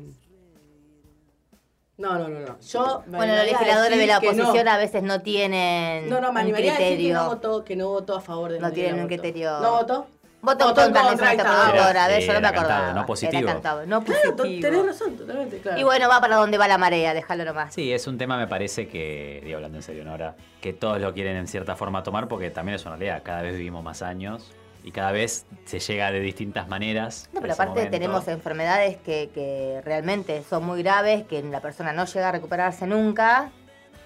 No, 1.97 2.17
no, 2.17 2.27
no, 2.29 2.39
no. 2.39 2.59
Yo 2.59 3.03
me 3.05 3.17
Bueno, 3.17 3.35
los 3.35 3.45
legisladores 3.45 3.97
de 3.99 4.07
la 4.07 4.19
no. 4.19 4.27
oposición 4.29 4.67
a 4.67 4.77
veces 4.77 5.03
no 5.03 5.21
tienen 5.21 6.09
No, 6.09 6.15
no, 6.19 6.27
me 6.33 6.39
un 6.39 6.45
animaría 6.45 6.71
a 6.75 6.77
decir 6.79 6.89
que 6.89 6.95
criterio. 6.95 7.21
no 7.21 7.29
votó, 7.29 7.63
que 7.63 7.75
no 7.75 7.89
votó 7.89 8.15
a 8.15 8.21
favor 8.21 8.51
de 8.51 8.59
No 8.59 8.71
tienen 8.71 9.01
un 9.01 9.07
criterio. 9.07 9.59
¿No 9.59 9.71
votó? 9.73 10.07
Votó 10.41 10.63
en 10.63 10.69
Votó 10.69 10.81
en 10.85 10.93
contra. 10.93 12.19
Yo 12.19 12.33
no 12.33 12.41
me 12.41 12.47
acordaba. 12.47 12.93
no 12.93 13.05
positivo. 13.05 13.41
Era 13.43 13.53
cantado, 13.53 13.85
no 13.85 14.03
Claro, 14.03 14.35
positivo. 14.35 14.61
tenés 14.69 14.85
razón, 14.85 15.17
totalmente, 15.17 15.59
claro. 15.59 15.79
Y 15.79 15.83
bueno, 15.83 16.09
va 16.09 16.19
para 16.19 16.37
donde 16.37 16.57
va 16.57 16.67
la 16.67 16.77
marea, 16.77 17.13
déjalo 17.13 17.45
nomás. 17.45 17.73
Sí, 17.73 17.91
es 17.93 18.07
un 18.07 18.17
tema, 18.17 18.37
me 18.37 18.47
parece 18.47 18.87
que, 18.87 19.41
digo, 19.43 19.57
hablando 19.57 19.77
en 19.77 19.83
serio, 19.83 20.03
Nora, 20.03 20.35
que 20.61 20.73
todos 20.73 20.99
lo 20.99 21.13
quieren 21.13 21.37
en 21.37 21.47
cierta 21.47 21.75
forma 21.75 22.03
tomar 22.03 22.27
porque 22.27 22.49
también 22.49 22.75
es 22.75 22.81
una 22.85 22.95
realidad. 22.95 23.21
Cada 23.23 23.41
vez 23.43 23.55
vivimos 23.55 23.83
más 23.83 24.01
años 24.01 24.51
y 24.83 24.91
cada 24.91 25.11
vez 25.11 25.45
se 25.65 25.79
llega 25.79 26.11
de 26.11 26.19
distintas 26.19 26.67
maneras. 26.67 27.29
No, 27.33 27.41
pero 27.41 27.53
aparte 27.53 27.75
momento. 27.75 27.91
tenemos 27.91 28.27
enfermedades 28.27 28.97
que, 28.97 29.29
que 29.33 29.81
realmente 29.85 30.43
son 30.49 30.65
muy 30.65 30.81
graves, 30.81 31.23
que 31.27 31.43
la 31.43 31.59
persona 31.61 31.93
no 31.93 32.05
llega 32.05 32.29
a 32.29 32.31
recuperarse 32.31 32.87
nunca. 32.87 33.51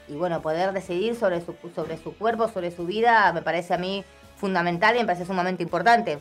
Y 0.07 0.13
bueno, 0.15 0.41
poder 0.41 0.71
decidir 0.73 1.15
sobre 1.15 1.41
su, 1.41 1.55
sobre 1.73 1.97
su 1.97 2.15
cuerpo, 2.15 2.47
sobre 2.49 2.69
su 2.71 2.85
vida, 2.85 3.31
me 3.33 3.41
parece 3.41 3.73
a 3.73 3.77
mí 3.77 4.03
fundamental 4.35 4.95
y 4.95 4.99
me 4.99 5.05
parece 5.05 5.25
sumamente 5.25 5.63
importante. 5.63 6.19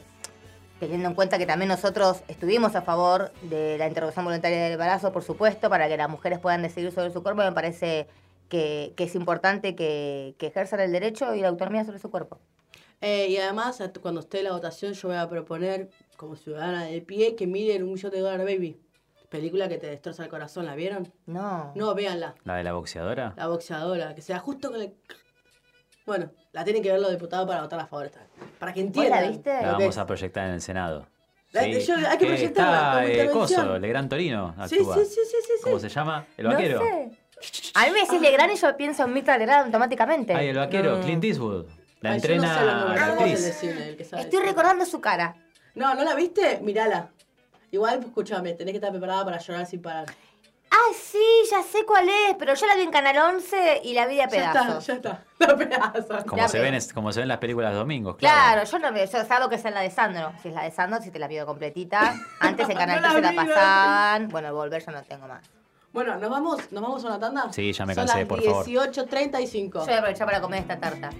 Teniendo 0.80 1.08
en 1.08 1.14
cuenta 1.14 1.38
que 1.38 1.46
también 1.46 1.68
nosotros 1.68 2.22
estuvimos 2.28 2.74
a 2.74 2.82
favor 2.82 3.32
de 3.42 3.78
la 3.78 3.86
interrupción 3.86 4.24
voluntaria 4.24 4.62
del 4.64 4.72
embarazo, 4.72 5.12
por 5.12 5.22
supuesto, 5.22 5.70
para 5.70 5.88
que 5.88 5.96
las 5.96 6.08
mujeres 6.10 6.38
puedan 6.40 6.62
decidir 6.62 6.90
sobre 6.92 7.12
su 7.12 7.22
cuerpo, 7.22 7.42
me 7.42 7.52
parece 7.52 8.08
que, 8.48 8.92
que 8.96 9.04
es 9.04 9.14
importante 9.14 9.74
que, 9.74 10.34
que 10.38 10.48
ejerzan 10.48 10.80
el 10.80 10.92
derecho 10.92 11.34
y 11.34 11.40
la 11.40 11.48
autonomía 11.48 11.84
sobre 11.84 12.00
su 12.00 12.10
cuerpo. 12.10 12.40
Eh, 13.00 13.28
y 13.28 13.36
además, 13.36 13.82
cuando 14.00 14.20
esté 14.20 14.42
la 14.42 14.52
votación, 14.52 14.94
yo 14.94 15.08
voy 15.08 15.16
a 15.16 15.28
proponer, 15.28 15.90
como 16.16 16.36
ciudadana 16.36 16.84
de 16.84 17.00
pie, 17.02 17.36
que 17.36 17.46
miren 17.46 17.82
un 17.82 17.92
millón 17.92 18.10
de 18.10 18.20
dólares, 18.20 18.46
baby. 18.46 18.80
película 19.28 19.68
que 19.68 19.78
te 19.78 19.86
destroza 19.88 20.24
el 20.24 20.30
corazón, 20.30 20.66
¿la 20.66 20.74
vieron? 20.74 21.12
No. 21.26 21.72
No, 21.74 21.94
véanla. 21.94 22.34
¿La 22.44 22.56
de 22.56 22.64
la 22.64 22.72
boxeadora? 22.72 23.34
La 23.36 23.48
boxeadora, 23.48 24.14
que 24.14 24.22
sea 24.22 24.38
justo 24.38 24.70
con 24.70 24.80
el... 24.80 24.94
Bueno, 26.06 26.30
la 26.54 26.64
tienen 26.64 26.82
que 26.82 26.90
ver 26.92 27.00
los 27.00 27.10
diputados 27.10 27.46
para 27.46 27.62
votar 27.62 27.80
a 27.80 27.86
favor. 27.86 28.06
esta. 28.06 28.20
Para 28.58 28.72
que 28.72 28.80
¿Vos 28.80 28.86
entiendan. 28.86 29.22
la 29.24 29.28
viste? 29.28 29.50
La 29.62 29.72
vamos 29.72 29.98
a 29.98 30.06
proyectar 30.06 30.46
en 30.48 30.54
el 30.54 30.60
Senado. 30.62 31.06
La- 31.52 31.66
yo- 31.66 31.94
hay 31.96 32.18
que 32.18 32.26
proyectarla 32.26 33.04
Está 33.06 33.24
eh. 33.24 33.30
Coso, 33.30 33.78
Legrand 33.78 34.08
Torino 34.08 34.54
Sí, 34.68 34.76
actúa. 34.76 34.94
sí, 34.96 35.04
sí, 35.04 35.20
sí, 35.30 35.36
sí, 35.46 35.52
¿Cómo 35.62 35.78
sí. 35.78 35.88
se 35.88 35.94
llama? 35.94 36.26
¿El 36.36 36.44
No 36.46 36.52
vaquero? 36.52 36.80
sé. 36.80 37.10
A 37.74 37.84
mí 37.86 37.90
me 37.92 38.00
decís 38.00 38.20
Legrand 38.20 38.52
y 38.52 38.56
yo 38.56 38.76
pienso 38.76 39.04
en 39.04 39.12
Mirta 39.12 39.36
Legrand 39.36 39.66
automáticamente. 39.66 40.32
Ay, 40.34 40.48
el 40.48 40.56
vaquero, 40.56 40.96
No. 40.96 41.02
Clint 41.04 41.22
Eastwood. 41.24 41.66
La 42.00 42.12
Ay, 42.12 42.20
yo 42.20 42.28
no 42.28 42.34
sé 42.34 42.36
los 42.38 42.44
entrena 42.46 42.74
nombres, 42.74 43.00
la 43.00 43.14
vos 43.14 43.22
el 43.22 43.28
de 43.28 43.32
actriz. 43.34 43.54
cine, 43.58 43.88
el 43.88 43.96
que 43.96 44.04
sabe. 44.04 44.22
Estoy 44.22 44.44
recordando 44.44 44.84
su 44.86 45.00
cara. 45.00 45.36
No, 45.74 45.94
¿no 45.94 46.04
la 46.04 46.14
viste? 46.14 46.60
Mírala. 46.62 47.10
Igual, 47.72 48.00
escúchame, 48.00 48.52
tenés 48.54 48.72
que 48.72 48.76
estar 48.78 48.90
preparada 48.90 49.24
para 49.24 49.38
llorar 49.38 49.66
sin 49.66 49.82
parar. 49.82 50.06
Ah, 50.76 50.92
sí, 51.00 51.22
ya 51.50 51.62
sé 51.62 51.84
cuál 51.86 52.08
es, 52.08 52.34
pero 52.36 52.52
yo 52.54 52.66
la 52.66 52.74
vi 52.74 52.82
en 52.82 52.90
Canal 52.90 53.16
11 53.16 53.82
y 53.84 53.94
la 53.94 54.06
vi 54.06 54.16
de 54.16 54.22
a 54.24 54.28
Ya 54.28 54.36
está, 54.48 54.52
pedazos. 54.64 54.86
ya 54.88 54.94
está. 54.94 55.22
La 55.38 55.56
pedazo. 55.56 56.26
Como 56.26 56.48
se, 56.48 56.58
ven, 56.58 56.78
como 56.92 57.12
se 57.12 57.20
ven 57.20 57.28
las 57.28 57.38
películas 57.38 57.70
de 57.72 57.78
domingos, 57.78 58.16
claro. 58.16 58.36
Claro, 58.62 58.70
yo 58.70 58.78
no 58.80 58.92
veo, 58.92 59.04
yo 59.04 59.24
salvo 59.24 59.48
que 59.48 59.58
sea 59.58 59.70
la 59.70 59.82
de 59.82 59.90
Sandro. 59.90 60.32
Si 60.42 60.48
es 60.48 60.54
la 60.54 60.62
de 60.64 60.70
Sandro, 60.72 61.00
si 61.00 61.10
te 61.12 61.18
la 61.20 61.28
pido 61.28 61.46
completita. 61.46 62.14
Antes 62.40 62.68
en 62.68 62.76
Canal 62.76 63.00
No 63.02 63.08
la 63.08 63.12
13 63.14 63.22
la 63.22 63.30
vi, 63.30 63.36
no 63.36 63.42
la 63.44 63.54
pasaban. 63.54 64.28
Bueno, 64.28 64.52
volver 64.54 64.84
yo 64.84 64.90
no 64.92 65.02
tengo 65.02 65.28
más. 65.28 65.48
Bueno, 65.92 66.16
¿nos 66.16 66.28
vamos, 66.30 66.72
¿nos 66.72 66.82
vamos 66.82 67.04
a 67.04 67.06
una 67.08 67.20
tanda? 67.20 67.52
Sí, 67.52 67.72
ya 67.72 67.86
me 67.86 67.94
Son 67.94 68.06
cansé, 68.06 68.18
las 68.20 68.28
por 68.28 68.42
favor. 68.42 68.66
18.35. 68.66 69.72
Yo 69.72 69.84
voy 69.84 69.92
a 69.94 69.98
aprovechar 69.98 70.26
para 70.26 70.40
comer 70.40 70.60
esta 70.62 70.78
tarta. 70.80 71.10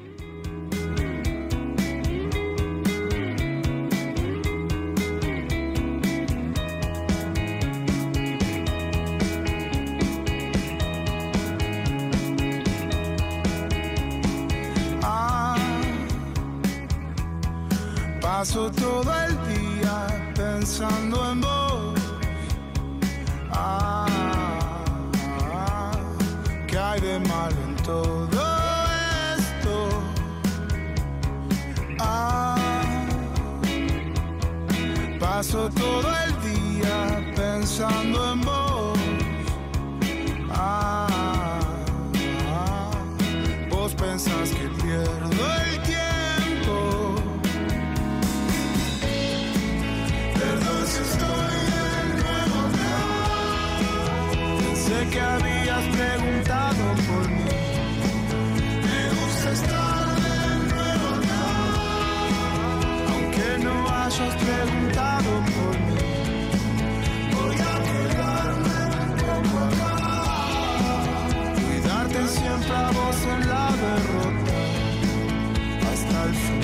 Hasta 76.35 76.64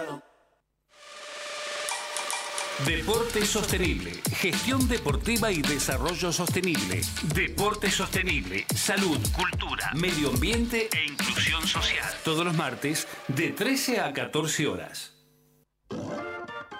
Deporte 2.79 3.45
sostenible, 3.45 4.11
gestión 4.33 4.87
deportiva 4.87 5.51
y 5.51 5.61
desarrollo 5.61 6.31
sostenible. 6.31 7.01
Deporte 7.35 7.91
sostenible, 7.91 8.65
salud, 8.75 9.19
Cultura 9.37 9.91
medio 9.93 10.29
ambiente 10.29 10.89
e 10.91 11.05
inclusión 11.05 11.67
social. 11.67 12.09
todos 12.25 12.43
los 12.43 12.55
martes 12.55 13.07
de 13.27 13.51
13 13.51 13.99
a 13.99 14.11
14 14.13 14.67
horas. 14.67 15.13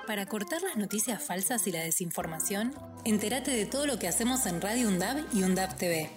Para 0.07 0.25
cortar 0.25 0.63
las 0.63 0.75
noticias 0.75 1.23
falsas 1.23 1.67
y 1.67 1.71
la 1.71 1.83
desinformación, 1.83 2.73
entérate 3.05 3.51
de 3.51 3.67
todo 3.67 3.85
lo 3.85 3.99
que 3.99 4.07
hacemos 4.07 4.47
en 4.47 4.59
Radio 4.59 4.87
UNDAB 4.87 5.23
y 5.33 5.43
UNDAB 5.43 5.77
TV. 5.77 6.09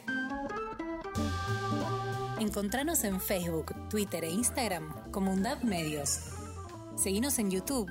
Encontranos 2.40 3.04
en 3.04 3.20
Facebook, 3.20 3.74
Twitter 3.90 4.24
e 4.24 4.30
Instagram 4.30 5.10
como 5.10 5.32
UNDAB 5.32 5.62
Medios. 5.62 6.20
Seguinos 6.96 7.38
en 7.38 7.50
YouTube. 7.50 7.90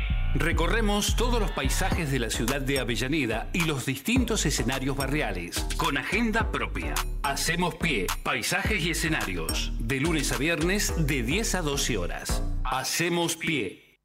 Recorremos 0.33 1.17
todos 1.17 1.41
los 1.41 1.51
paisajes 1.51 2.09
de 2.09 2.19
la 2.19 2.29
ciudad 2.29 2.61
de 2.61 2.79
Avellaneda 2.79 3.49
y 3.51 3.65
los 3.65 3.85
distintos 3.85 4.45
escenarios 4.45 4.95
barriales, 4.95 5.65
con 5.75 5.97
agenda 5.97 6.51
propia. 6.51 6.93
Hacemos 7.21 7.75
pie, 7.75 8.07
paisajes 8.23 8.81
y 8.81 8.91
escenarios, 8.91 9.73
de 9.77 9.99
lunes 9.99 10.31
a 10.31 10.37
viernes 10.37 10.93
de 11.05 11.23
10 11.23 11.55
a 11.55 11.61
12 11.61 11.97
horas. 11.97 12.43
Hacemos 12.63 13.35
pie. 13.35 13.99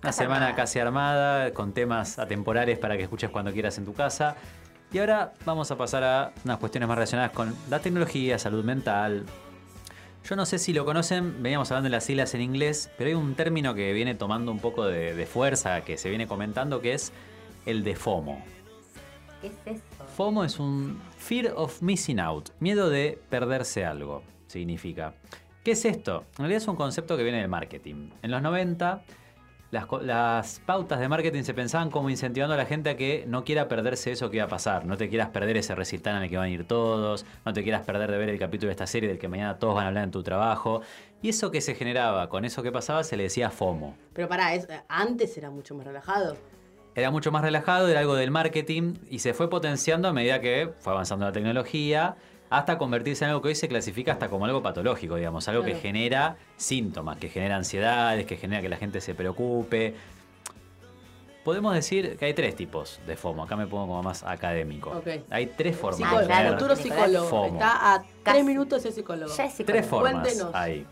Una 0.03 0.11
semana 0.13 0.55
casi 0.57 0.81
armada, 0.81 1.53
con 1.55 1.73
temas 1.73 2.19
atemporales 2.19 2.77
para 2.79 2.97
que 2.97 3.05
escuches 3.05 3.31
cuando 3.31 3.53
quieras 3.53 3.79
en 3.79 3.85
tu 3.85 3.93
casa. 3.95 4.35
Y 4.93 4.99
ahora 4.99 5.33
vamos 5.47 5.71
a 5.71 5.77
pasar 5.79 6.03
a 6.05 6.33
unas 6.45 6.59
cuestiones 6.59 6.89
más 6.89 6.97
relacionadas 6.99 7.31
con 7.31 7.55
la 7.71 7.79
tecnología, 7.79 8.39
salud 8.39 8.65
mental. 8.65 9.25
Yo 10.25 10.37
no 10.37 10.47
sé 10.47 10.59
si 10.59 10.73
lo 10.73 10.85
conocen, 10.85 11.43
veníamos 11.43 11.71
hablando 11.71 11.87
de 11.87 11.91
las 11.91 12.05
siglas 12.05 12.33
en 12.35 12.43
inglés, 12.43 12.91
pero 12.97 13.09
hay 13.09 13.15
un 13.15 13.35
término 13.35 13.75
que 13.75 13.93
viene 13.93 14.15
tomando 14.15 14.53
un 14.53 14.61
poco 14.61 14.87
de, 14.87 15.15
de 15.15 15.27
fuerza, 15.27 15.83
que 15.83 15.97
se 15.97 16.09
viene 16.11 16.29
comentando, 16.29 16.81
que 16.81 16.95
es 16.95 17.13
el 17.67 17.83
de 17.83 17.97
FOMO. 17.97 18.43
¿Qué 19.41 19.49
es 19.49 19.77
eso? 19.77 20.05
FOMO 20.17 20.45
es 20.45 20.61
un 20.61 21.01
Fear 21.19 21.55
of 21.57 21.83
Missing 21.83 22.21
Out, 22.21 22.51
miedo 22.61 22.89
de 22.89 23.19
perderse 23.29 23.85
algo, 23.85 24.23
significa. 24.47 25.15
¿Qué 25.65 25.73
es 25.73 25.85
esto? 25.85 26.25
En 26.33 26.39
realidad 26.39 26.63
es 26.63 26.69
un 26.69 26.77
concepto 26.77 27.17
que 27.17 27.25
viene 27.25 27.39
del 27.39 27.49
marketing. 27.49 28.11
En 28.23 28.31
los 28.31 28.43
90, 28.43 29.03
las, 29.73 30.61
pautas 30.67 31.01
de 31.01 31.09
marketing 31.09 31.43
se 31.45 31.55
pensaban 31.55 31.91
como 31.91 32.11
incentivando 32.11 32.55
a 32.55 32.59
la 32.59 32.67
gente 32.67 32.91
a 32.91 32.97
que 32.97 33.25
no 33.27 33.43
quiera 33.43 33.69
perderse 33.69 34.13
eso 34.13 34.31
que 34.31 34.37
iba 34.37 34.45
a 34.45 34.49
pasar. 34.49 34.85
No 34.85 34.99
te 34.99 35.09
quieras 35.09 35.31
perder 35.31 35.57
ese 35.57 35.75
recital 35.75 36.17
en 36.19 36.25
el 36.25 36.29
que 36.31 36.37
van 36.37 36.47
a 36.47 36.51
ir 36.51 36.67
todos, 36.67 37.25
no 37.47 37.53
te 37.55 37.63
quieras 37.63 37.83
perder 37.85 38.11
de 38.11 38.19
ver 38.19 38.29
el 38.29 38.39
capítulo 38.39 38.69
de 38.69 38.73
esta 38.73 38.87
serie 38.87 39.09
del 39.09 39.19
que 39.19 39.29
mañana 39.29 39.59
todos 39.59 39.75
van 39.75 39.85
a 39.85 39.89
hablar 39.89 40.05
en 40.05 40.11
tu 40.11 40.23
trabajo. 40.23 40.83
Y 41.23 41.31
eso 41.31 41.51
que 41.51 41.61
se 41.63 41.75
generaba 41.75 42.29
con 42.29 42.45
eso 42.45 42.63
que 42.63 42.71
pasaba 42.71 43.03
se 43.03 43.17
le 43.17 43.25
decía 43.25 43.49
FOMO. 43.49 43.97
Pero 44.13 44.29
pará, 44.29 44.55
es- 44.55 44.69
antes 44.89 45.37
era 45.39 45.51
mucho 45.51 45.75
más 45.75 45.87
relajado. 45.87 46.37
Era 46.95 47.11
mucho 47.11 47.33
más 47.33 47.41
relajado, 47.41 47.89
era 47.89 48.01
algo 48.01 48.15
del 48.15 48.31
marketing 48.31 48.97
y 49.09 49.21
se 49.21 49.33
fue 49.33 49.49
potenciando 49.49 50.09
a 50.09 50.13
medida 50.13 50.43
que 50.43 50.71
fue 50.81 50.93
avanzando 50.93 51.25
la 51.25 51.33
tecnología 51.33 52.17
hasta 52.59 52.77
convertirse 52.79 53.25
en 53.25 53.31
algo 53.31 53.43
que 53.43 53.49
hoy 53.49 53.55
se 53.55 53.67
clasifica 53.69 54.13
hasta 54.13 54.29
como 54.29 54.45
algo 54.45 54.63
patológico, 54.63 55.17
digamos, 55.17 55.49
algo 55.49 55.65
que 55.65 55.75
genera 55.75 56.37
síntomas, 56.57 57.17
que 57.17 57.29
genera 57.29 57.57
ansiedades, 57.57 58.27
que 58.27 58.37
genera 58.37 58.61
que 58.61 58.69
la 58.69 58.77
gente 58.77 59.01
se 59.01 59.15
preocupe. 59.15 59.95
Podemos 61.45 61.75
decir 61.75 62.17
que 62.19 62.27
hay 62.27 62.35
tres 62.35 62.55
tipos 62.55 63.01
de 63.07 63.17
FOMO, 63.17 63.45
acá 63.45 63.57
me 63.57 63.67
pongo 63.67 63.87
como 63.89 64.03
más 64.03 64.23
académico. 64.23 65.03
Hay 65.31 65.47
tres 65.47 65.77
formas 65.77 65.97
Psicólogo, 65.97 66.21
de 66.21 66.27
claro, 66.27 66.43
tener 66.45 66.59
Futuro 66.61 66.75
Nicolás. 66.77 67.05
psicólogo. 67.07 67.29
FOMO. 67.31 67.55
Está 67.55 67.95
a 67.95 67.99
Casi. 67.99 68.09
tres 68.23 68.45
minutos 68.45 68.83
de 68.85 68.93
psicólogo. 68.93 69.35
Ya 69.37 69.45
es 69.45 69.55
Tres 69.57 69.87
psicólogo. 69.87 69.89
formas 69.89 70.23
Cuéntenos. 70.23 70.55
ahí. 70.55 70.87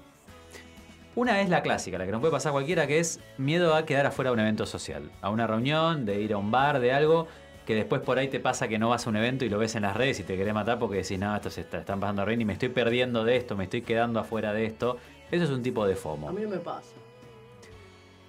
Una 1.14 1.40
es 1.40 1.50
la 1.50 1.62
clásica, 1.62 1.98
la 1.98 2.06
que 2.06 2.12
nos 2.12 2.20
puede 2.20 2.32
pasar 2.32 2.50
a 2.50 2.52
cualquiera, 2.54 2.86
que 2.86 2.98
es 3.00 3.20
miedo 3.36 3.74
a 3.74 3.84
quedar 3.84 4.06
afuera 4.06 4.30
de 4.30 4.34
un 4.34 4.40
evento 4.40 4.64
social. 4.64 5.10
A 5.20 5.28
una 5.30 5.46
reunión, 5.46 6.06
de 6.06 6.20
ir 6.20 6.32
a 6.32 6.38
un 6.38 6.50
bar, 6.50 6.80
de 6.80 6.92
algo, 6.92 7.26
que 7.70 7.76
después 7.76 8.02
por 8.02 8.18
ahí 8.18 8.26
te 8.26 8.40
pasa 8.40 8.66
que 8.66 8.80
no 8.80 8.88
vas 8.88 9.06
a 9.06 9.10
un 9.10 9.14
evento 9.16 9.44
y 9.44 9.48
lo 9.48 9.56
ves 9.56 9.76
en 9.76 9.82
las 9.82 9.96
redes 9.96 10.18
y 10.18 10.24
te 10.24 10.36
querés 10.36 10.52
matar 10.52 10.80
porque 10.80 10.96
decís, 10.96 11.20
no, 11.20 11.36
esto 11.36 11.50
se 11.50 11.60
está, 11.60 11.78
están 11.78 12.00
pasando 12.00 12.24
re 12.24 12.30
bien 12.32 12.40
y 12.40 12.44
me 12.44 12.54
estoy 12.54 12.68
perdiendo 12.70 13.22
de 13.22 13.36
esto, 13.36 13.54
me 13.56 13.62
estoy 13.62 13.82
quedando 13.82 14.18
afuera 14.18 14.52
de 14.52 14.64
esto. 14.66 14.96
Eso 15.30 15.44
es 15.44 15.50
un 15.50 15.62
tipo 15.62 15.86
de 15.86 15.92
A 15.92 15.96
FOMO. 15.96 16.32
mí 16.32 16.42
no 16.42 16.48
me 16.48 16.56
pasa. 16.58 16.88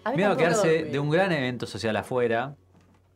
A 0.04 0.12
mí 0.12 0.18
Miedo 0.18 0.32
a 0.34 0.38
quedarse 0.38 0.84
de 0.84 1.00
un 1.00 1.10
gran 1.10 1.32
evento 1.32 1.66
social 1.66 1.96
afuera, 1.96 2.54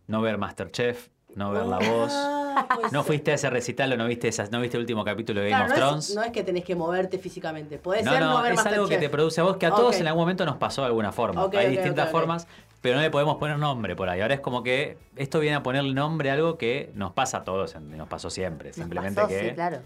no 0.07 0.21
ver 0.21 0.39
Masterchef, 0.39 1.09
no 1.36 1.51
ver 1.51 1.65
La 1.67 1.78
Voz. 1.78 2.11
Ah, 2.11 2.41
Ah, 2.57 2.69
puede 2.73 2.89
No 2.93 3.03
fuiste 3.03 3.32
a 3.32 3.34
ese 3.34 3.49
recital 3.49 3.91
o 3.91 3.97
no 3.97 4.07
viste, 4.07 4.30
esas, 4.30 4.49
no 4.49 4.61
viste 4.61 4.78
el 4.78 4.82
último 4.84 5.03
capítulo 5.03 5.41
de 5.41 5.49
Game 5.49 5.65
Claro, 5.65 5.73
of 5.73 5.78
no 5.78 5.88
Thrones. 5.89 6.09
es, 6.09 6.15
no 6.15 6.23
es 6.23 6.32
que 6.32 6.41
tenés 6.41 6.63
que 6.63 6.73
moverte 6.73 7.19
físicamente. 7.19 7.78
Puede 7.80 8.01
No, 8.01 8.11
ser 8.13 8.21
no, 8.21 8.41
ver 8.41 8.53
es 8.53 8.65
algo 8.65 8.88
que 8.88 8.97
te 8.97 9.09
produce 9.09 9.41
a 9.41 9.43
vos, 9.43 9.57
que 9.57 9.65
a 9.65 9.71
todos 9.71 9.99
en 9.99 10.07
algún 10.07 10.21
momento 10.21 10.45
nos 10.45 10.55
pasó 10.55 10.84
de 10.84 10.88
alguna 10.88 11.11
forma. 11.11 11.49
Hay 11.53 11.69
distintas 11.71 12.09
formas, 12.09 12.47
pero 12.86 12.97
no 12.97 13.01
le 13.01 13.09
podemos 13.09 13.38
poner 13.38 13.57
nombre 13.57 13.95
por 13.95 14.09
ahí. 14.09 14.21
Ahora 14.21 14.36
es 14.36 14.41
como 14.41 14.61
que 14.61 14.99
esto 15.15 15.39
viene 15.39 15.55
a 15.55 15.63
ponerle 15.63 15.91
nombre 15.95 16.29
a 16.29 16.33
algo 16.33 16.59
que 16.59 16.91
nos 16.93 17.13
pasa 17.13 17.38
a 17.38 17.43
todos, 17.43 17.75
nos 17.81 18.07
pasó 18.07 18.29
siempre. 18.29 18.69
Nos 18.69 18.75
Simplemente 18.75 19.15
pasó, 19.21 19.29
que 19.29 19.49
sí, 19.49 19.55
claro. 19.55 19.79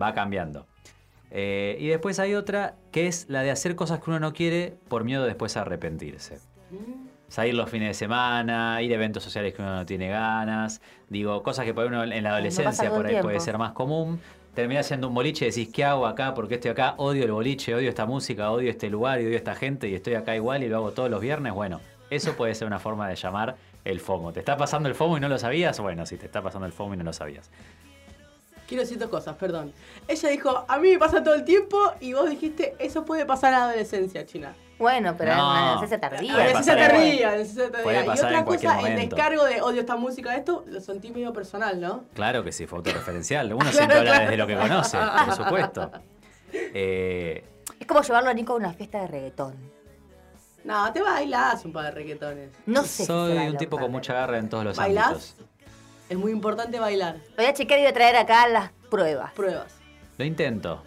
va 0.00 0.14
cambiando. 0.14 0.66
Eh, 1.30 1.76
y 1.78 1.88
después 1.88 2.18
hay 2.18 2.34
otra 2.34 2.76
que 2.92 3.08
es 3.08 3.28
la 3.28 3.42
de 3.42 3.50
hacer 3.50 3.76
cosas 3.76 4.00
que 4.00 4.08
uno 4.08 4.20
no 4.20 4.32
quiere 4.32 4.74
por 4.88 5.04
miedo 5.04 5.26
después 5.26 5.54
a 5.58 5.60
arrepentirse. 5.60 6.38
Salir 7.28 7.52
los 7.52 7.68
fines 7.68 7.88
de 7.88 7.92
semana, 7.94 8.80
ir 8.80 8.90
a 8.90 8.94
eventos 8.94 9.22
sociales 9.22 9.52
que 9.52 9.60
uno 9.60 9.76
no 9.76 9.84
tiene 9.84 10.08
ganas. 10.08 10.80
Digo, 11.10 11.42
cosas 11.42 11.66
que 11.66 11.74
por 11.74 11.84
uno 11.84 12.04
en 12.04 12.22
la 12.22 12.30
adolescencia 12.30 12.88
por 12.88 13.04
ahí 13.04 13.20
puede 13.20 13.38
ser 13.38 13.58
más 13.58 13.72
común. 13.72 14.18
Terminás 14.54 14.86
siendo 14.86 15.08
un 15.08 15.14
boliche 15.14 15.44
y 15.44 15.50
decís, 15.50 15.68
¿qué 15.70 15.84
hago 15.84 16.06
acá? 16.06 16.32
¿Por 16.32 16.48
qué 16.48 16.54
estoy 16.54 16.70
acá? 16.70 16.94
Odio 16.96 17.22
el 17.24 17.32
boliche, 17.32 17.74
odio 17.74 17.90
esta 17.90 18.06
música, 18.06 18.50
odio 18.50 18.70
este 18.70 18.88
lugar, 18.88 19.20
y 19.20 19.26
odio 19.26 19.36
esta 19.36 19.54
gente 19.54 19.90
y 19.90 19.94
estoy 19.94 20.14
acá 20.14 20.34
igual 20.34 20.62
y 20.62 20.70
lo 20.70 20.78
hago 20.78 20.92
todos 20.92 21.10
los 21.10 21.20
viernes. 21.20 21.52
Bueno, 21.52 21.82
eso 22.10 22.34
puede 22.34 22.54
ser 22.54 22.66
una 22.66 22.78
forma 22.78 23.08
de 23.08 23.16
llamar 23.16 23.56
el 23.84 24.00
FOMO. 24.00 24.32
¿Te 24.32 24.40
está 24.40 24.56
pasando 24.56 24.88
el 24.88 24.94
FOMO 24.94 25.16
y 25.16 25.20
no 25.20 25.28
lo 25.28 25.38
sabías? 25.38 25.78
Bueno, 25.80 26.06
si 26.06 26.16
te 26.16 26.26
está 26.26 26.42
pasando 26.42 26.66
el 26.66 26.72
FOMO 26.72 26.94
y 26.94 26.96
no 26.96 27.04
lo 27.04 27.12
sabías. 27.12 27.50
Quiero 28.68 28.82
decir 28.82 28.98
dos 28.98 29.08
cosas, 29.10 29.36
perdón. 29.36 29.72
Ella 30.08 30.28
dijo, 30.28 30.64
a 30.66 30.78
mí 30.78 30.90
me 30.90 30.98
pasa 30.98 31.22
todo 31.22 31.34
el 31.34 31.44
tiempo 31.44 31.78
y 32.00 32.12
vos 32.14 32.28
dijiste, 32.28 32.74
eso 32.80 33.04
puede 33.04 33.24
pasar 33.24 33.52
en 33.52 33.58
la 33.60 33.64
adolescencia, 33.66 34.26
China. 34.26 34.54
Bueno, 34.78 35.14
pero 35.16 35.36
No. 35.36 35.50
una 35.50 35.66
adolescencia 35.68 36.00
tardía. 36.00 36.32
Puede 36.32 36.44
Adolescencia 36.48 36.76
tardía, 36.88 37.28
adolescencia 37.28 37.70
tardía. 37.70 38.04
Y 38.04 38.08
otra 38.18 38.44
cosa, 38.44 38.80
el 38.80 38.96
descargo 38.96 39.44
de 39.44 39.62
odio 39.62 39.80
esta 39.80 39.94
música, 39.96 40.34
esto 40.36 40.64
lo 40.66 40.80
sentí 40.80 41.10
medio 41.12 41.32
personal, 41.32 41.80
¿no? 41.80 42.04
Claro 42.14 42.42
que 42.42 42.50
sí, 42.50 42.66
fue 42.66 42.78
autorreferencial. 42.78 43.52
Uno 43.52 43.58
Claro, 43.60 43.76
siempre 43.76 43.98
habla 43.98 44.10
claro. 44.10 44.24
desde 44.24 44.36
lo 44.36 44.46
que 44.48 44.56
conoce, 44.56 44.98
por 45.26 45.34
supuesto. 45.36 45.90
Eh, 46.52 47.44
Es 47.80 47.86
como 47.86 48.02
llevarlo 48.02 48.30
a 48.30 48.34
Nico 48.34 48.52
a 48.54 48.56
una 48.56 48.72
fiesta 48.72 49.00
de 49.00 49.06
reggaetón. 49.08 49.54
No, 50.66 50.92
te 50.92 51.00
bailás 51.00 51.64
un 51.64 51.72
par 51.72 51.84
de 51.84 51.90
reggaetones. 51.92 52.50
No 52.66 52.82
sé. 52.82 53.04
soy 53.06 53.36
un 53.48 53.56
tipo 53.56 53.78
con 53.78 53.90
mucha 53.92 54.12
garra 54.14 54.38
en 54.38 54.48
todos 54.48 54.64
los 54.64 54.76
¿Bailás? 54.76 55.06
ámbitos. 55.06 55.36
Es 56.08 56.18
muy 56.18 56.32
importante 56.32 56.78
bailar. 56.80 57.16
Voy 57.36 57.46
a 57.46 57.54
chequear 57.54 57.78
y 57.80 57.82
voy 57.84 57.90
a 57.90 57.94
traer 57.94 58.16
acá 58.16 58.48
las 58.48 58.70
pruebas. 58.90 59.32
Pruebas. 59.32 59.74
Lo 60.18 60.24
intento. 60.24 60.82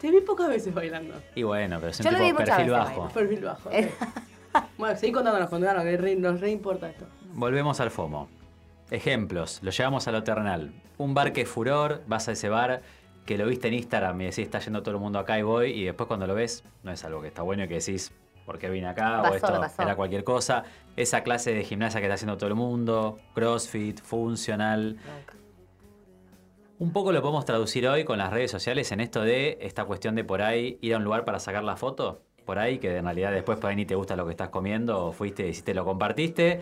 Te 0.00 0.10
vi 0.10 0.20
pocas 0.20 0.48
veces 0.48 0.72
bailando. 0.74 1.14
Y 1.34 1.42
bueno, 1.42 1.78
pero 1.80 1.92
soy 1.92 2.04
Yo 2.04 2.10
un 2.10 2.18
lo 2.18 2.24
vi 2.24 2.32
muchas 2.32 2.48
perfil 2.56 2.70
veces 2.72 2.86
bajo. 2.96 3.08
Perfil 3.10 3.40
bajo. 3.44 3.68
ok. 3.68 3.74
Eh. 3.74 3.92
bueno, 4.78 4.96
seguí 4.98 5.12
contándonos, 5.12 5.48
contanos, 5.50 5.84
que 5.84 5.96
re- 5.96 6.16
nos 6.16 6.40
re 6.40 6.50
importa 6.50 6.88
esto. 6.90 7.06
Volvemos 7.32 7.78
al 7.80 7.90
FOMO. 7.90 8.28
Ejemplos, 8.90 9.60
lo 9.62 9.70
llevamos 9.70 10.08
a 10.08 10.12
lo 10.12 10.24
terrenal. 10.24 10.72
Un 10.98 11.14
bar 11.14 11.32
que 11.32 11.42
es 11.42 11.48
furor, 11.48 12.02
vas 12.06 12.28
a 12.28 12.32
ese 12.32 12.48
bar 12.48 12.82
que 13.24 13.38
lo 13.38 13.46
viste 13.46 13.68
en 13.68 13.74
Instagram 13.74 14.20
y 14.22 14.24
decís, 14.24 14.38
está 14.40 14.58
yendo 14.58 14.82
todo 14.82 14.94
el 14.96 15.00
mundo 15.00 15.18
acá 15.20 15.38
y 15.38 15.42
voy, 15.42 15.70
y 15.70 15.84
después 15.84 16.06
cuando 16.08 16.26
lo 16.26 16.34
ves, 16.34 16.64
no 16.82 16.90
es 16.90 17.04
algo 17.04 17.20
que 17.22 17.28
está 17.28 17.42
bueno 17.42 17.62
y 17.64 17.68
que 17.68 17.74
decís, 17.74 18.10
¿por 18.44 18.58
qué 18.58 18.68
vine 18.70 18.88
acá? 18.88 19.22
Pasó, 19.22 19.32
o 19.32 19.36
esto 19.36 19.60
pasó. 19.60 19.82
era 19.82 19.96
cualquier 19.96 20.24
cosa. 20.24 20.64
Esa 20.96 21.22
clase 21.22 21.54
de 21.54 21.64
gimnasia 21.64 22.00
que 22.00 22.06
está 22.06 22.14
haciendo 22.14 22.36
todo 22.36 22.48
el 22.48 22.56
mundo, 22.56 23.18
crossfit, 23.34 24.00
funcional. 24.00 24.98
Un 26.78 26.92
poco 26.92 27.12
lo 27.12 27.20
podemos 27.20 27.44
traducir 27.44 27.86
hoy 27.86 28.04
con 28.04 28.16
las 28.16 28.32
redes 28.32 28.50
sociales 28.50 28.90
en 28.90 29.00
esto 29.00 29.20
de 29.20 29.58
esta 29.60 29.84
cuestión 29.84 30.14
de 30.14 30.24
por 30.24 30.40
ahí 30.40 30.78
ir 30.80 30.94
a 30.94 30.96
un 30.96 31.04
lugar 31.04 31.26
para 31.26 31.38
sacar 31.38 31.62
la 31.62 31.76
foto, 31.76 32.22
por 32.46 32.58
ahí 32.58 32.78
que 32.78 32.96
en 32.96 33.04
realidad 33.04 33.32
después 33.32 33.58
por 33.58 33.68
ahí 33.68 33.76
ni 33.76 33.84
te 33.84 33.94
gusta 33.94 34.16
lo 34.16 34.24
que 34.24 34.30
estás 34.30 34.48
comiendo 34.48 35.06
o 35.06 35.12
fuiste 35.12 35.46
y 35.46 35.52
te 35.52 35.74
lo 35.74 35.84
compartiste. 35.84 36.60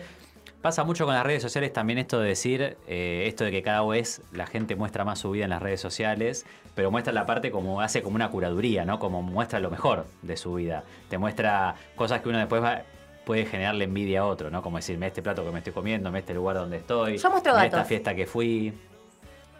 Pasa 0.61 0.83
mucho 0.83 1.05
con 1.05 1.13
las 1.15 1.23
redes 1.25 1.41
sociales 1.41 1.71
también 1.71 1.99
esto 1.99 2.19
de 2.19 2.27
decir, 2.27 2.77
eh, 2.87 3.23
esto 3.27 3.45
de 3.45 3.51
que 3.51 3.63
cada 3.63 3.81
vez 3.85 4.21
la 4.33 4.45
gente 4.45 4.75
muestra 4.75 5.05
más 5.05 5.19
su 5.19 5.31
vida 5.31 5.45
en 5.45 5.51
las 5.51 5.61
redes 5.61 5.79
sociales, 5.79 6.45
pero 6.75 6.91
muestra 6.91 7.13
la 7.13 7.25
parte 7.25 7.49
como 7.49 7.79
hace 7.79 8.01
como 8.01 8.15
una 8.15 8.29
curaduría, 8.29 8.83
¿no? 8.83 8.99
Como 8.99 9.21
muestra 9.21 9.61
lo 9.61 9.69
mejor 9.71 10.05
de 10.21 10.35
su 10.35 10.55
vida. 10.55 10.83
Te 11.09 11.17
muestra 11.17 11.75
cosas 11.95 12.19
que 12.21 12.27
uno 12.27 12.37
después 12.39 12.61
va- 12.61 12.81
puede 13.25 13.45
generarle 13.45 13.85
envidia 13.85 14.21
a 14.21 14.25
otro, 14.25 14.49
¿no? 14.49 14.61
Como 14.61 14.75
decirme 14.77 15.07
este 15.07 15.21
plato 15.21 15.45
que 15.45 15.51
me 15.51 15.59
estoy 15.59 15.71
comiendo, 15.71 16.11
me 16.11 16.19
este 16.19 16.33
lugar 16.33 16.57
donde 16.57 16.77
estoy, 16.77 17.17
Yo 17.17 17.29
muestro 17.31 17.53
mirá 17.53 17.65
esta 17.65 17.85
fiesta 17.85 18.13
que 18.13 18.25
fui. 18.25 18.73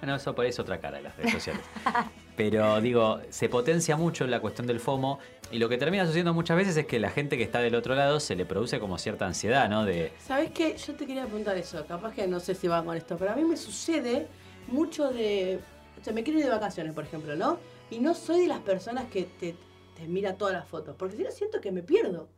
Bueno, 0.01 0.15
eso 0.15 0.35
por 0.35 0.43
ahí 0.43 0.49
es 0.49 0.59
otra 0.59 0.79
cara 0.79 0.97
de 0.97 1.03
las 1.03 1.15
redes 1.15 1.31
sociales. 1.31 1.61
Pero 2.39 2.79
digo, 2.79 3.19
se 3.31 3.49
potencia 3.49 3.97
mucho 3.97 4.25
la 4.25 4.39
cuestión 4.39 4.65
del 4.65 4.79
FOMO 4.79 5.19
y 5.51 5.59
lo 5.59 5.67
que 5.67 5.77
termina 5.77 6.05
sucediendo 6.05 6.33
muchas 6.33 6.55
veces 6.55 6.77
es 6.77 6.85
que 6.85 6.97
la 6.97 7.09
gente 7.09 7.35
que 7.35 7.43
está 7.43 7.59
del 7.59 7.75
otro 7.75 7.95
lado 7.95 8.21
se 8.21 8.33
le 8.33 8.45
produce 8.45 8.79
como 8.79 8.97
cierta 8.97 9.25
ansiedad, 9.25 9.69
¿no? 9.69 9.85
¿Sabes 10.25 10.51
qué? 10.51 10.77
Yo 10.77 10.95
te 10.95 11.05
quería 11.05 11.25
preguntar 11.25 11.57
eso. 11.57 11.85
Capaz 11.85 12.13
que 12.13 12.25
no 12.27 12.39
sé 12.39 12.55
si 12.55 12.69
va 12.69 12.81
con 12.85 12.95
esto, 12.95 13.17
pero 13.17 13.33
a 13.33 13.35
mí 13.35 13.43
me 13.43 13.57
sucede 13.57 14.27
mucho 14.67 15.09
de. 15.09 15.59
O 15.99 16.01
sea, 16.01 16.13
me 16.13 16.23
quiero 16.23 16.39
ir 16.39 16.45
de 16.45 16.51
vacaciones, 16.51 16.93
por 16.93 17.03
ejemplo, 17.03 17.35
¿no? 17.35 17.59
Y 17.89 17.99
no 17.99 18.13
soy 18.13 18.43
de 18.43 18.47
las 18.47 18.59
personas 18.59 19.07
que 19.11 19.23
te, 19.23 19.57
te 19.97 20.07
mira 20.07 20.37
todas 20.37 20.53
las 20.53 20.65
fotos, 20.65 20.95
porque 20.97 21.17
si 21.17 21.23
no 21.23 21.31
siento 21.31 21.59
que 21.59 21.73
me 21.73 21.83
pierdo 21.83 22.29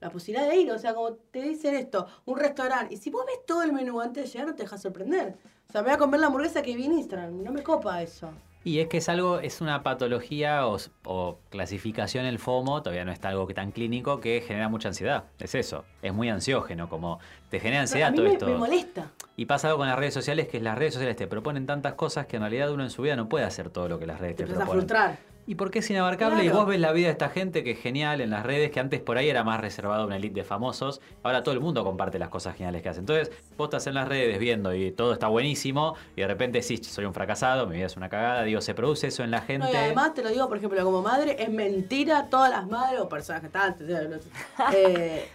la 0.00 0.10
posibilidad 0.10 0.48
de 0.48 0.56
ir. 0.56 0.72
O 0.72 0.80
sea, 0.80 0.94
como 0.94 1.12
te 1.12 1.42
dicen 1.42 1.76
esto, 1.76 2.08
un 2.24 2.40
restaurante. 2.40 2.92
Y 2.92 2.96
si 2.96 3.10
vos 3.10 3.24
ves 3.24 3.46
todo 3.46 3.62
el 3.62 3.72
menú 3.72 4.00
antes 4.00 4.24
de 4.24 4.30
llegar, 4.30 4.48
no 4.48 4.56
te 4.56 4.64
dejas 4.64 4.82
sorprender. 4.82 5.36
O 5.68 5.70
sea, 5.70 5.82
me 5.82 5.90
voy 5.90 5.94
a 5.94 5.98
comer 5.98 6.18
la 6.18 6.26
hamburguesa 6.26 6.60
que 6.60 6.74
vi 6.74 6.86
en 6.86 6.94
Instagram. 6.94 7.40
No 7.40 7.52
me 7.52 7.62
copa 7.62 8.02
eso. 8.02 8.32
Y 8.68 8.80
es 8.80 8.88
que 8.88 8.98
es 8.98 9.08
algo, 9.08 9.38
es 9.40 9.62
una 9.62 9.82
patología 9.82 10.66
o, 10.66 10.76
o 11.06 11.38
clasificación 11.48 12.26
el 12.26 12.38
FOMO, 12.38 12.82
todavía 12.82 13.06
no 13.06 13.12
está 13.12 13.30
algo 13.30 13.46
que 13.46 13.54
tan 13.54 13.72
clínico, 13.72 14.20
que 14.20 14.42
genera 14.46 14.68
mucha 14.68 14.88
ansiedad. 14.88 15.24
Es 15.38 15.54
eso, 15.54 15.86
es 16.02 16.12
muy 16.12 16.28
ansiógeno, 16.28 16.90
como 16.90 17.18
te 17.48 17.60
genera 17.60 17.78
a 17.78 17.82
ansiedad 17.82 18.10
mí 18.10 18.16
todo 18.16 18.26
me, 18.26 18.32
esto. 18.34 18.46
me 18.46 18.56
molesta. 18.58 19.10
Y 19.36 19.46
pasa 19.46 19.68
algo 19.68 19.78
con 19.78 19.88
las 19.88 19.98
redes 19.98 20.12
sociales, 20.12 20.48
que 20.48 20.60
las 20.60 20.76
redes 20.76 20.92
sociales 20.92 21.16
te 21.16 21.26
proponen 21.26 21.64
tantas 21.64 21.94
cosas 21.94 22.26
que 22.26 22.36
en 22.36 22.42
realidad 22.42 22.70
uno 22.70 22.82
en 22.84 22.90
su 22.90 23.00
vida 23.00 23.16
no 23.16 23.26
puede 23.30 23.46
hacer 23.46 23.70
todo 23.70 23.88
lo 23.88 23.98
que 23.98 24.06
las 24.06 24.20
redes 24.20 24.36
Te 24.36 24.44
te, 24.44 24.52
empiezas 24.52 24.62
a 24.64 24.66
proponen. 24.66 24.86
frustrar. 24.86 25.18
¿Y 25.48 25.54
por 25.54 25.70
qué 25.70 25.78
es 25.78 25.88
inabarcable? 25.88 26.44
Y 26.44 26.50
vos 26.50 26.66
ves 26.66 26.78
la 26.78 26.92
vida 26.92 27.06
de 27.06 27.12
esta 27.12 27.30
gente 27.30 27.64
que 27.64 27.70
es 27.70 27.80
genial 27.80 28.20
en 28.20 28.28
las 28.28 28.44
redes, 28.44 28.70
que 28.70 28.80
antes 28.80 29.00
por 29.00 29.16
ahí 29.16 29.30
era 29.30 29.44
más 29.44 29.58
reservado 29.62 30.02
a 30.02 30.06
una 30.06 30.16
elite 30.16 30.40
de 30.40 30.44
famosos. 30.44 31.00
Ahora 31.22 31.42
todo 31.42 31.54
el 31.54 31.60
mundo 31.60 31.84
comparte 31.84 32.18
las 32.18 32.28
cosas 32.28 32.54
geniales 32.54 32.82
que 32.82 32.90
hacen. 32.90 33.04
Entonces, 33.04 33.32
vos 33.56 33.68
estás 33.68 33.86
en 33.86 33.94
las 33.94 34.06
redes 34.06 34.38
viendo 34.38 34.74
y 34.74 34.92
todo 34.92 35.14
está 35.14 35.28
buenísimo, 35.28 35.94
y 36.14 36.20
de 36.20 36.26
repente 36.26 36.60
sí, 36.60 36.76
soy 36.76 37.06
un 37.06 37.14
fracasado, 37.14 37.66
mi 37.66 37.76
vida 37.76 37.86
es 37.86 37.96
una 37.96 38.10
cagada. 38.10 38.42
Digo, 38.42 38.60
se 38.60 38.74
produce 38.74 39.06
eso 39.06 39.24
en 39.24 39.30
la 39.30 39.40
gente. 39.40 39.66
No, 39.66 39.72
y 39.72 39.76
además 39.76 40.12
te 40.12 40.22
lo 40.22 40.28
digo, 40.28 40.46
por 40.48 40.58
ejemplo, 40.58 40.84
como 40.84 41.00
madre, 41.00 41.42
es 41.42 41.48
mentira 41.48 42.28
todas 42.28 42.50
las 42.50 42.66
madres 42.68 43.00
o 43.00 43.08
personas 43.08 43.40
que 43.40 43.46
están. 43.46 43.74
eh, 44.74 45.28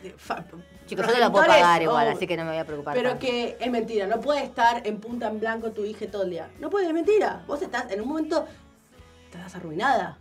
Chicos, 0.86 1.07
yo 1.07 1.14
te 1.14 1.20
lo 1.20 1.32
puedo 1.32 1.45
pagar 1.45 1.82
igual, 1.82 2.07
o- 2.07 2.11
así 2.11 2.28
que 2.28 2.36
no 2.36 2.43
me 2.43 2.51
voy 2.51 2.59
a 2.59 2.66
preocupar. 2.66 2.93
Pero 2.93 3.09
tanto. 3.11 3.26
que 3.26 3.57
es 3.59 3.72
mentira, 3.72 4.05
no 4.05 4.20
puede 4.20 4.43
estar 4.43 4.86
en 4.86 4.99
punta 4.99 5.28
en 5.28 5.39
blanco 5.39 5.72
tu 5.72 5.86
hija 5.86 6.05
todo 6.11 6.24
el 6.24 6.32
día. 6.32 6.49
No 6.59 6.70
puede, 6.70 6.88
es 6.88 6.93
mentira. 6.93 7.43
Vos 7.47 7.61
estás 7.61 7.89
en 7.91 8.01
un 8.01 8.07
momento, 8.09 8.45
estás 9.38 9.55
arruinada. 9.55 10.17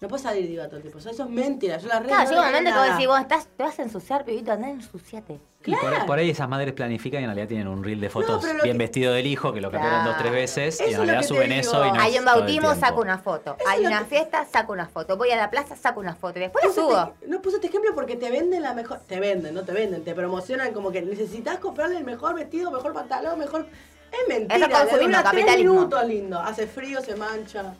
No 0.00 0.08
puedes 0.08 0.22
salir 0.24 0.46
diva 0.46 0.66
todo 0.66 0.76
el 0.76 0.82
tiempo. 0.82 0.98
Eso 0.98 1.10
es 1.10 1.30
mentira. 1.30 1.78
Yo 1.78 1.88
la 1.88 2.02
Claro, 2.02 2.24
no 2.24 2.28
llega 2.28 2.40
un 2.40 2.46
le 2.46 2.52
momento 2.58 2.70
que 2.72 2.76
vos 2.78 2.88
decís, 2.90 3.06
vos 3.06 3.20
estás, 3.20 3.48
te 3.56 3.62
vas 3.62 3.78
a 3.78 3.82
ensuciar, 3.84 4.24
pibito, 4.24 4.52
andá 4.52 4.68
ensuciate. 4.68 5.40
Y 5.64 5.70
por, 5.70 5.80
Claro. 5.88 6.04
por 6.06 6.18
ahí 6.18 6.28
esas 6.28 6.46
madres 6.46 6.74
planifican 6.74 7.20
y 7.22 7.24
en 7.24 7.30
realidad 7.30 7.48
tienen 7.48 7.68
un 7.68 7.82
reel 7.82 7.98
de 8.00 8.10
fotos 8.10 8.42
pero 8.44 8.58
lo 8.58 8.64
bien 8.64 8.76
que- 8.76 8.82
vestido 8.84 9.14
del 9.14 9.26
hijo, 9.26 9.54
que 9.54 9.62
lo 9.62 9.70
capturan 9.70 10.04
dos 10.04 10.14
tres 10.14 10.24
Claro. 10.24 10.36
veces, 10.36 10.74
Eso 10.74 10.82
y 10.82 10.86
es 10.88 10.92
en 10.92 10.98
lo 10.98 11.04
realidad 11.04 11.20
que 11.22 11.28
te 11.28 11.34
suben 11.34 11.48
digo. 11.48 11.60
eso 11.60 11.86
y 11.86 11.92
no 11.92 12.00
Hay 12.00 12.12
es 12.12 12.18
un 12.18 12.24
todo 12.26 12.34
el 12.34 12.40
bautismo, 12.42 12.68
tiempo. 12.72 12.86
saco 12.86 13.00
una 13.00 13.18
foto. 13.18 13.56
Eso 13.58 13.68
Hay 13.70 13.76
es 13.78 13.82
lo 13.84 13.88
una 13.88 13.98
que- 14.00 14.04
fiesta, 14.04 14.44
saco 14.44 14.72
una 14.74 14.86
foto. 14.88 15.16
Voy 15.16 15.30
a 15.30 15.36
la 15.36 15.48
plaza, 15.50 15.74
saco 15.76 16.00
una 16.00 16.14
foto. 16.14 16.38
Y 16.38 16.42
después 16.42 16.64
la 16.64 16.68
Puse 16.68 16.80
subo. 16.82 17.02
este- 17.14 17.26
no 17.28 17.40
puse 17.40 17.56
este 17.56 17.68
ejemplo 17.68 17.94
porque 17.94 18.16
te 18.16 18.30
venden 18.30 18.60
la 18.62 18.74
mejor. 18.74 18.98
Te 19.06 19.20
venden, 19.20 19.54
no 19.54 19.64
te 19.64 19.72
venden. 19.72 20.04
Te 20.04 20.14
promocionan 20.14 20.74
como 20.74 20.92
que 20.92 21.00
necesitas 21.00 21.58
comprarle 21.60 21.96
el 21.96 22.04
mejor 22.04 22.34
vestido, 22.34 22.70
mejor 22.70 22.92
pantalón, 22.92 23.38
mejor. 23.38 23.66
Es 24.12 24.28
mentira. 24.28 24.56
Eso 24.56 24.66
es 24.66 24.70
consumismo, 24.70 24.98
le 24.98 25.06
dura 25.06 25.30
tres 25.30 25.40
capitalismo. 25.44 25.72
minutos 25.74 26.06
lindo. 26.06 26.38
Hace 26.40 26.66
frío, 26.66 27.00
se 27.00 27.16
mancha. 27.16 27.72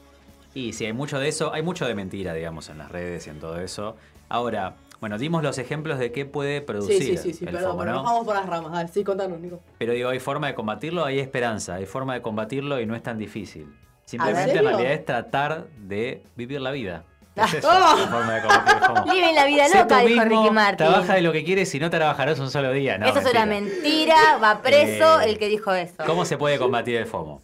Y 0.55 0.73
sí, 0.73 0.87
hay 0.87 0.93
mucho 0.93 1.19
de 1.19 1.29
eso, 1.29 1.53
hay 1.53 1.63
mucho 1.63 1.87
de 1.87 1.95
mentira, 1.95 2.33
digamos, 2.33 2.69
en 2.69 2.79
las 2.79 2.91
redes 2.91 3.27
y 3.27 3.31
en 3.31 3.41
todo 3.41 3.61
eso. 3.61 3.97
Ahora, 4.29 4.75
bueno, 5.01 5.19
dimos 5.19 5.43
los 5.43 5.59
ejemplos 5.59 5.99
de 5.99 6.13
qué 6.13 6.25
puede 6.25 6.61
producir 6.61 6.97
Sí, 6.97 7.17
sí, 7.17 7.17
sí, 7.19 7.33
sí, 7.35 7.45
el 7.45 7.51
perdón, 7.53 7.73
FOMO, 7.73 7.81
pero 7.81 7.91
¿no? 7.93 7.97
nos 7.99 8.05
vamos 8.07 8.25
por 8.25 8.35
las 8.37 8.47
ramas. 8.47 8.73
Dale, 8.73 8.89
sí, 8.89 9.05
contanos, 9.05 9.41
Nico. 9.41 9.61
Pero 9.79 9.93
digo, 9.93 10.09
hay 10.11 10.21
forma 10.21 10.47
de 10.47 10.55
combatirlo, 10.55 11.05
hay 11.05 11.19
esperanza, 11.19 11.75
hay 11.75 11.87
forma 11.87 12.15
de 12.15 12.23
combatirlo 12.23 12.81
y 12.81 12.87
no 12.87 12.95
es 12.95 13.03
tan 13.03 13.19
difícil. 13.19 13.67
Simplemente 14.05 14.53
en 14.59 14.65
realidad 14.65 14.93
es 14.93 15.05
tratar 15.05 15.67
de 15.79 16.23
vivir 16.37 16.61
la 16.61 16.71
vida. 16.71 17.05
Es 17.35 17.53
eso, 17.55 17.69
¡Oh! 17.69 17.73
la 17.99 18.07
forma 18.07 18.35
de 18.35 18.43
combatir 18.43 18.75
el 18.77 18.83
FOMO. 18.85 19.05
Viven 19.13 19.35
la 19.35 19.45
vida 19.47 19.67
loca, 19.69 19.99
dijo 20.01 20.25
mismo, 20.25 20.43
Ricky 20.43 20.55
Martin. 20.55 20.77
Trabaja 20.87 21.15
de 21.15 21.21
lo 21.23 21.33
que 21.33 21.43
quieres 21.45 21.75
y 21.75 21.81
no 21.81 21.91
trabajarás 21.91 22.39
un 22.39 22.49
solo 22.49 22.71
día. 22.71 22.97
No, 22.97 23.07
eso 23.09 23.19
es 23.19 23.29
una 23.29 23.45
mentira. 23.45 23.83
mentira, 23.83 24.39
va 24.41 24.63
preso 24.63 25.21
Eh, 25.21 25.31
el 25.31 25.39
que 25.39 25.49
dijo 25.49 25.75
eso. 25.75 25.97
¿Cómo 26.07 26.25
se 26.25 26.39
puede 26.39 26.59
combatir 26.59 26.95
el 26.97 27.07
FOMO? 27.07 27.43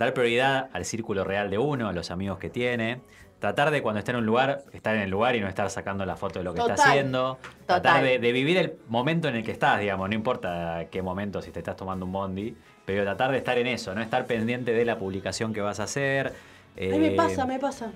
Dar 0.00 0.14
prioridad 0.14 0.70
al 0.72 0.86
círculo 0.86 1.24
real 1.24 1.50
de 1.50 1.58
uno, 1.58 1.86
a 1.86 1.92
los 1.92 2.10
amigos 2.10 2.38
que 2.38 2.48
tiene. 2.48 3.02
Tratar 3.38 3.70
de 3.70 3.82
cuando 3.82 3.98
esté 3.98 4.12
en 4.12 4.16
un 4.16 4.24
lugar, 4.24 4.62
estar 4.72 4.96
en 4.96 5.02
el 5.02 5.10
lugar 5.10 5.36
y 5.36 5.40
no 5.40 5.46
estar 5.46 5.68
sacando 5.68 6.06
la 6.06 6.16
foto 6.16 6.38
de 6.38 6.44
lo 6.46 6.54
que 6.54 6.60
está 6.60 6.74
Total. 6.74 6.88
haciendo. 6.88 7.38
Tratar 7.66 8.02
de, 8.02 8.18
de 8.18 8.32
vivir 8.32 8.56
el 8.56 8.76
momento 8.88 9.28
en 9.28 9.36
el 9.36 9.44
que 9.44 9.52
estás, 9.52 9.78
digamos, 9.78 10.08
no 10.08 10.14
importa 10.14 10.86
qué 10.90 11.02
momento, 11.02 11.42
si 11.42 11.50
te 11.50 11.58
estás 11.58 11.76
tomando 11.76 12.06
un 12.06 12.12
bondi, 12.12 12.56
pero 12.86 13.02
tratar 13.04 13.30
de 13.30 13.36
estar 13.36 13.58
en 13.58 13.66
eso, 13.66 13.94
no 13.94 14.00
estar 14.00 14.24
pendiente 14.24 14.72
de 14.72 14.86
la 14.86 14.96
publicación 14.98 15.52
que 15.52 15.60
vas 15.60 15.80
a 15.80 15.82
hacer. 15.82 16.28
A 16.28 16.80
mí 16.80 16.98
me 16.98 17.08
Eh, 17.08 17.16
pasa, 17.16 17.44
me 17.44 17.58
pasa. 17.58 17.92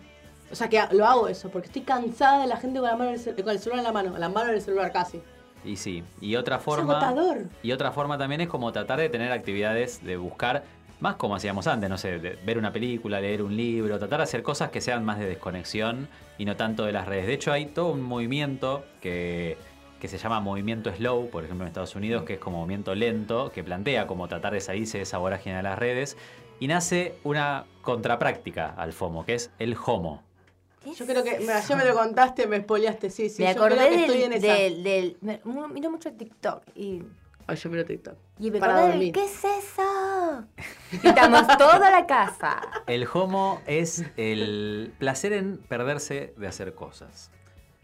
O 0.53 0.55
sea, 0.55 0.69
que 0.69 0.83
lo 0.93 1.07
hago 1.07 1.27
eso, 1.29 1.49
porque 1.49 1.69
estoy 1.69 1.83
cansada 1.83 2.43
de 2.43 2.49
la 2.49 2.59
gente 2.59 2.81
con, 2.81 2.89
la 2.91 2.97
mano 2.97 3.13
el, 3.13 3.19
con 3.43 3.49
el 3.49 3.59
celular 3.59 3.79
en 3.79 3.85
la 3.85 3.93
mano, 3.93 4.19
la 4.19 4.29
mano 4.29 4.51
en 4.51 4.57
el 4.57 4.61
celular 4.61 4.93
casi. 4.93 5.23
Y 5.65 5.77
sí, 5.77 6.05
y 6.21 6.37
otra 6.37 6.57
Es 6.57 6.63
forma. 6.63 6.99
agotador. 7.01 7.45
Y 7.63 7.73
otra 7.73 7.91
forma 7.91 8.19
también 8.19 8.43
es 8.43 8.49
como 8.49 8.71
tratar 8.71 8.99
de 9.01 9.09
tener 9.09 9.33
actividades, 9.33 10.05
de 10.05 10.19
buscar 10.19 10.63
más 11.01 11.17
como 11.17 11.35
hacíamos 11.37 11.67
antes, 11.67 11.89
no 11.91 11.99
sé, 11.99 12.19
de 12.19 12.39
ver 12.45 12.57
una 12.59 12.73
película, 12.73 13.21
leer 13.21 13.43
un 13.43 13.57
libro, 13.57 13.99
tratar 13.99 14.19
de 14.21 14.25
hacer 14.25 14.43
cosas 14.43 14.71
que 14.71 14.81
sean 14.81 15.05
más 15.05 15.19
de 15.19 15.27
desconexión 15.27 16.09
y 16.39 16.45
no 16.45 16.57
tanto 16.57 16.85
de 16.85 16.93
las 16.93 17.07
redes. 17.07 17.27
De 17.27 17.35
hecho, 17.35 17.53
hay 17.53 17.67
todo 17.67 17.89
un 17.93 18.01
movimiento 18.03 18.85
que, 19.01 19.57
que 20.01 20.09
se 20.09 20.19
llama 20.19 20.41
movimiento 20.41 20.93
slow, 20.95 21.29
por 21.31 21.45
ejemplo 21.45 21.65
en 21.65 21.69
Estados 21.69 21.95
Unidos, 21.97 22.25
que 22.25 22.35
es 22.35 22.39
como 22.39 22.59
movimiento 22.59 22.95
lento, 22.95 23.51
que 23.53 23.63
plantea 23.65 24.07
como 24.07 24.29
tratar 24.29 24.53
de 24.55 24.61
salirse 24.61 24.99
de 24.99 25.03
esa 25.03 25.19
vorágine 25.19 25.57
de 25.57 25.63
las 25.63 25.79
redes 25.79 26.17
y 26.61 26.69
nace 26.69 27.15
una 27.25 27.65
contrapráctica 27.83 28.75
al 28.77 28.93
FOMO, 28.93 29.25
que 29.25 29.35
es 29.35 29.51
el 29.59 29.77
HOMO. 29.77 30.23
Yo 30.97 31.07
creo 31.07 31.25
que, 31.25 31.39
mira, 31.41 31.61
ya 31.61 31.77
me 31.77 31.85
lo 31.87 31.95
contaste, 31.95 32.47
me 32.47 32.61
spoileaste, 32.61 33.09
sí, 33.09 33.31
sí. 33.31 33.43
me 33.43 33.49
yo 33.49 33.55
creo 33.55 33.67
acordé 33.81 34.01
estoy 34.03 34.19
del, 34.19 34.23
en 34.25 34.33
esa. 34.35 34.53
del, 34.55 34.83
del- 34.85 35.17
me- 35.23 35.41
miro 35.73 35.91
mucho 35.91 36.13
TikTok 36.13 36.63
y, 36.77 37.01
Ay, 37.47 37.57
yo 37.57 37.71
miro 37.71 37.85
TikTok. 37.85 38.17
y 38.39 38.51
me 38.51 38.59
Para 38.59 38.87
dormir. 38.87 39.13
¿qué 39.13 39.25
es 39.25 39.45
eso? 39.45 40.45
Quitamos 41.03 41.47
toda 41.59 41.91
la 41.91 42.07
casa. 42.07 42.63
El 42.87 43.07
homo 43.13 43.61
es 43.67 44.05
el 44.17 44.93
placer 44.99 45.33
en 45.33 45.59
perderse 45.59 46.33
de 46.37 46.47
hacer 46.47 46.75
cosas. 46.75 47.31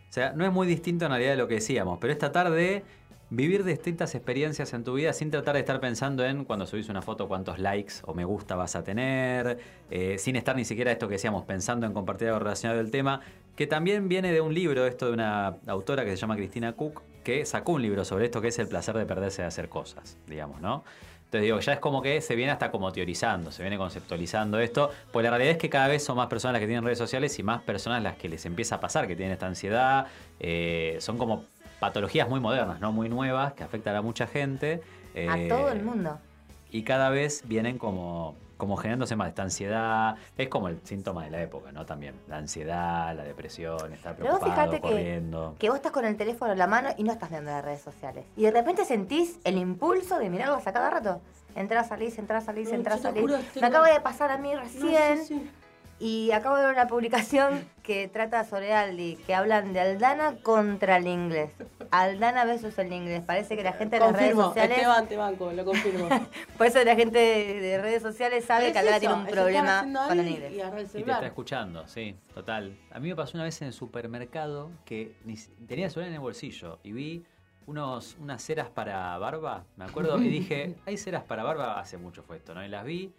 O 0.08 0.12
sea, 0.12 0.32
no 0.32 0.44
es 0.44 0.52
muy 0.52 0.66
distinto 0.66 1.04
en 1.04 1.10
realidad 1.10 1.32
de 1.32 1.36
lo 1.36 1.46
que 1.46 1.54
decíamos, 1.54 1.98
pero 2.00 2.12
es 2.12 2.18
tratar 2.18 2.50
de 2.50 2.84
vivir 3.28 3.62
distintas 3.62 4.14
experiencias 4.16 4.72
en 4.74 4.82
tu 4.82 4.94
vida 4.94 5.12
sin 5.12 5.30
tratar 5.30 5.54
de 5.54 5.60
estar 5.60 5.78
pensando 5.78 6.24
en 6.24 6.44
cuando 6.44 6.66
subís 6.66 6.88
una 6.88 7.00
foto 7.00 7.28
cuántos 7.28 7.60
likes 7.60 7.94
o 8.04 8.12
me 8.12 8.24
gusta 8.24 8.56
vas 8.56 8.74
a 8.74 8.82
tener, 8.82 9.58
eh, 9.88 10.16
sin 10.18 10.34
estar 10.34 10.56
ni 10.56 10.64
siquiera 10.64 10.90
esto 10.90 11.06
que 11.06 11.14
decíamos 11.14 11.44
pensando 11.44 11.86
en 11.86 11.92
compartir 11.92 12.28
algo 12.28 12.40
relacionado 12.40 12.78
del 12.78 12.90
tema, 12.90 13.20
que 13.54 13.68
también 13.68 14.08
viene 14.08 14.32
de 14.32 14.40
un 14.40 14.52
libro, 14.52 14.84
esto 14.86 15.06
de 15.06 15.12
una 15.12 15.58
autora 15.68 16.04
que 16.04 16.10
se 16.10 16.16
llama 16.16 16.34
Cristina 16.34 16.72
Cook, 16.72 17.02
que 17.30 17.46
sacó 17.46 17.72
un 17.72 17.82
libro 17.82 18.04
sobre 18.04 18.24
esto 18.24 18.40
que 18.40 18.48
es 18.48 18.58
el 18.58 18.66
placer 18.66 18.96
de 18.96 19.06
perderse 19.06 19.42
de 19.42 19.48
hacer 19.48 19.68
cosas, 19.68 20.18
digamos, 20.26 20.60
¿no? 20.60 20.84
Entonces 21.26 21.42
digo, 21.42 21.60
ya 21.60 21.74
es 21.74 21.78
como 21.78 22.02
que 22.02 22.20
se 22.20 22.34
viene 22.34 22.50
hasta 22.50 22.72
como 22.72 22.90
teorizando, 22.90 23.52
se 23.52 23.62
viene 23.62 23.78
conceptualizando 23.78 24.58
esto, 24.58 24.90
pues 25.12 25.22
la 25.22 25.30
realidad 25.30 25.52
es 25.52 25.58
que 25.58 25.70
cada 25.70 25.86
vez 25.86 26.02
son 26.02 26.16
más 26.16 26.26
personas 26.26 26.54
las 26.54 26.60
que 26.60 26.66
tienen 26.66 26.82
redes 26.82 26.98
sociales 26.98 27.38
y 27.38 27.44
más 27.44 27.62
personas 27.62 28.02
las 28.02 28.16
que 28.16 28.28
les 28.28 28.44
empieza 28.46 28.76
a 28.76 28.80
pasar, 28.80 29.06
que 29.06 29.14
tienen 29.14 29.32
esta 29.34 29.46
ansiedad, 29.46 30.08
eh, 30.40 30.96
son 30.98 31.18
como 31.18 31.44
patologías 31.78 32.28
muy 32.28 32.40
modernas, 32.40 32.80
¿no? 32.80 32.90
Muy 32.90 33.08
nuevas, 33.08 33.52
que 33.52 33.62
afectan 33.62 33.94
a 33.94 34.02
mucha 34.02 34.26
gente. 34.26 34.82
A 35.14 35.38
eh, 35.38 35.48
todo 35.48 35.70
el 35.70 35.84
mundo. 35.84 36.18
Y 36.72 36.82
cada 36.82 37.10
vez 37.10 37.42
vienen 37.46 37.78
como, 37.78 38.34
como 38.60 38.76
generándose 38.76 39.16
más 39.16 39.28
esta 39.28 39.42
ansiedad, 39.42 40.14
es 40.36 40.48
como 40.48 40.68
el 40.68 40.78
síntoma 40.84 41.24
de 41.24 41.30
la 41.30 41.42
época, 41.42 41.72
¿no? 41.72 41.84
También, 41.86 42.14
la 42.28 42.36
ansiedad, 42.36 43.16
la 43.16 43.24
depresión, 43.24 43.92
estar 43.92 44.14
Pero 44.14 44.30
vos 44.30 44.38
preocupado, 44.40 44.70
fíjate 44.70 44.76
que, 44.76 44.94
corriendo. 44.94 45.56
que 45.58 45.68
vos 45.68 45.76
estás 45.76 45.90
con 45.90 46.04
el 46.04 46.16
teléfono 46.16 46.52
en 46.52 46.58
la 46.58 46.68
mano 46.68 46.90
y 46.96 47.02
no 47.02 47.10
estás 47.12 47.30
viendo 47.30 47.50
las 47.50 47.64
redes 47.64 47.80
sociales. 47.80 48.24
Y 48.36 48.42
de 48.42 48.52
repente 48.52 48.84
sentís 48.84 49.40
el 49.42 49.56
impulso 49.56 50.18
de 50.18 50.30
mirarlos 50.30 50.64
a 50.66 50.72
cada 50.72 50.90
rato. 50.90 51.20
Entrar, 51.56 51.84
salís, 51.84 52.16
entrar, 52.18 52.42
salís, 52.42 52.70
te 52.70 52.98
salís. 52.98 53.24
Me 53.60 53.66
acaba 53.66 53.90
de 53.90 54.00
pasar 54.00 54.30
a 54.30 54.38
mí 54.38 54.52
No, 54.52 54.60
recién 54.60 55.18
sí, 55.18 55.34
sí. 55.34 55.50
Y 56.00 56.32
acabo 56.32 56.56
de 56.56 56.62
ver 56.64 56.72
una 56.72 56.86
publicación 56.86 57.68
que 57.82 58.08
trata 58.08 58.44
sobre 58.44 58.72
Aldi, 58.72 59.16
que 59.26 59.34
hablan 59.34 59.74
de 59.74 59.80
Aldana 59.80 60.36
contra 60.42 60.96
el 60.96 61.06
inglés. 61.06 61.52
Aldana 61.90 62.46
versus 62.46 62.78
el 62.78 62.90
inglés. 62.90 63.22
Parece 63.26 63.54
que 63.54 63.62
la 63.62 63.74
gente 63.74 63.96
de 63.96 64.00
las 64.00 64.12
redes 64.16 64.34
sociales... 64.34 64.78
Esteban, 64.78 65.06
te 65.06 65.16
banco, 65.18 65.52
lo 65.52 65.64
confirmo. 65.64 66.08
Por 66.56 66.66
eso 66.66 66.82
la 66.84 66.96
gente 66.96 67.18
de, 67.18 67.60
de 67.60 67.82
redes 67.82 68.00
sociales 68.00 68.46
sabe 68.46 68.72
que 68.72 68.78
Aldana 68.78 68.96
eso, 68.96 69.00
tiene 69.00 69.14
un 69.14 69.26
problema 69.26 69.86
con 70.08 70.18
el 70.18 70.28
inglés. 70.28 70.52
Y 70.52 70.98
Y 71.00 71.02
te 71.02 71.10
está 71.10 71.26
escuchando, 71.26 71.86
sí, 71.86 72.16
total. 72.32 72.78
A 72.90 72.98
mí 72.98 73.10
me 73.10 73.16
pasó 73.16 73.36
una 73.36 73.44
vez 73.44 73.60
en 73.60 73.68
el 73.68 73.74
supermercado 73.74 74.70
que 74.86 75.14
tenía 75.68 75.84
el 75.84 75.90
celular 75.90 76.08
en 76.08 76.14
el 76.14 76.20
bolsillo 76.20 76.78
y 76.82 76.92
vi 76.92 77.24
unos, 77.66 78.16
unas 78.18 78.42
ceras 78.42 78.70
para 78.70 79.16
barba, 79.18 79.64
me 79.76 79.84
acuerdo, 79.84 80.18
y 80.18 80.28
dije, 80.28 80.76
hay 80.86 80.96
ceras 80.96 81.24
para 81.24 81.42
barba, 81.42 81.78
hace 81.78 81.98
mucho 81.98 82.22
fue 82.22 82.38
esto, 82.38 82.54
¿no? 82.54 82.64
Y 82.64 82.68
las 82.68 82.84
vi 82.84 83.12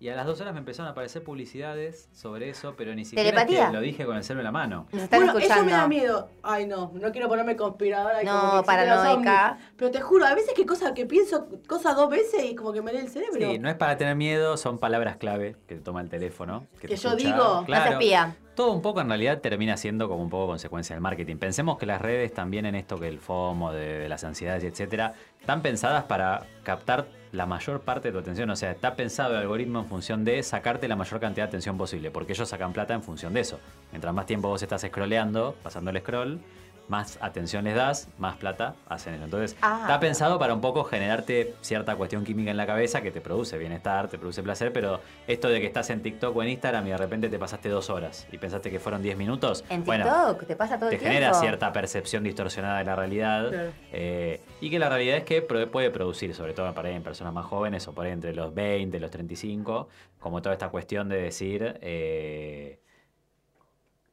y 0.00 0.08
a 0.10 0.14
las 0.16 0.26
dos 0.26 0.40
horas 0.40 0.52
me 0.52 0.60
empezaron 0.60 0.86
a 0.88 0.92
aparecer 0.92 1.24
publicidades 1.24 2.08
sobre 2.12 2.48
eso, 2.50 2.74
pero 2.76 2.94
ni 2.94 3.04
siquiera 3.04 3.44
que 3.44 3.72
lo 3.72 3.80
dije 3.80 4.04
con 4.06 4.16
el 4.16 4.22
celular 4.24 4.42
en 4.42 4.44
la 4.44 4.52
mano. 4.52 4.86
Nos 4.92 5.02
están 5.02 5.20
Bueno, 5.20 5.38
escuchando. 5.38 5.54
eso 5.62 5.64
me 5.64 5.72
da 5.72 5.88
miedo. 5.88 6.28
Ay, 6.42 6.66
no, 6.66 6.92
no 6.94 7.10
quiero 7.10 7.28
ponerme 7.28 7.56
conspiradora. 7.56 8.22
No, 8.22 8.40
como 8.50 8.62
paranoica. 8.62 9.58
Pero 9.76 9.90
te 9.90 10.00
juro, 10.00 10.24
a 10.26 10.34
veces 10.34 10.54
que 10.54 10.64
cosas 10.66 10.92
que 10.92 11.06
pienso 11.06 11.48
cosas 11.66 11.96
dos 11.96 12.08
veces 12.10 12.44
y 12.44 12.54
como 12.54 12.72
que 12.72 12.82
me 12.82 12.92
lee 12.92 12.98
el 13.00 13.08
cerebro. 13.08 13.38
Sí, 13.50 13.58
no 13.58 13.68
es 13.68 13.74
para 13.76 13.96
tener 13.96 14.14
miedo, 14.14 14.56
son 14.56 14.78
palabras 14.78 15.16
clave 15.16 15.56
que 15.66 15.74
te 15.76 15.80
toma 15.80 16.00
el 16.00 16.08
teléfono. 16.10 16.66
Que, 16.80 16.88
Que 16.88 16.88
te 16.88 16.96
yo 16.96 17.08
escucha. 17.10 17.26
digo. 17.32 17.44
No 17.44 17.60
se 17.60 17.66
Claro. 17.66 17.92
espía. 17.92 18.36
Todo 18.58 18.72
un 18.72 18.82
poco 18.82 19.00
en 19.00 19.06
realidad 19.06 19.40
termina 19.40 19.76
siendo 19.76 20.08
como 20.08 20.20
un 20.20 20.30
poco 20.30 20.48
consecuencia 20.48 20.96
del 20.96 21.00
marketing. 21.00 21.36
Pensemos 21.36 21.78
que 21.78 21.86
las 21.86 22.02
redes 22.02 22.34
también 22.34 22.66
en 22.66 22.74
esto 22.74 22.98
que 22.98 23.06
el 23.06 23.20
FOMO, 23.20 23.72
de, 23.72 24.08
las 24.08 24.24
ansiedades, 24.24 24.64
etcétera, 24.64 25.14
están 25.38 25.62
pensadas 25.62 26.02
para 26.06 26.42
captar 26.64 27.06
la 27.30 27.46
mayor 27.46 27.82
parte 27.82 28.08
de 28.08 28.12
tu 28.14 28.18
atención. 28.18 28.50
O 28.50 28.56
sea, 28.56 28.72
está 28.72 28.96
pensado 28.96 29.34
el 29.34 29.42
algoritmo 29.42 29.78
en 29.78 29.86
función 29.86 30.24
de 30.24 30.42
sacarte 30.42 30.88
la 30.88 30.96
mayor 30.96 31.20
cantidad 31.20 31.44
de 31.44 31.50
atención 31.50 31.78
posible, 31.78 32.10
porque 32.10 32.32
ellos 32.32 32.48
sacan 32.48 32.72
plata 32.72 32.94
en 32.94 33.04
función 33.04 33.32
de 33.32 33.42
eso. 33.42 33.60
Mientras 33.92 34.12
más 34.12 34.26
tiempo 34.26 34.48
vos 34.48 34.60
estás 34.60 34.82
scrolleando, 34.82 35.54
pasando 35.62 35.92
el 35.92 36.00
scroll, 36.00 36.40
más 36.88 37.18
atención 37.20 37.64
les 37.64 37.74
das, 37.74 38.08
más 38.18 38.36
plata 38.36 38.74
hacen 38.88 39.14
eso. 39.14 39.24
Entonces, 39.24 39.56
Ah. 39.60 39.80
está 39.82 40.00
pensado 40.00 40.38
para 40.38 40.54
un 40.54 40.60
poco 40.60 40.84
generarte 40.84 41.54
cierta 41.60 41.96
cuestión 41.96 42.24
química 42.24 42.50
en 42.50 42.56
la 42.56 42.66
cabeza 42.66 43.02
que 43.02 43.10
te 43.10 43.20
produce 43.20 43.58
bienestar, 43.58 44.08
te 44.08 44.18
produce 44.18 44.42
placer, 44.42 44.72
pero 44.72 45.00
esto 45.26 45.48
de 45.48 45.60
que 45.60 45.66
estás 45.66 45.90
en 45.90 46.02
TikTok 46.02 46.34
o 46.36 46.42
en 46.42 46.48
Instagram 46.50 46.86
y 46.86 46.90
de 46.90 46.96
repente 46.96 47.28
te 47.28 47.38
pasaste 47.38 47.68
dos 47.68 47.90
horas 47.90 48.26
y 48.32 48.38
pensaste 48.38 48.70
que 48.70 48.78
fueron 48.78 49.02
10 49.02 49.16
minutos, 49.16 49.64
En 49.68 49.84
bueno, 49.84 50.04
TikTok, 50.04 50.46
te 50.46 50.56
pasa 50.56 50.78
todo 50.78 50.88
te 50.88 50.96
el 50.96 51.00
tiempo. 51.00 51.14
genera 51.14 51.34
cierta 51.34 51.72
percepción 51.72 52.24
distorsionada 52.24 52.78
de 52.78 52.84
la 52.84 52.96
realidad 52.96 53.48
Claro. 53.50 53.70
eh, 53.92 54.40
y 54.60 54.70
que 54.70 54.78
la 54.78 54.88
realidad 54.88 55.18
es 55.18 55.24
que 55.24 55.42
puede 55.42 55.90
producir, 55.90 56.34
sobre 56.34 56.54
todo 56.54 56.72
para 56.74 56.88
ahí 56.88 56.94
en 56.94 57.02
personas 57.02 57.32
más 57.34 57.44
jóvenes 57.46 57.86
o 57.88 57.92
por 57.94 58.06
ahí 58.06 58.12
entre 58.12 58.34
los 58.34 58.54
20, 58.54 58.98
los 58.98 59.10
35, 59.10 59.88
como 60.18 60.40
toda 60.42 60.54
esta 60.54 60.68
cuestión 60.70 61.08
de 61.08 61.20
decir 61.20 61.78
eh, 61.82 62.80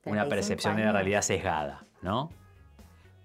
una 0.06 0.24
35 0.26 0.30
percepción 0.30 0.76
de 0.78 0.84
la 0.86 0.92
realidad 0.92 1.22
sesgada, 1.22 1.84
¿no? 2.02 2.30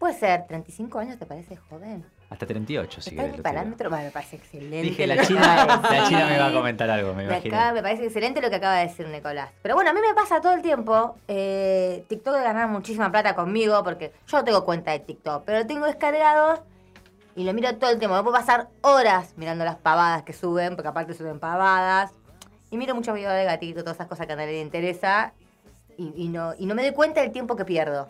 Puede 0.01 0.15
ser, 0.15 0.47
35 0.47 0.99
años 0.99 1.19
te 1.19 1.27
parece 1.27 1.57
joven. 1.57 2.05
Hasta 2.31 2.47
38, 2.47 3.03
si 3.03 3.11
Está 3.11 3.11
en 3.11 3.17
querés. 3.17 3.23
mi 3.27 3.29
lo 3.29 3.33
tiro. 3.35 3.43
parámetro, 3.43 3.91
bueno, 3.91 4.05
me 4.07 4.11
parece 4.11 4.37
excelente. 4.37 4.81
Dije, 4.83 5.07
la 5.07 5.23
China, 5.27 5.67
la 5.67 6.05
China 6.09 6.27
me 6.27 6.39
va 6.39 6.47
a 6.47 6.53
comentar 6.55 6.89
algo, 6.89 7.13
me 7.13 7.25
imagino. 7.25 7.55
acá 7.55 7.73
me 7.75 7.83
parece 7.83 8.07
excelente 8.07 8.41
lo 8.41 8.49
que 8.49 8.57
acaba 8.57 8.77
de 8.77 8.87
decir 8.89 9.07
Nicolás. 9.09 9.51
Pero 9.61 9.75
bueno, 9.75 9.91
a 9.91 9.93
mí 9.93 10.01
me 10.01 10.15
pasa 10.15 10.41
todo 10.41 10.55
el 10.55 10.63
tiempo. 10.63 11.17
Eh, 11.29 12.05
TikTok 12.09 12.35
de 12.35 12.43
ganar 12.43 12.69
muchísima 12.69 13.11
plata 13.13 13.35
conmigo 13.35 13.85
porque 13.85 14.13
yo 14.27 14.39
no 14.39 14.45
tengo 14.45 14.65
cuenta 14.65 14.91
de 14.93 15.01
TikTok, 15.01 15.45
pero 15.45 15.59
lo 15.59 15.67
tengo 15.67 15.85
descargado 15.85 16.65
y 17.37 17.45
lo 17.45 17.53
miro 17.53 17.77
todo 17.77 17.91
el 17.91 17.99
tiempo. 17.99 18.17
Me 18.17 18.23
puedo 18.23 18.35
pasar 18.37 18.69
horas 18.81 19.35
mirando 19.37 19.67
las 19.67 19.77
pavadas 19.77 20.23
que 20.23 20.33
suben, 20.33 20.77
porque 20.77 20.89
aparte 20.89 21.13
suben 21.13 21.39
pavadas. 21.41 22.13
Y 22.71 22.79
miro 22.79 22.95
muchos 22.95 23.15
videos 23.15 23.35
de 23.35 23.45
gatito, 23.45 23.81
todas 23.83 23.97
esas 23.99 24.07
cosas 24.07 24.27
que 24.27 24.33
a 24.33 24.37
nadie 24.37 24.53
le 24.53 24.61
interesa. 24.63 25.35
Y, 25.99 26.15
y 26.17 26.29
no, 26.29 26.55
y 26.57 26.65
no 26.65 26.75
me 26.75 26.81
doy 26.83 26.93
cuenta 26.93 27.21
del 27.21 27.33
tiempo 27.33 27.55
que 27.55 27.67
pierdo. 27.67 28.09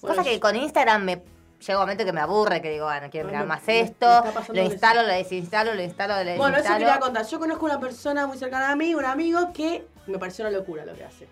Bueno, 0.00 0.16
Cosa 0.16 0.28
que 0.28 0.38
con 0.40 0.56
Instagram 0.56 1.04
me 1.04 1.22
llega 1.60 1.78
un 1.78 1.82
momento 1.82 2.04
que 2.04 2.12
me 2.12 2.20
aburre, 2.20 2.60
que 2.60 2.70
digo, 2.70 2.84
bueno, 2.86 3.08
quiero 3.10 3.26
No, 3.26 3.32
mirar 3.32 3.46
más 3.46 3.62
esto, 3.68 4.06
lo 4.52 4.62
instalo, 4.62 5.02
lo 5.02 5.08
desinstalo, 5.08 5.74
lo 5.74 5.82
instalo, 5.82 6.14
lo 6.14 6.18
desinstalo. 6.20 6.38
Bueno, 6.42 6.58
eso 6.58 6.72
quería 6.78 6.98
contar. 6.98 7.26
Yo 7.26 7.38
conozco 7.38 7.64
una 7.64 7.80
persona 7.80 8.26
muy 8.26 8.36
cercana 8.38 8.70
a 8.72 8.76
mí, 8.76 8.94
un 8.94 9.04
amigo, 9.04 9.52
que 9.52 9.86
me 10.06 10.18
pareció 10.18 10.44
una 10.46 10.56
locura 10.56 10.84
lo 10.84 10.94
que 10.94 11.04
hace. 11.04 11.26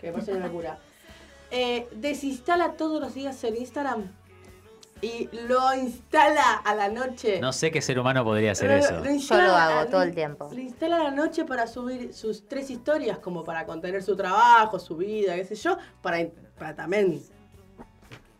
Que 0.00 0.08
me 0.08 0.12
pareció 0.14 0.34
una 0.36 0.46
locura. 0.46 0.78
Eh, 1.52 1.86
desinstala 1.92 2.72
todos 2.72 3.00
los 3.00 3.14
días 3.14 3.42
el 3.44 3.54
Instagram 3.56 4.10
y 5.00 5.28
lo 5.46 5.72
instala 5.74 6.54
a 6.64 6.74
la 6.74 6.88
noche. 6.88 7.38
No 7.40 7.52
sé 7.52 7.70
qué 7.70 7.80
ser 7.80 8.00
humano 8.00 8.24
podría 8.24 8.50
hacer 8.50 8.68
Lo- 8.68 8.76
eso. 8.76 8.92
lo 8.98 9.04
Yo 9.14 9.36
lo 9.46 9.54
a- 9.54 9.78
hago 9.80 9.90
todo 9.90 10.02
el 10.02 10.12
tiempo. 10.12 10.48
Lo 10.52 10.58
instala 10.58 10.96
a 10.96 11.04
la 11.04 11.10
noche 11.12 11.44
para 11.44 11.68
subir 11.68 12.12
sus 12.12 12.48
tres 12.48 12.68
historias, 12.68 13.18
como 13.18 13.44
para 13.44 13.64
contener 13.64 14.02
su 14.02 14.16
trabajo, 14.16 14.80
su 14.80 14.96
vida, 14.96 15.36
qué 15.36 15.44
sé 15.44 15.54
yo, 15.54 15.78
para, 16.02 16.18
para 16.58 16.74
también 16.74 17.22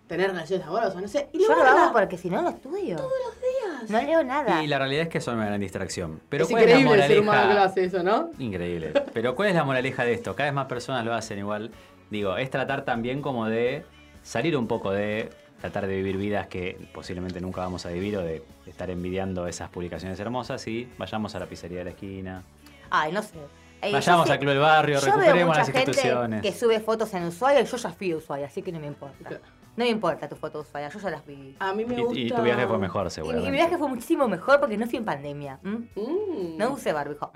tener 0.07 0.31
relaciones 0.31 0.67
amorosas, 0.67 1.01
no 1.03 1.09
sé. 1.09 1.29
Y 1.33 1.41
Yo 1.41 1.49
lo 1.55 1.63
hago 1.63 1.93
porque 1.93 2.17
si 2.19 2.31
no 2.31 2.43
lo 2.43 2.51
estudio. 2.51 2.97
Todos 2.97 3.13
los 3.27 3.35
días. 3.41 3.91
No 3.91 4.03
leo 4.03 4.23
nada. 4.25 4.63
Y 4.63 4.67
la 4.67 4.79
realidad 4.79 5.03
es 5.03 5.09
que 5.09 5.21
son 5.21 5.37
una 5.37 5.47
gran 5.47 5.61
distracción. 5.61 6.21
Pero 6.29 6.45
es 6.45 6.51
¿cuál 6.51 6.63
es 6.65 6.71
la 6.71 6.77
increíble 6.81 7.03
el 7.03 7.09
ser 7.09 7.21
humano 7.21 7.41
que 7.41 7.47
lo 7.47 7.53
moraleja? 7.55 7.71
hace 7.73 7.85
eso, 7.85 8.03
¿no? 8.03 8.31
Increíble. 8.39 8.93
Pero 9.13 9.35
¿cuál 9.35 9.49
es 9.49 9.55
la 9.55 9.65
moraleja 9.65 10.05
de 10.05 10.13
esto? 10.15 10.35
Cada 10.37 10.49
vez 10.51 10.55
más 10.55 10.67
personas 10.67 11.05
lo 11.05 11.13
hacen 11.15 11.39
igual. 11.39 11.71
Digo, 12.11 12.37
es 12.37 12.51
tratar 12.51 12.85
también 12.85 13.21
como 13.21 13.47
de 13.47 13.85
salir 14.23 14.57
un 14.57 14.67
poco 14.67 14.91
de 14.93 15.31
tratar 15.61 15.87
de 15.87 15.97
vivir 15.97 16.17
vidas 16.19 16.47
que 16.49 16.89
posiblemente 16.93 17.41
nunca 17.41 17.63
vamos 17.63 17.87
a 17.87 17.89
vivir 17.89 18.17
o 18.19 18.23
de 18.23 18.45
estar 18.67 18.91
envidiando 18.91 19.47
esas 19.47 19.71
publicaciones 19.71 20.21
hermosas 20.21 20.67
y 20.69 20.89
vayamos 20.99 21.35
a 21.35 21.39
la 21.41 21.47
pizzería 21.47 21.79
de 21.79 21.85
la 21.85 21.91
esquina. 21.91 22.43
Ay, 22.91 23.11
no 23.13 23.23
sé. 23.23 23.39
Ey, 23.83 23.93
Vayamos 23.93 24.29
al 24.31 24.39
Club 24.39 24.51
del 24.51 24.59
Barrio, 24.61 24.95
yo 25.01 25.05
veo 25.07 25.15
recuperemos 25.17 25.49
mucha 25.49 25.59
las 25.59 25.67
gente 25.71 25.91
instituciones. 25.91 26.43
que 26.43 26.53
sube 26.53 26.81
fotos 26.81 27.13
en 27.15 27.25
Ushuaia 27.25 27.61
y 27.61 27.65
yo 27.67 27.77
ya 27.77 27.91
fui 27.91 28.13
a 28.13 28.17
Ushuaia, 28.17 28.47
así 28.47 28.63
que 28.63 28.73
no 28.73 28.81
me 28.81 28.87
importa. 28.87 29.41
No 29.77 29.85
me 29.85 29.91
importa 29.91 30.29
tu 30.29 30.37
foto 30.37 30.59
de 30.63 30.69
Ushuaia, 30.69 30.89
yo 30.89 30.99
ya 30.99 31.11
las 31.11 31.27
vi. 31.27 31.55
A 31.59 31.73
mí 31.75 31.85
me 31.85 31.95
Y- 31.95 32.03
gusta. 32.03 32.19
Y, 32.19 32.31
tu 32.31 32.43
viaje 32.43 32.67
fue 32.67 32.79
mejor, 32.79 33.11
seguramente. 33.11 33.49
y 33.49 33.51
mi 33.51 33.57
viaje 33.59 33.77
fue 33.77 33.89
muchísimo 33.89 34.27
mejor 34.29 34.59
porque 34.61 34.77
no 34.79 34.87
fui 34.87 34.97
en 34.99 35.05
pandemia. 35.05 35.59
Mm. 35.63 36.57
No 36.57 36.71
usé 36.73 36.93
barbijo. 36.93 37.31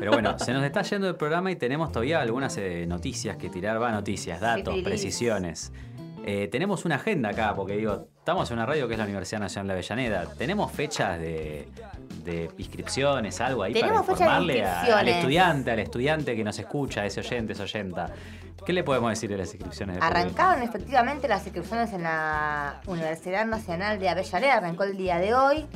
Pero 0.00 0.12
bueno, 0.12 0.38
se 0.38 0.52
nos 0.52 0.64
está 0.64 0.82
yendo 0.82 1.06
el 1.08 1.16
programa 1.16 1.50
y 1.50 1.56
tenemos 1.56 1.92
todavía 1.92 2.20
algunas 2.20 2.56
eh, 2.56 2.86
noticias 2.86 3.36
que 3.36 3.50
tirar. 3.50 3.80
Va, 3.80 3.92
noticias, 3.92 4.40
datos, 4.40 4.74
precisiones. 4.82 5.70
Eh, 6.26 6.48
tenemos 6.50 6.86
una 6.86 6.94
agenda 6.94 7.28
acá, 7.28 7.54
porque 7.54 7.76
digo, 7.76 8.08
Estamos 8.24 8.50
en 8.50 8.56
una 8.56 8.64
radio 8.64 8.88
que 8.88 8.94
es 8.94 8.98
la 8.98 9.04
Universidad 9.04 9.40
Nacional 9.40 9.66
de 9.66 9.72
Avellaneda. 9.74 10.24
¿Tenemos 10.38 10.72
fechas 10.72 11.18
de, 11.20 11.68
de 12.24 12.50
inscripciones, 12.56 13.38
algo 13.42 13.62
ahí 13.62 13.74
Tenemos 13.74 14.00
para 14.00 14.04
fechas 14.16 14.18
de 14.20 14.24
informarle 14.24 14.64
a- 14.64 14.70
al 14.70 14.78
inscripciones. 14.86 15.16
estudiante, 15.16 15.70
al 15.72 15.78
estudiante 15.80 16.34
que 16.36 16.42
nos 16.44 16.58
escucha, 16.58 17.04
ese 17.04 17.20
oyente, 17.20 17.52
esa 17.52 17.64
oyenta? 17.64 18.14
¿Qué 18.64 18.72
le 18.72 18.82
podemos 18.82 19.10
decir 19.10 19.30
de 19.30 19.36
las 19.36 19.52
inscripciones? 19.52 19.98
Arrancaron 20.00 20.62
efectivamente 20.62 21.28
las 21.28 21.44
inscripciones 21.44 21.92
en 21.92 22.02
la 22.02 22.80
Universidad 22.86 23.44
Nacional 23.46 23.98
de 23.98 24.08
Avellaneda, 24.08 24.54
arrancó 24.54 24.84
el 24.84 24.96
día 24.96 25.18
de 25.18 25.34
hoy. 25.34 25.66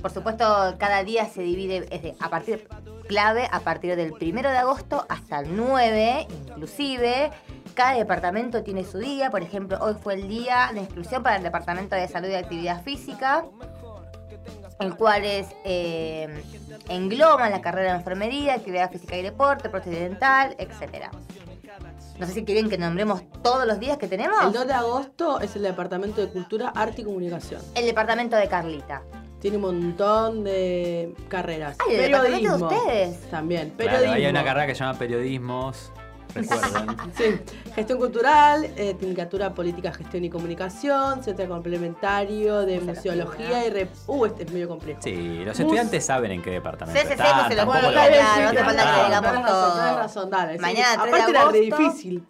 Por 0.00 0.12
supuesto, 0.12 0.76
cada 0.78 1.02
día 1.02 1.26
se 1.26 1.42
divide 1.42 2.16
a 2.20 2.30
partir 2.30 2.68
clave 3.08 3.48
a 3.50 3.60
partir 3.60 3.96
del 3.96 4.12
primero 4.12 4.50
de 4.50 4.58
agosto 4.58 5.04
hasta 5.08 5.40
el 5.40 5.56
9, 5.56 6.28
inclusive. 6.46 7.30
Cada 7.74 7.94
departamento 7.94 8.62
tiene 8.62 8.84
su 8.84 8.98
día, 8.98 9.30
por 9.30 9.42
ejemplo, 9.42 9.78
hoy 9.80 9.94
fue 10.00 10.14
el 10.14 10.28
día 10.28 10.70
de 10.72 10.80
inscripción 10.80 11.22
para 11.22 11.36
el 11.36 11.42
Departamento 11.42 11.96
de 11.96 12.06
Salud 12.06 12.28
y 12.28 12.34
Actividad 12.34 12.82
Física, 12.82 13.44
el 14.78 14.94
cual 14.96 15.24
es, 15.24 15.48
eh, 15.64 16.42
engloba 16.88 17.50
la 17.50 17.60
carrera 17.60 17.92
de 17.92 17.98
enfermería, 17.98 18.54
actividad 18.54 18.90
física 18.90 19.16
y 19.16 19.22
deporte, 19.22 19.68
prótesis 19.68 19.98
dental, 19.98 20.54
etcétera. 20.58 21.10
No 22.18 22.26
sé 22.26 22.32
si 22.32 22.44
quieren 22.44 22.68
que 22.68 22.76
nombremos 22.78 23.22
todos 23.42 23.64
los 23.66 23.78
días 23.78 23.96
que 23.96 24.08
tenemos. 24.08 24.36
El 24.44 24.52
2 24.52 24.66
de 24.66 24.72
agosto 24.72 25.40
es 25.40 25.54
el 25.54 25.62
Departamento 25.62 26.20
de 26.20 26.28
Cultura, 26.28 26.72
Arte 26.74 27.02
y 27.02 27.04
Comunicación. 27.04 27.60
El 27.76 27.86
departamento 27.86 28.36
de 28.36 28.48
Carlita. 28.48 29.02
Tiene 29.40 29.56
un 29.56 29.62
montón 29.62 30.42
de 30.42 31.14
carreras. 31.28 31.76
Ay, 31.86 31.94
¿el 31.94 32.02
departamento 32.10 32.58
de 32.58 32.64
ustedes? 32.64 33.20
También. 33.30 33.70
Claro, 33.76 33.90
Periodismo. 33.92 34.14
hay 34.14 34.26
una 34.26 34.44
carrera 34.44 34.66
que 34.66 34.74
se 34.74 34.80
llama 34.80 34.98
periodismos. 34.98 35.92
Recuerden. 36.34 36.96
Sí, 37.16 37.40
gestión 37.74 37.98
cultural, 37.98 38.64
eh, 38.76 38.94
Tecnicatura 38.98 39.52
Política, 39.54 39.92
Gestión 39.92 40.24
y 40.24 40.30
Comunicación, 40.30 41.22
Centro 41.24 41.48
Complementario 41.48 42.60
de 42.60 42.80
Museología 42.80 43.66
y... 43.66 43.70
Rep 43.70 43.90
uh, 44.06 44.26
este 44.26 44.44
es 44.44 44.52
medio 44.52 44.68
complejo. 44.68 45.00
Sí, 45.02 45.38
los 45.38 45.46
Mus- 45.56 45.60
estudiantes 45.60 46.04
saben 46.04 46.30
en 46.32 46.42
qué 46.42 46.50
departamento 46.50 47.00
Sí, 47.00 47.06
sí, 47.08 47.12
se 47.12 47.16
no 47.16 48.50
te 48.52 48.64
falta 48.64 48.94
que 48.94 49.04
digamos 49.06 49.46
todo. 49.46 49.96
razón, 49.96 50.30
dale. 50.30 50.58
Mañana, 50.58 51.02
3 51.02 51.12
de 51.12 51.18
Aparte 51.18 51.30
era 51.30 51.40
re 51.50 51.58
agosto. 51.58 51.76
difícil. 51.76 52.26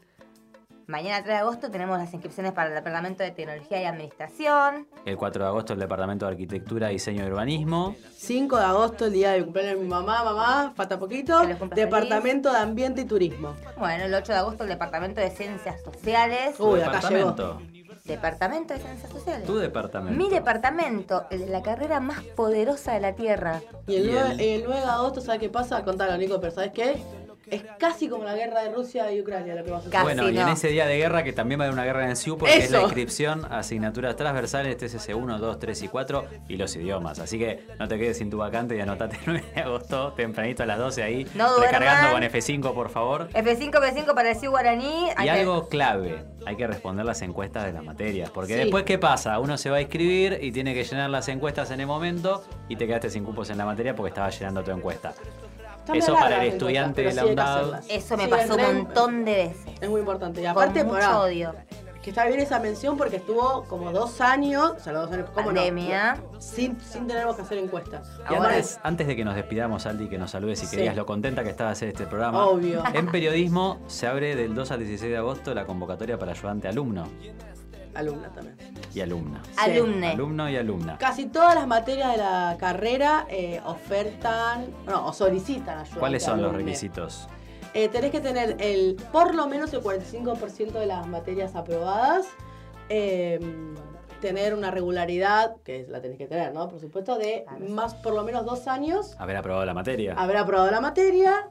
Mañana 0.89 1.17
3 1.23 1.27
de 1.27 1.35
agosto 1.41 1.71
tenemos 1.71 1.99
las 1.99 2.11
inscripciones 2.15 2.53
para 2.53 2.69
el 2.71 2.75
Departamento 2.75 3.23
de 3.23 3.31
Tecnología 3.31 3.83
y 3.83 3.85
Administración. 3.85 4.87
El 5.05 5.19
4 5.19 5.43
de 5.45 5.49
agosto 5.51 5.73
el 5.75 5.79
Departamento 5.81 6.25
de 6.25 6.33
Arquitectura, 6.33 6.89
Diseño 6.89 7.27
y 7.27 7.31
Urbanismo. 7.31 7.95
5 8.17 8.57
de 8.57 8.65
agosto, 8.65 9.05
el 9.05 9.13
día 9.13 9.33
de 9.33 9.45
cumpleaños 9.45 9.75
de 9.77 9.81
mi 9.83 9.87
mamá, 9.91 10.25
mamá, 10.25 10.73
falta 10.75 10.99
poquito. 10.99 11.43
Departamento 11.75 12.51
de 12.51 12.57
Ambiente 12.59 13.03
y 13.03 13.05
Turismo. 13.05 13.55
Bueno, 13.77 14.05
el 14.05 14.15
8 14.15 14.33
de 14.33 14.39
agosto 14.39 14.63
el 14.63 14.71
Departamento 14.71 15.21
de 15.21 15.29
Ciencias 15.29 15.83
Sociales. 15.83 16.57
Tu 16.57 16.67
Uy, 16.67 16.81
acá 16.81 17.01
llegó. 17.07 17.33
departamento. 17.33 17.63
Departamento 18.07 18.73
de 18.73 18.81
Ciencias 18.81 19.11
Sociales. 19.13 19.47
Tu 19.47 19.59
departamento. 19.59 20.17
Mi 20.19 20.31
departamento, 20.31 21.27
el 21.31 21.41
de 21.41 21.47
la 21.49 21.61
carrera 21.61 22.01
más 22.01 22.23
poderosa 22.23 22.95
de 22.95 23.01
la 23.01 23.13
Tierra. 23.15 23.61
Y 23.87 23.97
el, 23.97 24.07
Y 24.09 24.13
9, 24.13 24.31
el- 24.33 24.41
el 24.41 24.65
9 24.65 24.81
de 24.81 24.87
agosto, 24.87 25.21
¿sabes 25.21 25.39
qué 25.41 25.51
pasa? 25.51 25.85
Contalo, 25.85 26.17
Nico, 26.17 26.41
pero 26.41 26.51
¿sabes 26.55 26.73
qué? 26.73 26.97
Es 27.51 27.63
casi 27.79 28.09
como 28.09 28.25
la 28.25 28.35
guerra 28.35 28.63
de 28.63 28.73
Rusia 28.73 29.11
y 29.13 29.21
Ucrania 29.21 29.55
lo 29.55 29.65
que 29.65 29.71
pasa. 29.71 29.91
Casi 29.91 30.03
Bueno, 30.05 30.29
y 30.31 30.39
en 30.39 30.49
ese 30.49 30.69
día 30.69 30.87
de 30.87 30.97
guerra, 30.99 31.23
que 31.25 31.33
también 31.33 31.61
va 31.61 31.65
a 31.65 31.67
haber 31.69 31.75
una 31.75 31.85
guerra 31.85 32.05
en 32.05 32.11
el 32.11 32.17
SIU, 32.17 32.37
porque 32.39 32.57
es 32.59 32.71
la 32.71 32.83
inscripción 32.83 33.47
asignaturas 33.51 34.17
transversales 34.17 34.77
TCC 34.77 35.15
1, 35.15 35.39
2, 35.39 35.59
3 35.59 35.83
y 35.83 35.89
4 35.89 36.25
y 36.49 36.57
los 36.57 36.75
idiomas. 36.77 37.19
Así 37.19 37.39
que 37.39 37.65
no 37.79 37.89
te 37.89 37.99
quedes 37.99 38.19
sin 38.19 38.31
tu 38.31 38.39
vacante 38.39 38.77
y 38.77 38.81
anotate 38.81 39.17
el 39.17 39.23
9 39.27 39.45
de 39.55 39.61
agosto, 39.63 40.13
tempranito 40.13 40.63
a 40.63 40.67
las 40.67 40.79
12 40.79 41.03
ahí, 41.03 41.27
No 41.35 41.59
recargando 41.59 42.13
con 42.13 42.23
F5, 42.23 42.75
por 42.75 42.91
favor. 42.91 43.29
F5, 43.33 43.71
F5 43.81 44.15
para 44.15 44.29
decir 44.29 44.49
guaraní. 44.51 45.09
Y 45.19 45.23
que- 45.23 45.31
algo 45.31 45.69
clave, 45.69 46.25
hay 46.47 46.57
que 46.57 46.67
responder 46.67 47.05
las 47.07 47.23
encuestas 47.23 47.65
de 47.67 47.73
las 47.73 47.85
materias. 47.85 48.31
Porque 48.31 48.55
Sí. 48.55 48.59
después, 48.61 48.85
¿qué 48.85 48.99
pasa? 48.99 49.39
Uno 49.39 49.57
se 49.59 49.71
va 49.71 49.79
a 49.79 49.81
inscribir 49.81 50.39
y 50.43 50.53
tiene 50.53 50.75
que 50.75 50.85
llenar 50.85 51.11
las 51.11 51.29
encuestas 51.29 51.71
en 51.71 51.81
el 51.81 51.87
momento 51.87 52.45
y 52.69 52.77
te 52.77 52.87
quedaste 52.87 53.11
sin 53.11 53.25
cupos 53.25 53.51
en 53.51 53.59
la 53.59 53.65
materia 53.65 53.95
porque 53.95 54.09
estaba 54.11 54.31
llenando 54.31 54.63
tu 54.63 54.71
encuesta. 54.71 55.15
Eso 55.95 56.15
para 56.15 56.43
el 56.45 56.53
estudiante 56.53 57.03
de 57.03 57.13
la 57.15 57.23
que 57.23 57.29
UNDAD. 57.31 57.81
Eso 57.89 58.17
me 58.17 58.25
Sí, 58.25 58.31
pasó 58.31 58.55
un 58.57 58.63
montón 58.63 59.25
de 59.25 59.35
veces. 59.35 59.73
Es 59.81 59.89
muy 59.89 60.01
importante. 60.01 60.41
Y 60.41 60.45
Con 60.45 60.51
aparte, 60.53 60.85
mucho 60.85 60.97
pará, 60.97 61.21
odio. 61.21 61.55
que 62.03 62.11
está 62.11 62.25
bien 62.27 62.41
esa 62.41 62.59
mención 62.61 62.97
porque 62.97 63.17
estuvo 63.17 63.65
como 63.65 63.91
dos 63.93 64.21
años, 64.21 64.73
o 64.77 64.81
sea, 64.81 64.93
los 64.93 65.03
dos 65.07 65.13
años, 65.13 65.31
¿cómo 65.35 65.47
Pandemia. 65.47 66.15
no? 66.33 66.41
Sin, 66.41 66.81
sin 66.81 67.07
tener 67.07 67.27
que 67.35 67.43
hacer 67.43 67.59
encuestas. 67.59 68.09
Y 68.31 68.35
Ahora 68.35 68.51
antes, 68.51 68.81
antes 68.83 69.07
de 69.07 69.17
que 69.17 69.25
nos 69.25 69.35
despidamos, 69.35 69.85
Aldi, 69.87 70.09
que 70.09 70.17
nos 70.19 70.31
saludes 70.31 70.59
si 70.59 70.67
Sí. 70.67 70.77
querías 70.77 70.97
lo 70.97 71.05
contenta 71.07 71.43
que 71.45 71.51
estaba 71.51 71.71
de 71.71 71.73
hacer 71.73 71.89
este 71.89 72.07
programa. 72.07 72.47
Obvio. 72.47 72.83
En 72.95 73.07
periodismo 73.11 73.79
se 73.89 74.07
abre 74.07 74.37
del 74.37 74.55
2 74.55 74.71
al 74.71 74.79
16 74.81 75.11
de 75.11 75.17
agosto 75.19 75.53
la 75.55 75.67
convocatoria 75.67 76.19
para 76.19 76.33
ayudante 76.33 76.69
alumno 76.69 77.09
Alumna 77.95 78.29
también. 78.33 78.57
y 78.95 79.01
alumna. 79.01 79.43
Sí. 79.45 79.53
Alumne. 79.59 80.09
Alumno 80.13 80.49
y 80.51 80.57
alumna. 80.57 80.99
Casi 80.99 81.27
todas 81.27 81.55
las 81.55 81.67
materias 81.67 82.13
de 82.13 82.19
la 82.19 82.57
carrera 82.59 83.27
eh, 83.31 83.61
ofertan, 83.67 84.67
no, 84.87 85.07
o 85.07 85.13
solicitan 85.13 85.79
ayuda. 85.79 85.99
¿Cuáles 85.99 86.23
son 86.23 86.43
los 86.43 86.55
requisitos? 86.55 87.29
Eh, 87.75 87.89
tenés 87.89 88.11
que 88.11 88.21
tener 88.21 88.57
el, 88.61 88.97
por 89.13 89.35
lo 89.35 89.47
menos 89.47 89.73
el 89.75 89.83
45% 89.83 90.73
de 90.73 90.87
las 90.87 91.07
materias 91.07 91.55
aprobadas, 91.55 92.27
eh, 92.89 93.39
tener 94.21 94.55
una 94.55 94.71
regularidad, 94.71 95.57
que 95.65 95.87
la 95.89 96.01
tenés 96.01 96.19
que 96.19 96.27
tener, 96.27 96.53
¿no? 96.55 96.69
Por 96.69 96.81
supuesto, 96.81 97.17
de 97.19 97.45
Claro. 97.47 97.67
más 97.69 97.95
por 97.95 98.15
lo 98.15 98.25
menos 98.25 98.45
dos 98.45 98.67
años, 98.67 99.15
Haber 99.19 99.37
aprobado 99.37 99.65
la 99.67 99.75
materia. 99.75 100.15
haber 100.15 100.39
aprobado 100.39 100.71
la 100.71 100.81
materia 100.81 101.49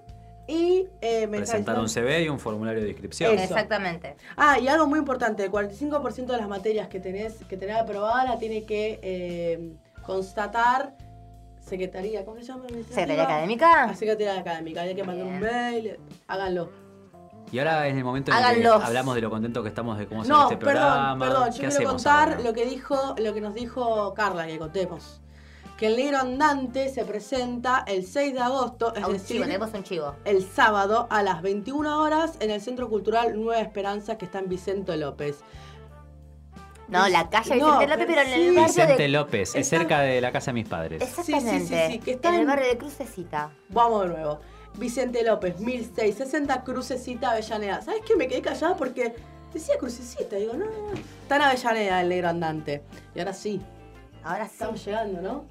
y 0.47 0.87
eh, 1.01 1.27
me 1.27 1.39
Presentar 1.39 1.77
un 1.79 1.89
CV 1.89 2.23
y 2.23 2.29
un 2.29 2.39
formulario 2.39 2.81
de 2.81 2.89
inscripción. 2.89 3.33
Eso. 3.33 3.43
Exactamente. 3.43 4.15
Ah, 4.37 4.57
y 4.59 4.67
algo 4.67 4.87
muy 4.87 4.99
importante, 4.99 5.43
el 5.43 5.51
45% 5.51 6.25
de 6.25 6.37
las 6.37 6.47
materias 6.47 6.87
que 6.87 6.99
tenés 6.99 7.35
que 7.49 7.57
tener 7.57 7.75
aprobada 7.75 8.23
la 8.23 8.39
tiene 8.39 8.63
que 8.65 8.99
eh, 9.03 9.73
constatar 10.05 10.95
Secretaría, 11.59 12.23
¿cómo 12.23 12.37
se 12.37 12.45
llama? 12.45 12.63
Secretaría 12.69 13.17
La 13.17 13.23
Académica. 13.23 13.93
Secretaría 13.93 14.39
Académica, 14.39 14.81
hay 14.81 14.95
que 14.95 15.03
mandar 15.03 15.27
un 15.27 15.39
mail, 15.39 15.99
háganlo. 16.27 16.69
Y 17.51 17.59
ahora 17.59 17.87
es 17.87 17.95
el 17.95 18.03
momento 18.03 18.31
en 18.31 18.37
el 18.37 18.61
que 18.61 18.67
hablamos 18.67 19.15
de 19.15 19.21
lo 19.21 19.29
contento 19.29 19.63
que 19.63 19.69
estamos 19.69 19.97
de 19.97 20.07
cómo 20.07 20.23
No, 20.23 20.43
este 20.43 20.57
perdón, 20.57 20.73
programa. 20.83 21.25
perdón, 21.25 21.51
yo 21.51 21.61
¿Qué 21.61 21.67
quiero 21.67 21.91
contar 21.91 22.29
ahora? 22.29 22.41
lo 22.41 22.53
que 22.53 22.65
dijo, 22.65 23.15
lo 23.17 23.33
que 23.33 23.41
nos 23.41 23.53
dijo 23.53 24.13
Carla, 24.13 24.47
que 24.47 24.57
contemos. 24.57 25.21
Que 25.77 25.87
el 25.87 25.95
negro 25.97 26.17
andante 26.17 26.89
se 26.89 27.05
presenta 27.05 27.83
el 27.87 28.03
6 28.05 28.33
de 28.33 28.39
agosto, 28.39 28.95
es 28.95 29.03
A 29.03 29.07
un 29.07 29.13
decir, 29.13 29.35
chivo, 29.37 29.45
tenemos 29.45 29.71
un 29.73 29.83
chivo. 29.83 30.15
el 30.25 30.43
sábado 30.43 31.07
a 31.11 31.21
las 31.21 31.41
21 31.43 32.01
horas 32.01 32.33
en 32.39 32.49
el 32.49 32.61
Centro 32.61 32.89
Cultural 32.89 33.39
Nueva 33.39 33.61
Esperanza 33.61 34.17
que 34.17 34.25
está 34.25 34.39
en 34.39 34.49
Vicente 34.49 34.97
López. 34.97 35.37
No, 36.87 37.07
la 37.09 37.29
calle 37.29 37.57
No, 37.57 37.65
Vicente 37.79 37.87
López, 37.87 38.05
pero 38.07 38.21
en 38.21 38.27
el 38.27 38.33
sí. 38.33 38.47
barrio 38.47 38.63
Vicente 38.65 39.03
de... 39.03 39.07
López, 39.09 39.49
es 39.49 39.55
Está- 39.55 39.77
cerca 39.77 39.99
de 40.01 40.21
la 40.21 40.31
casa 40.31 40.47
de 40.51 40.53
mis 40.53 40.67
padres. 40.67 41.01
Exactamente. 41.03 41.59
Sí, 41.59 41.67
sí, 41.67 41.75
sí, 41.75 41.91
sí, 41.93 41.99
que 41.99 42.11
está 42.11 42.29
en 42.29 42.35
el 42.41 42.47
barrio 42.47 42.67
de 42.67 42.77
Crucecita. 42.77 43.51
Vamos 43.69 44.03
de 44.03 44.09
nuevo. 44.09 44.39
Vicente 44.77 45.23
López, 45.23 45.59
1660 45.59 46.63
Crucecita 46.63 47.31
Avellaneda. 47.31 47.81
¿Sabes 47.81 48.01
qué? 48.07 48.15
Me 48.15 48.27
quedé 48.27 48.41
callada 48.41 48.75
porque 48.77 49.13
decía 49.53 49.75
Crucecita. 49.77 50.37
Digo, 50.37 50.53
no, 50.53 50.65
no, 50.65 50.71
no. 50.71 50.93
Está 51.23 51.35
en 51.35 51.41
Avellaneda 51.43 52.01
el 52.01 52.09
negro 52.09 52.29
andante. 52.29 52.83
Y 53.13 53.19
ahora 53.19 53.33
sí, 53.33 53.61
Ahora 54.27 54.45
sí. 54.45 54.51
estamos 54.53 54.85
llegando, 54.85 55.21
¿no? 55.21 55.45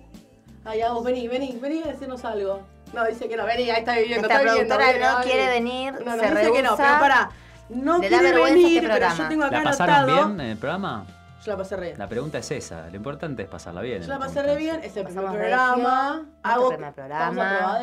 Ay, 0.65 0.81
vos, 0.93 1.05
vení, 1.05 1.29
vení, 1.29 1.59
vení 1.61 1.83
a 1.83 1.87
decirnos 1.89 2.25
algo. 2.25 2.61
No, 2.93 3.05
dice 3.07 3.29
que 3.29 3.37
no, 3.37 3.45
vení, 3.47 3.71
ahí 3.71 3.79
está 3.81 3.95
viviendo, 3.95 4.29
Nuestra 4.29 4.39
está 4.43 4.53
viviendo. 4.55 4.79
viene, 4.79 5.01
no 5.01 5.21
quiere 5.23 5.47
venir, 5.49 5.93
No, 6.05 6.17
no, 6.17 6.23
se 6.23 6.29
dice 6.31 6.53
que 6.53 6.63
no, 6.63 6.77
pero 6.77 6.89
pará. 7.01 7.31
No 7.69 7.99
Le 7.99 8.09
da 8.11 8.19
quiere 8.19 8.31
vergüenza 8.33 8.55
venir, 8.55 8.85
este 8.85 8.89
pero 8.89 8.95
yo 8.95 9.07
programa. 9.09 9.29
tengo 9.29 9.45
acá 9.45 9.59
¿La 9.59 9.65
pasaron 9.65 9.95
anotado. 9.97 10.27
bien 10.27 10.41
en 10.41 10.47
el 10.53 10.57
programa? 10.59 11.07
Yo 11.45 11.53
la 11.53 11.59
pasé 11.59 11.77
re 11.77 11.87
bien. 11.87 11.99
La 11.99 12.09
pregunta 12.09 12.39
es 12.39 12.51
esa. 12.51 12.89
Lo 12.91 12.97
importante 12.97 13.43
es 13.43 13.49
pasarla 13.49 13.81
bien. 13.81 13.99
Yo 13.99 14.05
en 14.05 14.11
la 14.11 14.19
pasé 14.19 14.43
re 14.43 14.57
bien, 14.57 14.81
es 14.83 14.97
el 14.97 15.05
primer 15.05 15.25
programa. 15.25 16.27
Hago, 16.43 16.69
primer 16.71 16.93
programa. 16.93 17.81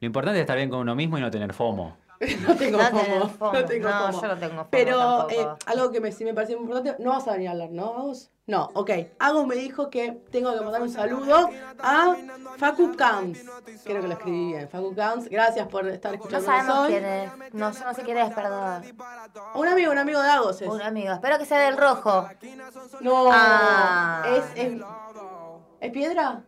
Lo 0.00 0.06
importante 0.06 0.38
es 0.38 0.42
estar 0.42 0.56
bien 0.56 0.70
con 0.70 0.80
uno 0.80 0.94
mismo 0.94 1.18
y 1.18 1.20
no 1.20 1.30
tener 1.30 1.52
FOMO. 1.52 1.96
No 2.46 2.56
tengo 2.56 2.78
No 2.78 3.28
FOMO. 3.28 3.52
No 3.52 3.64
tengo 3.64 3.88
No, 3.88 4.06
FOMO. 4.12 4.22
yo 4.22 4.28
no 4.28 4.38
tengo 4.38 4.54
FOMO 4.54 4.68
Pero 4.70 5.30
eh, 5.30 5.48
algo 5.66 5.90
que 5.90 6.00
me, 6.00 6.12
sí 6.12 6.24
me 6.24 6.32
parece 6.34 6.54
muy 6.56 6.64
importante, 6.64 7.02
no 7.02 7.10
vas 7.10 7.26
a 7.28 7.32
venir 7.32 7.48
a 7.48 7.52
hablar, 7.52 7.70
¿no, 7.70 7.94
Agus? 7.98 8.30
No, 8.46 8.70
ok. 8.74 8.90
Agus 9.18 9.46
me 9.46 9.56
dijo 9.56 9.90
que 9.90 10.12
tengo 10.30 10.54
que 10.54 10.60
mandar 10.60 10.80
un 10.80 10.88
saludo 10.88 11.50
a 11.80 12.16
Facu 12.58 12.94
Camps. 12.96 13.40
Creo 13.84 14.00
que 14.02 14.06
lo 14.06 14.14
escribí 14.14 14.46
bien. 14.52 14.68
Facu 14.68 14.94
Camps, 14.94 15.28
gracias 15.28 15.66
por 15.66 15.86
estar 15.88 16.12
No 16.12 16.16
escuchando 16.16 16.46
sabemos 16.46 16.78
hoy. 16.78 16.92
quién 16.92 17.04
es. 17.04 17.30
No, 17.52 17.72
yo 17.72 17.84
no 17.84 17.94
sé 17.94 18.02
quién 18.02 18.18
es, 18.18 18.32
perdón. 18.32 18.84
Un 19.56 19.66
amigo, 19.68 19.90
un 19.90 19.98
amigo 19.98 20.22
de 20.22 20.28
Agus 20.30 20.62
es. 20.62 20.68
Un 20.68 20.80
amigo. 20.80 21.12
Espero 21.12 21.38
que 21.38 21.44
sea 21.44 21.58
del 21.58 21.76
rojo. 21.76 22.28
No, 23.00 23.28
Ah. 23.32 24.22
es, 24.28 24.44
es. 24.54 24.80
¿Es 25.80 25.90
piedra? 25.92 26.42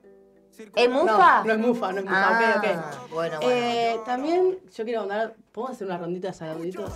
¿Es 0.74 0.90
mufa? 0.90 1.38
No, 1.40 1.44
no 1.44 1.52
es 1.52 1.58
mufa, 1.58 1.92
no 1.92 1.98
es 1.98 2.04
mufa. 2.04 2.28
Ah, 2.28 2.54
ok, 2.56 2.58
ok. 2.58 3.10
Bueno, 3.12 3.38
bueno. 3.40 3.52
Eh, 3.54 4.00
también 4.04 4.58
yo 4.74 4.84
quiero 4.84 5.00
mandar. 5.00 5.34
¿Podemos 5.52 5.76
hacer 5.76 5.86
una 5.88 5.98
rondita 5.98 6.28
de 6.28 6.34
saluditos? 6.34 6.92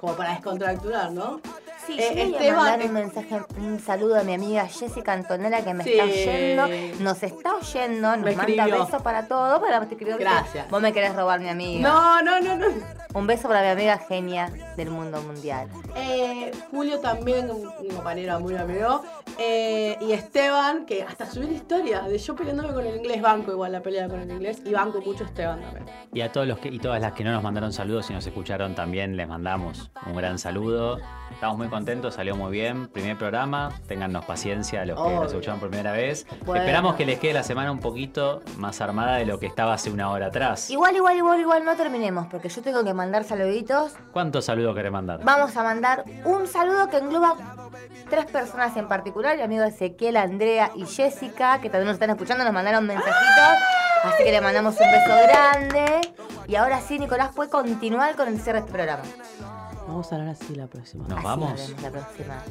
Como 0.00 0.14
para 0.14 0.30
descontracturar, 0.30 1.12
¿no? 1.12 1.40
Sí, 1.86 1.96
eh, 1.98 2.12
yo 2.14 2.36
Esteban, 2.36 2.56
mandar 2.56 2.82
eh, 2.82 2.86
un 2.86 2.92
mensaje, 2.92 3.40
un 3.58 3.80
saludo 3.80 4.18
a 4.18 4.22
mi 4.22 4.34
amiga 4.34 4.66
Jessica 4.66 5.12
Antonella 5.12 5.62
que 5.64 5.74
me 5.74 5.84
Sí. 5.84 5.92
está 5.92 6.04
oyendo, 6.04 7.02
nos 7.04 7.22
está 7.22 7.54
oyendo, 7.56 8.16
nos 8.16 8.24
Me 8.24 8.36
manda 8.36 8.52
escribió. 8.64 8.84
besos 8.84 9.02
para 9.02 9.26
todo, 9.28 9.60
para 9.60 9.80
te 9.86 9.94
escribió 9.94 10.16
que 10.18 10.24
Gracias. 10.24 10.68
Vos 10.70 10.80
me 10.82 10.92
querés 10.92 11.14
robar 11.14 11.40
mi 11.40 11.48
amiga. 11.48 11.88
No, 11.88 12.22
no, 12.22 12.40
no, 12.40 12.56
no. 12.56 12.66
Un 13.14 13.26
beso 13.26 13.48
para 13.48 13.62
mi 13.62 13.68
amiga 13.68 13.98
genia 13.98 14.50
del 14.76 14.90
mundo 14.90 15.20
mundial. 15.22 15.68
Eh, 15.96 16.50
Julio 16.70 16.98
también, 17.00 17.50
un 17.50 17.70
compañero 17.94 18.40
muy 18.40 18.56
amigo. 18.56 19.02
Eh, 19.38 19.96
y 20.00 20.12
Esteban, 20.12 20.86
que 20.86 21.02
hasta 21.02 21.26
subió 21.26 21.48
una 21.48 21.56
historia 21.56 22.02
de 22.02 22.18
yo 22.18 22.34
peleándome 22.34 22.72
con 22.72 22.86
el 22.86 22.96
inglés. 22.96 23.22
Banco 23.22 23.52
igual 23.52 23.72
la 23.72 23.80
pelea 23.82 24.08
con 24.08 24.20
el 24.20 24.30
inglés. 24.30 24.62
Y 24.64 24.72
banco 24.72 25.00
mucho 25.00 25.24
a 25.24 25.26
Esteban 25.26 25.60
también. 25.60 25.86
Y 26.12 26.20
a 26.20 26.32
todos 26.32 26.46
los 26.46 26.58
que, 26.58 26.68
y 26.68 26.78
todas 26.78 27.00
las 27.00 27.12
que 27.12 27.24
no 27.24 27.32
nos 27.32 27.42
mandaron 27.42 27.72
saludos 27.72 28.10
y 28.10 28.12
nos 28.12 28.26
escucharon 28.26 28.74
también, 28.74 29.16
les 29.16 29.28
mandamos 29.28 29.90
un 30.06 30.16
gran 30.16 30.38
saludo. 30.38 30.98
Estamos 31.30 31.56
muy 31.56 31.68
contentos, 31.68 32.14
salió 32.14 32.36
muy 32.36 32.50
bien. 32.52 32.88
Primer 32.88 33.16
programa, 33.16 33.72
téngannos 33.86 34.24
paciencia 34.24 34.84
los 34.84 34.96
que 34.96 35.02
Obvio. 35.02 35.22
nos 35.22 35.26
escucharon 35.32 35.60
por 35.60 35.70
primera 35.70 35.92
vez. 35.92 36.26
Bueno. 36.44 36.62
Esperamos 36.62 36.96
que 36.96 37.06
les 37.06 37.18
quede 37.18 37.32
la 37.34 37.42
semana 37.42 37.70
un 37.72 37.80
poquito 37.80 38.42
más 38.56 38.80
armada 38.80 39.16
de 39.16 39.26
lo 39.26 39.38
que 39.38 39.46
estaba 39.46 39.74
hace 39.74 39.90
una 39.90 40.10
hora 40.10 40.26
atrás. 40.26 40.70
Igual, 40.70 40.96
igual, 40.96 41.16
igual, 41.16 41.40
igual 41.40 41.64
no 41.64 41.76
terminemos, 41.76 42.26
porque 42.26 42.48
yo 42.48 42.60
tengo 42.62 42.84
que 42.84 42.92
mandar 42.92 43.24
saluditos. 43.24 43.92
¿Cuántos 44.12 44.44
saludos 44.44 44.74
querés 44.74 44.92
mandar? 44.92 45.20
Vamos 45.24 45.56
a 45.56 45.62
mandar 45.62 46.04
un 46.24 46.46
saludo 46.46 46.88
que 46.90 46.98
engloba 46.98 47.36
tres 48.08 48.26
personas 48.26 48.76
en 48.76 48.88
particular, 48.88 49.36
mi 49.36 49.42
amigo 49.42 49.64
Ezequiel, 49.64 50.16
Andrea 50.16 50.72
y 50.74 50.84
Jessica, 50.84 51.60
que 51.60 51.70
también 51.70 51.86
nos 51.86 51.94
están 51.94 52.10
escuchando, 52.10 52.44
nos 52.44 52.52
mandaron 52.52 52.86
mensajitos. 52.86 53.58
Así 54.04 54.24
que 54.24 54.32
le 54.32 54.40
mandamos 54.40 54.74
un 54.80 54.90
beso 54.90 55.14
grande. 55.28 56.00
Y 56.48 56.56
ahora 56.56 56.80
sí, 56.80 56.98
Nicolás 56.98 57.30
puede 57.34 57.50
continuar 57.50 58.16
con 58.16 58.28
el 58.28 58.40
cierre 58.40 58.60
de 58.60 58.66
este 58.66 58.72
programa. 58.72 59.02
Vamos 59.86 60.10
a 60.12 60.16
hablar 60.16 60.30
así 60.30 60.54
la 60.54 60.66
próxima. 60.66 61.04
¿Nos 61.08 61.18
Así 61.18 61.26
vamos? 61.26 61.74
La 61.82 61.90
próxima. 61.90 62.42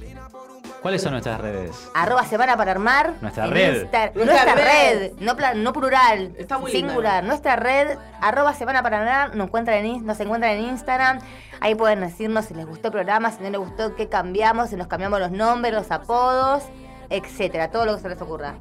¿Cuáles 0.81 1.01
son 1.01 1.11
nuestras 1.11 1.41
redes? 1.41 1.89
Arroba 1.93 2.23
semana 2.23 2.55
para 2.55 2.71
armar. 2.71 3.13
Nuestra 3.21 3.45
en 3.45 3.51
red. 3.51 3.83
Insta- 3.83 4.13
Nuestra 4.13 4.25
nuestra 4.25 4.55
red. 4.55 4.99
red. 4.99 5.11
No, 5.19 5.35
pla- 5.35 5.53
no 5.53 5.73
plural. 5.73 6.33
Está 6.37 6.57
muy 6.57 6.71
linda. 6.71 6.87
singular. 6.89 7.23
Nuestra 7.25 7.55
red. 7.57 7.97
Arroba 8.21 8.53
semana 8.53 8.81
para 8.81 8.99
armar. 8.99 9.35
Nos 9.35 9.47
encuentran, 9.47 9.85
en, 9.85 10.05
nos 10.05 10.19
encuentran 10.19 10.53
en 10.53 10.65
Instagram. 10.69 11.19
Ahí 11.59 11.75
pueden 11.75 11.99
decirnos 11.99 12.45
si 12.45 12.53
les 12.53 12.65
gustó 12.65 12.87
el 12.87 12.93
programa, 12.93 13.29
si 13.31 13.43
no 13.43 13.49
les 13.49 13.59
gustó, 13.59 13.95
qué 13.95 14.07
cambiamos, 14.07 14.69
si 14.69 14.77
nos 14.77 14.87
cambiamos 14.87 15.19
los 15.19 15.31
nombres, 15.31 15.73
los 15.73 15.91
apodos, 15.91 16.63
etcétera. 17.09 17.69
Todo 17.71 17.85
lo 17.85 17.95
que 17.97 18.01
se 18.01 18.09
les 18.09 18.21
ocurra. 18.21 18.55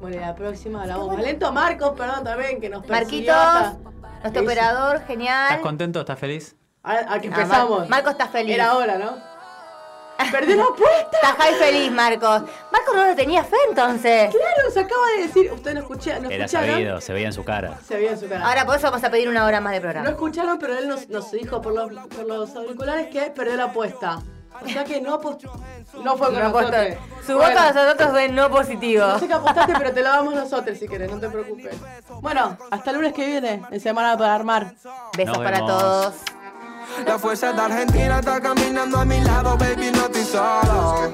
Bueno, 0.00 0.16
y 0.16 0.20
la 0.20 0.34
próxima 0.34 0.80
hablamos 0.82 1.08
más 1.08 1.18
lento. 1.22 1.52
Marcos, 1.52 1.92
perdón 1.96 2.24
también, 2.24 2.58
que 2.60 2.68
nos 2.70 2.84
persiguió 2.86 3.34
Marquitos, 3.34 3.66
hasta- 3.68 4.18
nuestro 4.22 4.42
operador, 4.42 4.94
¿Estás 4.96 5.08
genial. 5.08 5.60
contento? 5.60 6.00
¿Estás 6.00 6.18
feliz? 6.18 6.56
A, 6.82 6.92
a 6.92 6.96
que 7.20 7.28
Ah, 7.28 7.30
Mar- 7.30 7.40
empezamos. 7.40 7.88
Marco 7.90 8.10
está 8.10 8.26
feliz. 8.28 8.54
Era 8.54 8.74
hora, 8.74 8.96
¿no? 8.96 9.31
¡Perdió 10.30 10.56
la 10.56 10.64
apuesta! 10.64 11.08
Está 11.12 11.28
Jai 11.38 11.54
feliz, 11.54 11.90
Marcos. 11.90 12.42
Marcos 12.70 12.94
no 12.94 13.06
le 13.06 13.14
tenía 13.14 13.42
fe 13.44 13.56
entonces. 13.68 14.30
Claro, 14.30 14.70
se 14.72 14.80
acaba 14.80 15.06
de 15.16 15.22
decir. 15.26 15.50
Usted 15.52 15.74
no 15.74 15.80
escuché, 15.80 16.20
no 16.20 16.30
Era 16.30 16.44
escucharon. 16.44 16.70
sabido, 16.70 17.00
se 17.00 17.12
veía 17.12 17.26
en 17.28 17.32
su 17.32 17.44
cara. 17.44 17.78
Se 17.86 17.96
veía 17.96 18.10
en 18.12 18.20
su 18.20 18.28
cara. 18.28 18.46
Ahora 18.46 18.64
por 18.66 18.76
eso 18.76 18.90
vamos 18.90 19.04
a 19.04 19.10
pedir 19.10 19.28
una 19.28 19.44
hora 19.44 19.60
más 19.60 19.72
de 19.72 19.78
No 19.78 19.82
programa. 19.82 20.08
escucharon, 20.10 20.58
pero 20.58 20.76
él 20.78 20.88
nos, 20.88 21.08
nos 21.08 21.30
dijo 21.32 21.60
por 21.62 21.72
los, 21.74 22.06
por 22.08 22.26
los 22.26 22.54
auriculares 22.56 23.08
que 23.08 23.22
perdió 23.30 23.56
la 23.56 23.64
apuesta. 23.64 24.20
O 24.64 24.68
sea 24.68 24.84
que 24.84 25.00
no 25.00 25.14
apostó. 25.14 25.50
No 26.04 26.16
fue 26.16 26.26
con 26.28 26.38
No 26.38 26.46
apostó. 26.48 26.70
nosotros. 26.72 26.98
Su 27.26 27.34
Bueno, 27.36 27.48
voto 27.48 27.58
a 27.60 27.72
nosotros 27.84 28.10
fue 28.10 28.28
no 28.28 28.50
positivo. 28.50 29.06
No 29.06 29.18
sé 29.18 29.26
que 29.26 29.32
apostaste, 29.34 29.72
pero 29.78 29.92
te 29.92 30.02
lo 30.02 30.08
damos 30.10 30.34
nosotros 30.34 30.78
si 30.78 30.86
querés, 30.86 31.10
no 31.10 31.18
te 31.18 31.28
preocupes. 31.30 31.74
Bueno, 32.20 32.56
hasta 32.70 32.90
el 32.90 32.96
lunes 32.96 33.12
que 33.14 33.26
viene, 33.26 33.62
en 33.70 33.80
Semana 33.80 34.16
para 34.16 34.34
Armar. 34.34 34.74
Besos 35.16 35.36
Nos 35.38 35.44
para 35.44 35.56
vemos. 35.56 35.70
todos. 35.70 36.14
La 37.06 37.18
fuerza 37.18 37.52
de 37.52 37.60
Argentina 37.60 38.20
está 38.20 38.40
caminando 38.40 38.98
a 38.98 39.04
mi 39.04 39.20
lado, 39.20 39.56
baby, 39.58 39.90
no 39.90 40.06
estoy 40.06 40.24
solo. 40.24 41.12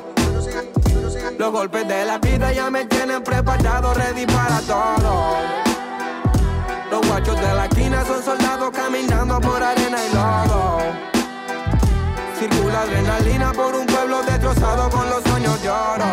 Los 1.38 1.52
golpes 1.52 1.86
de 1.86 2.04
la 2.04 2.18
vida 2.18 2.52
ya 2.52 2.68
me 2.70 2.84
tienen 2.84 3.22
preparado, 3.22 3.94
ready 3.94 4.26
para 4.26 4.60
todo. 4.60 5.36
Los 6.90 7.06
guachos 7.06 7.40
de 7.40 7.54
la 7.54 7.66
esquina 7.66 8.04
son 8.04 8.22
soldados 8.22 8.70
caminando 8.70 9.40
por 9.40 9.62
arena 9.62 9.98
y 10.04 10.14
lodo. 10.14 10.78
Circula 12.38 12.82
adrenalina 12.82 13.52
por 13.52 13.74
un 13.74 13.86
pueblo 13.86 14.22
destrozado 14.22 14.90
con 14.90 15.08
los 15.08 15.22
sueños 15.24 15.62
de 15.62 15.70
oro. 15.70 16.04